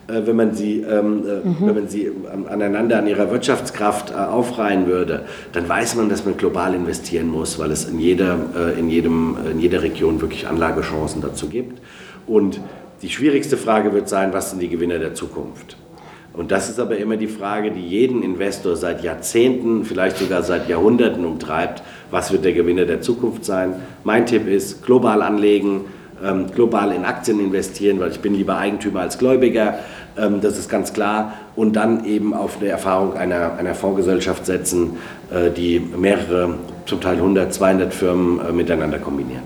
wenn 0.08 0.36
man 0.36 0.54
sie, 0.54 0.80
ähm, 0.80 1.24
äh, 1.26 1.66
wenn 1.66 1.74
man 1.74 1.88
sie 1.88 2.04
ähm, 2.04 2.46
aneinander 2.48 2.98
an 2.98 3.06
ihrer 3.06 3.30
Wirtschaftskraft 3.30 4.10
äh, 4.10 4.14
aufreihen 4.14 4.86
würde, 4.86 5.24
dann 5.52 5.68
weiß 5.68 5.96
man, 5.96 6.08
dass 6.08 6.24
man 6.24 6.36
global 6.36 6.74
investieren 6.74 7.28
muss, 7.28 7.58
weil 7.58 7.70
es 7.72 7.84
in 7.86 7.98
jeder, 7.98 8.38
äh, 8.56 8.78
in 8.78 8.88
jedem, 8.88 9.36
in 9.50 9.58
jeder 9.58 9.82
Region 9.82 10.20
wirklich 10.20 10.46
Anlagechancen 10.46 11.22
dazu 11.22 11.48
gibt. 11.48 11.80
Und 12.26 12.60
die 13.02 13.08
schwierigste 13.08 13.56
Frage 13.56 13.92
wird 13.92 14.08
sein, 14.08 14.32
was 14.32 14.50
sind 14.50 14.62
die 14.62 14.68
Gewinner 14.68 14.98
der 14.98 15.14
Zukunft? 15.14 15.76
Und 16.32 16.52
das 16.52 16.68
ist 16.68 16.78
aber 16.78 16.98
immer 16.98 17.16
die 17.16 17.28
Frage, 17.28 17.70
die 17.70 17.80
jeden 17.80 18.22
Investor 18.22 18.76
seit 18.76 19.02
Jahrzehnten, 19.02 19.84
vielleicht 19.84 20.18
sogar 20.18 20.42
seit 20.42 20.68
Jahrhunderten 20.68 21.24
umtreibt. 21.24 21.82
Was 22.10 22.30
wird 22.30 22.44
der 22.44 22.52
Gewinner 22.52 22.84
der 22.84 23.00
Zukunft 23.00 23.44
sein? 23.44 23.74
Mein 24.04 24.26
Tipp 24.26 24.46
ist, 24.46 24.84
global 24.84 25.22
anlegen, 25.22 25.86
ähm, 26.24 26.46
global 26.54 26.92
in 26.92 27.04
Aktien 27.04 27.40
investieren, 27.40 28.00
weil 28.00 28.10
ich 28.10 28.20
bin 28.20 28.34
lieber 28.34 28.56
Eigentümer 28.56 29.00
als 29.00 29.18
Gläubiger, 29.18 29.78
ähm, 30.16 30.40
das 30.40 30.58
ist 30.58 30.68
ganz 30.68 30.92
klar. 30.92 31.34
Und 31.54 31.76
dann 31.76 32.04
eben 32.04 32.34
auf 32.34 32.58
eine 32.60 32.68
Erfahrung 32.68 33.14
einer, 33.14 33.56
einer 33.58 33.74
Fondsgesellschaft 33.74 34.46
setzen, 34.46 34.98
äh, 35.30 35.50
die 35.50 35.80
mehrere, 35.80 36.54
zum 36.86 37.00
Teil 37.00 37.16
100, 37.16 37.52
200 37.52 37.92
Firmen 37.92 38.40
äh, 38.40 38.52
miteinander 38.52 38.98
kombiniert. 38.98 39.42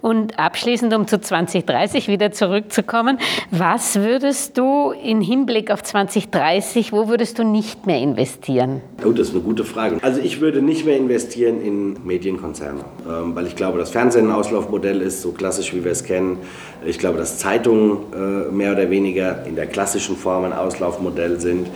Und 0.00 0.38
abschließend, 0.38 0.94
um 0.94 1.08
zu 1.08 1.20
2030 1.20 2.08
wieder 2.08 2.30
zurückzukommen, 2.30 3.18
was 3.50 3.96
würdest 3.96 4.56
du 4.56 4.92
in 4.92 5.20
Hinblick 5.20 5.70
auf 5.70 5.82
2030, 5.82 6.92
wo 6.92 7.08
würdest 7.08 7.38
du 7.38 7.44
nicht 7.44 7.86
mehr 7.86 7.98
investieren? 7.98 8.82
Oh, 9.04 9.10
das 9.10 9.28
ist 9.28 9.34
eine 9.34 9.42
gute 9.42 9.64
Frage. 9.64 9.98
Also 10.02 10.20
ich 10.20 10.40
würde 10.40 10.62
nicht 10.62 10.86
mehr 10.86 10.96
investieren 10.96 11.60
in 11.60 11.96
Medienkonzerne, 12.04 12.84
ähm, 13.08 13.34
weil 13.34 13.46
ich 13.46 13.56
glaube, 13.56 13.78
dass 13.78 13.90
Fernsehen 13.90 14.28
ein 14.28 14.32
Auslaufmodell 14.32 15.00
ist, 15.00 15.22
so 15.22 15.32
klassisch 15.32 15.74
wie 15.74 15.84
wir 15.84 15.92
es 15.92 16.04
kennen. 16.04 16.38
Ich 16.84 16.98
glaube, 16.98 17.18
dass 17.18 17.38
Zeitungen 17.38 17.98
äh, 18.14 18.52
mehr 18.52 18.72
oder 18.72 18.88
weniger 18.90 19.44
in 19.44 19.56
der 19.56 19.66
klassischen 19.66 20.16
Form 20.16 20.44
ein 20.44 20.52
Auslaufmodell 20.52 21.40
sind. 21.40 21.68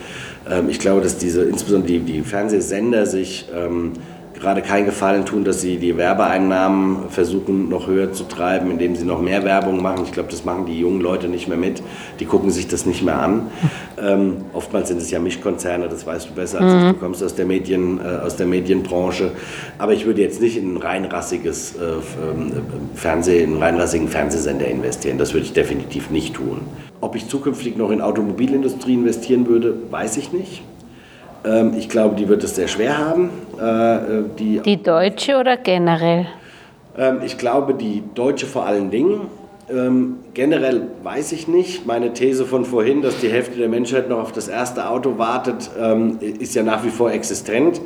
Ähm, 0.49 0.69
ich 0.69 0.79
glaube, 0.79 1.01
dass 1.01 1.19
diese, 1.19 1.43
insbesondere 1.45 1.93
die, 1.93 1.99
die 2.01 2.23
Fernsehsender 2.23 3.07
sich 3.07 3.49
ähm, 3.55 3.93
gerade 4.41 4.63
keinen 4.63 4.87
Gefallen 4.87 5.27
tun, 5.27 5.45
dass 5.45 5.61
sie 5.61 5.77
die 5.77 5.97
Werbeeinnahmen 5.97 7.11
versuchen 7.11 7.69
noch 7.69 7.87
höher 7.87 8.13
zu 8.13 8.25
treiben, 8.25 8.71
indem 8.71 8.97
sie 8.97 9.05
noch 9.05 9.21
mehr 9.21 9.45
Werbung 9.45 9.83
machen. 9.83 10.05
Ich 10.05 10.13
glaube, 10.13 10.31
das 10.31 10.45
machen 10.45 10.67
die 10.67 10.81
jungen 10.81 11.01
Leute 11.01 11.29
nicht 11.29 11.47
mehr 11.47 11.59
mit. 11.59 11.83
Die 12.19 12.25
gucken 12.25 12.51
sich 12.51 12.67
das 12.67 12.87
nicht 12.87 13.03
mehr 13.03 13.19
an. 13.19 13.43
Ähm, 14.03 14.47
oftmals 14.55 14.89
sind 14.89 14.97
es 14.97 15.11
ja 15.11 15.19
Mischkonzerne, 15.19 15.87
das 15.87 16.07
weißt 16.07 16.31
du 16.31 16.33
besser 16.33 16.59
als 16.63 16.73
ich. 16.73 16.93
Du 16.93 16.99
kommst 17.01 17.23
aus 17.23 17.35
der, 17.35 17.45
Medien, 17.45 18.01
äh, 18.01 18.25
aus 18.25 18.35
der 18.37 18.47
Medienbranche. 18.47 19.33
Aber 19.77 19.93
ich 19.93 20.07
würde 20.07 20.23
jetzt 20.23 20.41
nicht 20.41 20.57
in 20.57 20.73
ein 20.73 20.77
reinrassiges 20.79 21.75
äh, 21.75 21.83
ähm, 21.83 22.53
Fernseh, 22.95 23.43
in 23.43 23.51
einen 23.51 23.63
reinrassigen 23.63 24.09
Fernsehsender 24.09 24.67
investieren. 24.67 25.19
Das 25.19 25.35
würde 25.35 25.45
ich 25.45 25.53
definitiv 25.53 26.09
nicht 26.09 26.33
tun. 26.33 26.61
Ob 27.03 27.15
ich 27.15 27.29
zukünftig 27.29 27.77
noch 27.77 27.91
in 27.91 28.01
Automobilindustrie 28.01 28.95
investieren 28.95 29.47
würde, 29.47 29.75
weiß 29.91 30.17
ich 30.17 30.33
nicht. 30.33 30.63
Ähm, 31.45 31.73
ich 31.77 31.89
glaube, 31.89 32.17
die 32.17 32.29
wird 32.29 32.45
es 32.45 32.55
sehr 32.57 32.69
schwer 32.69 32.99
haben. 32.99 33.31
Äh, 33.59 34.23
die, 34.39 34.61
Die 34.61 34.83
deutsche 34.83 35.37
oder 35.39 35.57
generell? 35.57 36.27
ähm, 36.99 37.19
ich 37.25 37.39
glaube, 37.39 37.75
die 37.75 38.03
Deutsche 38.15 38.47
vor 38.47 38.67
allen 38.67 38.91
Dingen. 38.91 39.23
Ähm, 39.73 40.17
generell 40.35 40.89
weiß 41.05 41.31
ich 41.31 41.47
nicht. 41.47 41.87
Meine 41.87 42.13
These 42.13 42.45
von 42.45 42.65
vorhin, 42.65 43.03
dass 43.03 43.21
die 43.21 43.29
Hälfte 43.29 43.57
der 43.57 43.69
Menschheit 43.69 44.09
noch 44.09 44.19
auf 44.19 44.33
das 44.33 44.49
erste 44.49 44.89
Auto 44.89 45.17
wartet, 45.17 45.71
ähm, 45.81 46.19
ist 46.21 46.57
ja 46.57 46.65
nach 46.65 46.85
wie 46.85 46.89
vor 46.91 47.13
existent. 47.13 47.81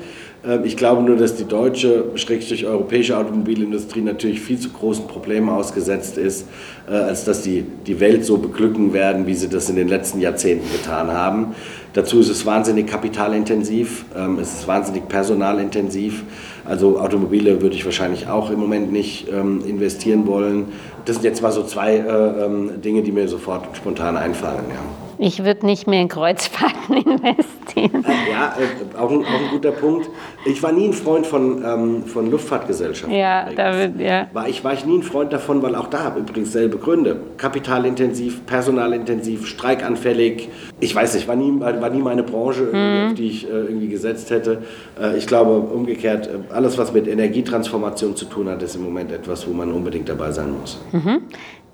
Ähm, 0.48 0.62
ich 0.64 0.78
glaube 0.78 1.02
nur, 1.02 1.16
dass 1.16 1.36
die 1.36 1.44
deutsche, 1.44 2.06
schrägstrich 2.14 2.64
europäische 2.66 3.18
Automobilindustrie 3.18 4.00
natürlich 4.00 4.40
viel 4.40 4.58
zu 4.58 4.70
großen 4.70 5.06
Problemen 5.06 5.50
ausgesetzt 5.50 6.16
ist, 6.16 6.46
äh, 6.90 6.94
als 6.94 7.24
dass 7.26 7.42
die 7.42 7.66
die 7.86 8.00
Welt 8.00 8.24
so 8.24 8.38
beglücken 8.38 8.94
werden, 8.94 9.26
wie 9.26 9.34
sie 9.34 9.50
das 9.50 9.68
in 9.68 9.76
den 9.76 9.88
letzten 9.88 10.20
Jahrzehnten 10.20 10.66
getan 10.72 11.12
haben. 11.12 11.54
Dazu 11.94 12.18
ist 12.18 12.28
es 12.28 12.44
wahnsinnig 12.44 12.88
kapitalintensiv, 12.88 14.04
ähm, 14.16 14.40
es 14.40 14.52
ist 14.52 14.68
wahnsinnig 14.68 15.09
personalintensiv. 15.09 16.24
Also 16.64 16.98
Automobile 16.98 17.62
würde 17.62 17.76
ich 17.76 17.85
wahrscheinlich 17.85 18.26
auch 18.26 18.50
im 18.50 18.59
Moment 18.59 18.92
nicht 18.92 19.28
ähm, 19.33 19.62
investieren 19.64 20.26
wollen. 20.26 20.72
Das 21.04 21.16
sind 21.16 21.24
jetzt 21.24 21.40
mal 21.40 21.52
so 21.52 21.62
zwei 21.62 21.96
äh, 21.96 22.44
ähm, 22.44 22.83
Dinge, 22.83 23.02
die 23.02 23.12
mir 23.12 23.28
sofort 23.28 23.76
spontan 23.76 24.16
einfallen. 24.16 24.64
Ja. 24.70 25.03
Ich 25.18 25.44
würde 25.44 25.66
nicht 25.66 25.87
mehr 25.87 26.00
in 26.00 26.09
Kreuzfahrten 26.09 26.96
investieren. 26.96 28.05
Ja, 28.31 28.55
äh, 28.59 28.98
auch, 28.98 29.11
ein, 29.11 29.24
auch 29.24 29.40
ein 29.40 29.50
guter 29.50 29.72
Punkt. 29.72 30.09
Ich 30.44 30.62
war 30.62 30.72
nie 30.72 30.87
ein 30.88 30.92
Freund 30.92 31.27
von, 31.27 31.62
ähm, 31.64 32.05
von 32.05 32.31
Luftfahrtgesellschaften. 32.31 33.16
Ja. 33.16 33.48
David, 33.55 34.00
ja. 34.00 34.29
War 34.33 34.48
ich, 34.48 34.64
war 34.64 34.72
ich 34.72 34.85
nie 34.85 34.98
ein 34.98 35.03
Freund 35.03 35.33
davon, 35.33 35.62
weil 35.62 35.74
auch 35.74 35.88
da 35.88 36.14
übrigens 36.16 36.53
selbe 36.53 36.79
Gründe. 36.79 37.20
Kapitalintensiv, 37.37 38.44
personalintensiv, 38.46 39.46
streikanfällig. 39.46 40.48
Ich 40.81 40.94
weiß 40.94 41.14
nicht, 41.14 41.29
war 41.29 41.37
nie, 41.37 41.61
war 41.61 41.90
nie 41.90 42.03
meine 42.03 42.22
Branche, 42.22 42.64
irgendwie, 42.72 43.07
auf 43.07 43.14
die 43.14 43.29
ich 43.29 43.48
äh, 43.48 43.53
irgendwie 43.53 43.88
gesetzt 43.88 44.31
hätte. 44.31 44.62
Äh, 45.00 45.16
ich 45.16 45.27
glaube 45.27 45.59
umgekehrt, 45.59 46.27
äh, 46.27 46.53
alles 46.53 46.79
was 46.79 46.92
mit 46.92 47.09
Energietransformation 47.09 48.16
zu 48.16 48.27
tun 48.27 48.48
hat, 48.48 48.62
ist 48.62 48.77
im 48.77 48.85
Moment 48.85 49.12
etwas, 49.12 49.46
wo 49.46 49.53
man 49.53 49.72
unbedingt 49.72 50.09
dabei 50.09 50.33
sein 50.33 50.53
muss. 50.59 50.81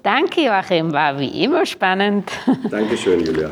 Danke, 0.03 0.43
Joachim, 0.43 0.93
war 0.93 1.19
wie 1.19 1.45
immer 1.45 1.67
spannend. 1.67 2.31
Dankeschön, 2.71 3.25
Julia. 3.25 3.51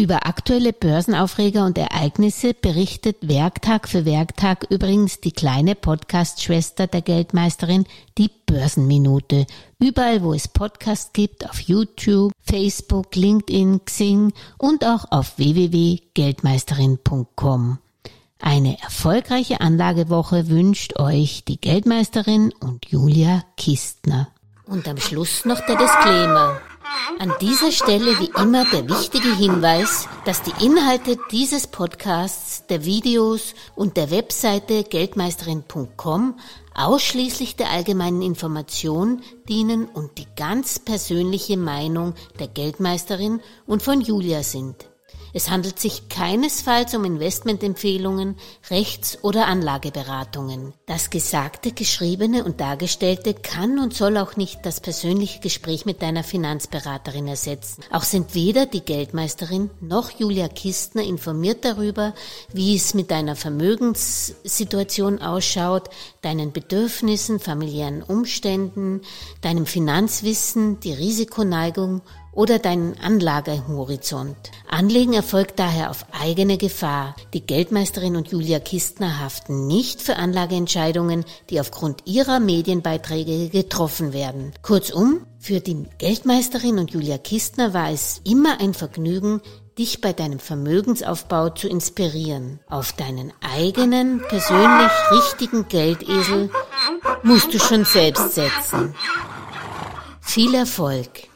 Über 0.00 0.26
aktuelle 0.26 0.72
Börsenaufreger 0.72 1.66
und 1.66 1.76
Ereignisse 1.76 2.54
berichtet 2.54 3.18
Werktag 3.20 3.86
für 3.86 4.06
Werktag 4.06 4.66
übrigens 4.70 5.20
die 5.20 5.30
kleine 5.30 5.74
Podcast-Schwester 5.74 6.86
der 6.86 7.02
Geldmeisterin, 7.02 7.84
die 8.16 8.30
Börsenminute. 8.46 9.44
Überall, 9.78 10.22
wo 10.22 10.32
es 10.32 10.48
Podcasts 10.48 11.12
gibt, 11.12 11.50
auf 11.50 11.60
YouTube, 11.60 12.32
Facebook, 12.40 13.14
LinkedIn, 13.14 13.84
Xing 13.84 14.32
und 14.56 14.86
auch 14.86 15.04
auf 15.10 15.36
www.geldmeisterin.com. 15.36 17.78
Eine 18.40 18.80
erfolgreiche 18.80 19.60
Anlagewoche 19.60 20.48
wünscht 20.48 20.98
euch 20.98 21.44
die 21.44 21.60
Geldmeisterin 21.60 22.52
und 22.60 22.86
Julia 22.86 23.44
Kistner. 23.56 24.28
Und 24.66 24.88
am 24.88 24.98
Schluss 24.98 25.44
noch 25.44 25.60
der 25.66 25.76
Disclaimer. 25.76 26.60
An 27.18 27.32
dieser 27.40 27.70
Stelle 27.70 28.18
wie 28.18 28.30
immer 28.40 28.64
der 28.72 28.88
wichtige 28.88 29.34
Hinweis, 29.34 30.08
dass 30.24 30.42
die 30.42 30.64
Inhalte 30.64 31.18
dieses 31.30 31.66
Podcasts, 31.66 32.66
der 32.66 32.84
Videos 32.84 33.54
und 33.76 33.96
der 33.96 34.10
Webseite 34.10 34.84
geldmeisterin.com 34.84 36.34
ausschließlich 36.74 37.56
der 37.56 37.70
allgemeinen 37.70 38.22
Information 38.22 39.22
dienen 39.48 39.86
und 39.86 40.18
die 40.18 40.26
ganz 40.36 40.78
persönliche 40.78 41.56
Meinung 41.56 42.14
der 42.38 42.48
Geldmeisterin 42.48 43.40
und 43.66 43.82
von 43.82 44.00
Julia 44.00 44.42
sind. 44.42 44.89
Es 45.32 45.50
handelt 45.50 45.78
sich 45.78 46.08
keinesfalls 46.08 46.94
um 46.94 47.04
Investmentempfehlungen, 47.04 48.36
Rechts- 48.68 49.18
oder 49.22 49.46
Anlageberatungen. 49.46 50.74
Das 50.86 51.10
Gesagte, 51.10 51.72
Geschriebene 51.72 52.44
und 52.44 52.60
Dargestellte 52.60 53.34
kann 53.34 53.78
und 53.78 53.94
soll 53.94 54.16
auch 54.16 54.36
nicht 54.36 54.66
das 54.66 54.80
persönliche 54.80 55.40
Gespräch 55.40 55.86
mit 55.86 56.02
deiner 56.02 56.24
Finanzberaterin 56.24 57.28
ersetzen. 57.28 57.82
Auch 57.90 58.02
sind 58.02 58.34
weder 58.34 58.66
die 58.66 58.80
Geldmeisterin 58.80 59.70
noch 59.80 60.10
Julia 60.10 60.48
Kistner 60.48 61.02
informiert 61.02 61.64
darüber, 61.64 62.14
wie 62.52 62.74
es 62.74 62.94
mit 62.94 63.10
deiner 63.10 63.36
Vermögenssituation 63.36 65.20
ausschaut, 65.20 65.90
deinen 66.22 66.52
Bedürfnissen, 66.52 67.38
familiären 67.38 68.02
Umständen, 68.02 69.02
deinem 69.40 69.66
Finanzwissen, 69.66 70.80
die 70.80 70.92
Risikoneigung 70.92 72.02
oder 72.32 72.58
deinen 72.58 72.98
Anlagehorizont. 72.98 74.36
Anlegen 74.68 75.14
erfolgt 75.14 75.58
daher 75.58 75.90
auf 75.90 76.06
eigene 76.12 76.58
Gefahr. 76.58 77.16
Die 77.34 77.44
Geldmeisterin 77.44 78.16
und 78.16 78.28
Julia 78.28 78.60
Kistner 78.60 79.20
haften 79.20 79.66
nicht 79.66 80.00
für 80.00 80.16
Anlageentscheidungen, 80.16 81.24
die 81.50 81.60
aufgrund 81.60 82.06
ihrer 82.06 82.40
Medienbeiträge 82.40 83.48
getroffen 83.48 84.12
werden. 84.12 84.52
Kurzum, 84.62 85.26
für 85.38 85.60
die 85.60 85.86
Geldmeisterin 85.98 86.78
und 86.78 86.92
Julia 86.92 87.18
Kistner 87.18 87.72
war 87.72 87.90
es 87.90 88.20
immer 88.24 88.60
ein 88.60 88.74
Vergnügen, 88.74 89.40
dich 89.78 90.02
bei 90.02 90.12
deinem 90.12 90.38
Vermögensaufbau 90.38 91.48
zu 91.48 91.66
inspirieren. 91.66 92.60
Auf 92.68 92.92
deinen 92.92 93.32
eigenen, 93.40 94.20
persönlich 94.28 94.92
richtigen 95.10 95.66
Geldesel 95.68 96.50
musst 97.22 97.54
du 97.54 97.58
schon 97.58 97.86
selbst 97.86 98.34
setzen. 98.34 98.94
Viel 100.20 100.54
Erfolg! 100.54 101.29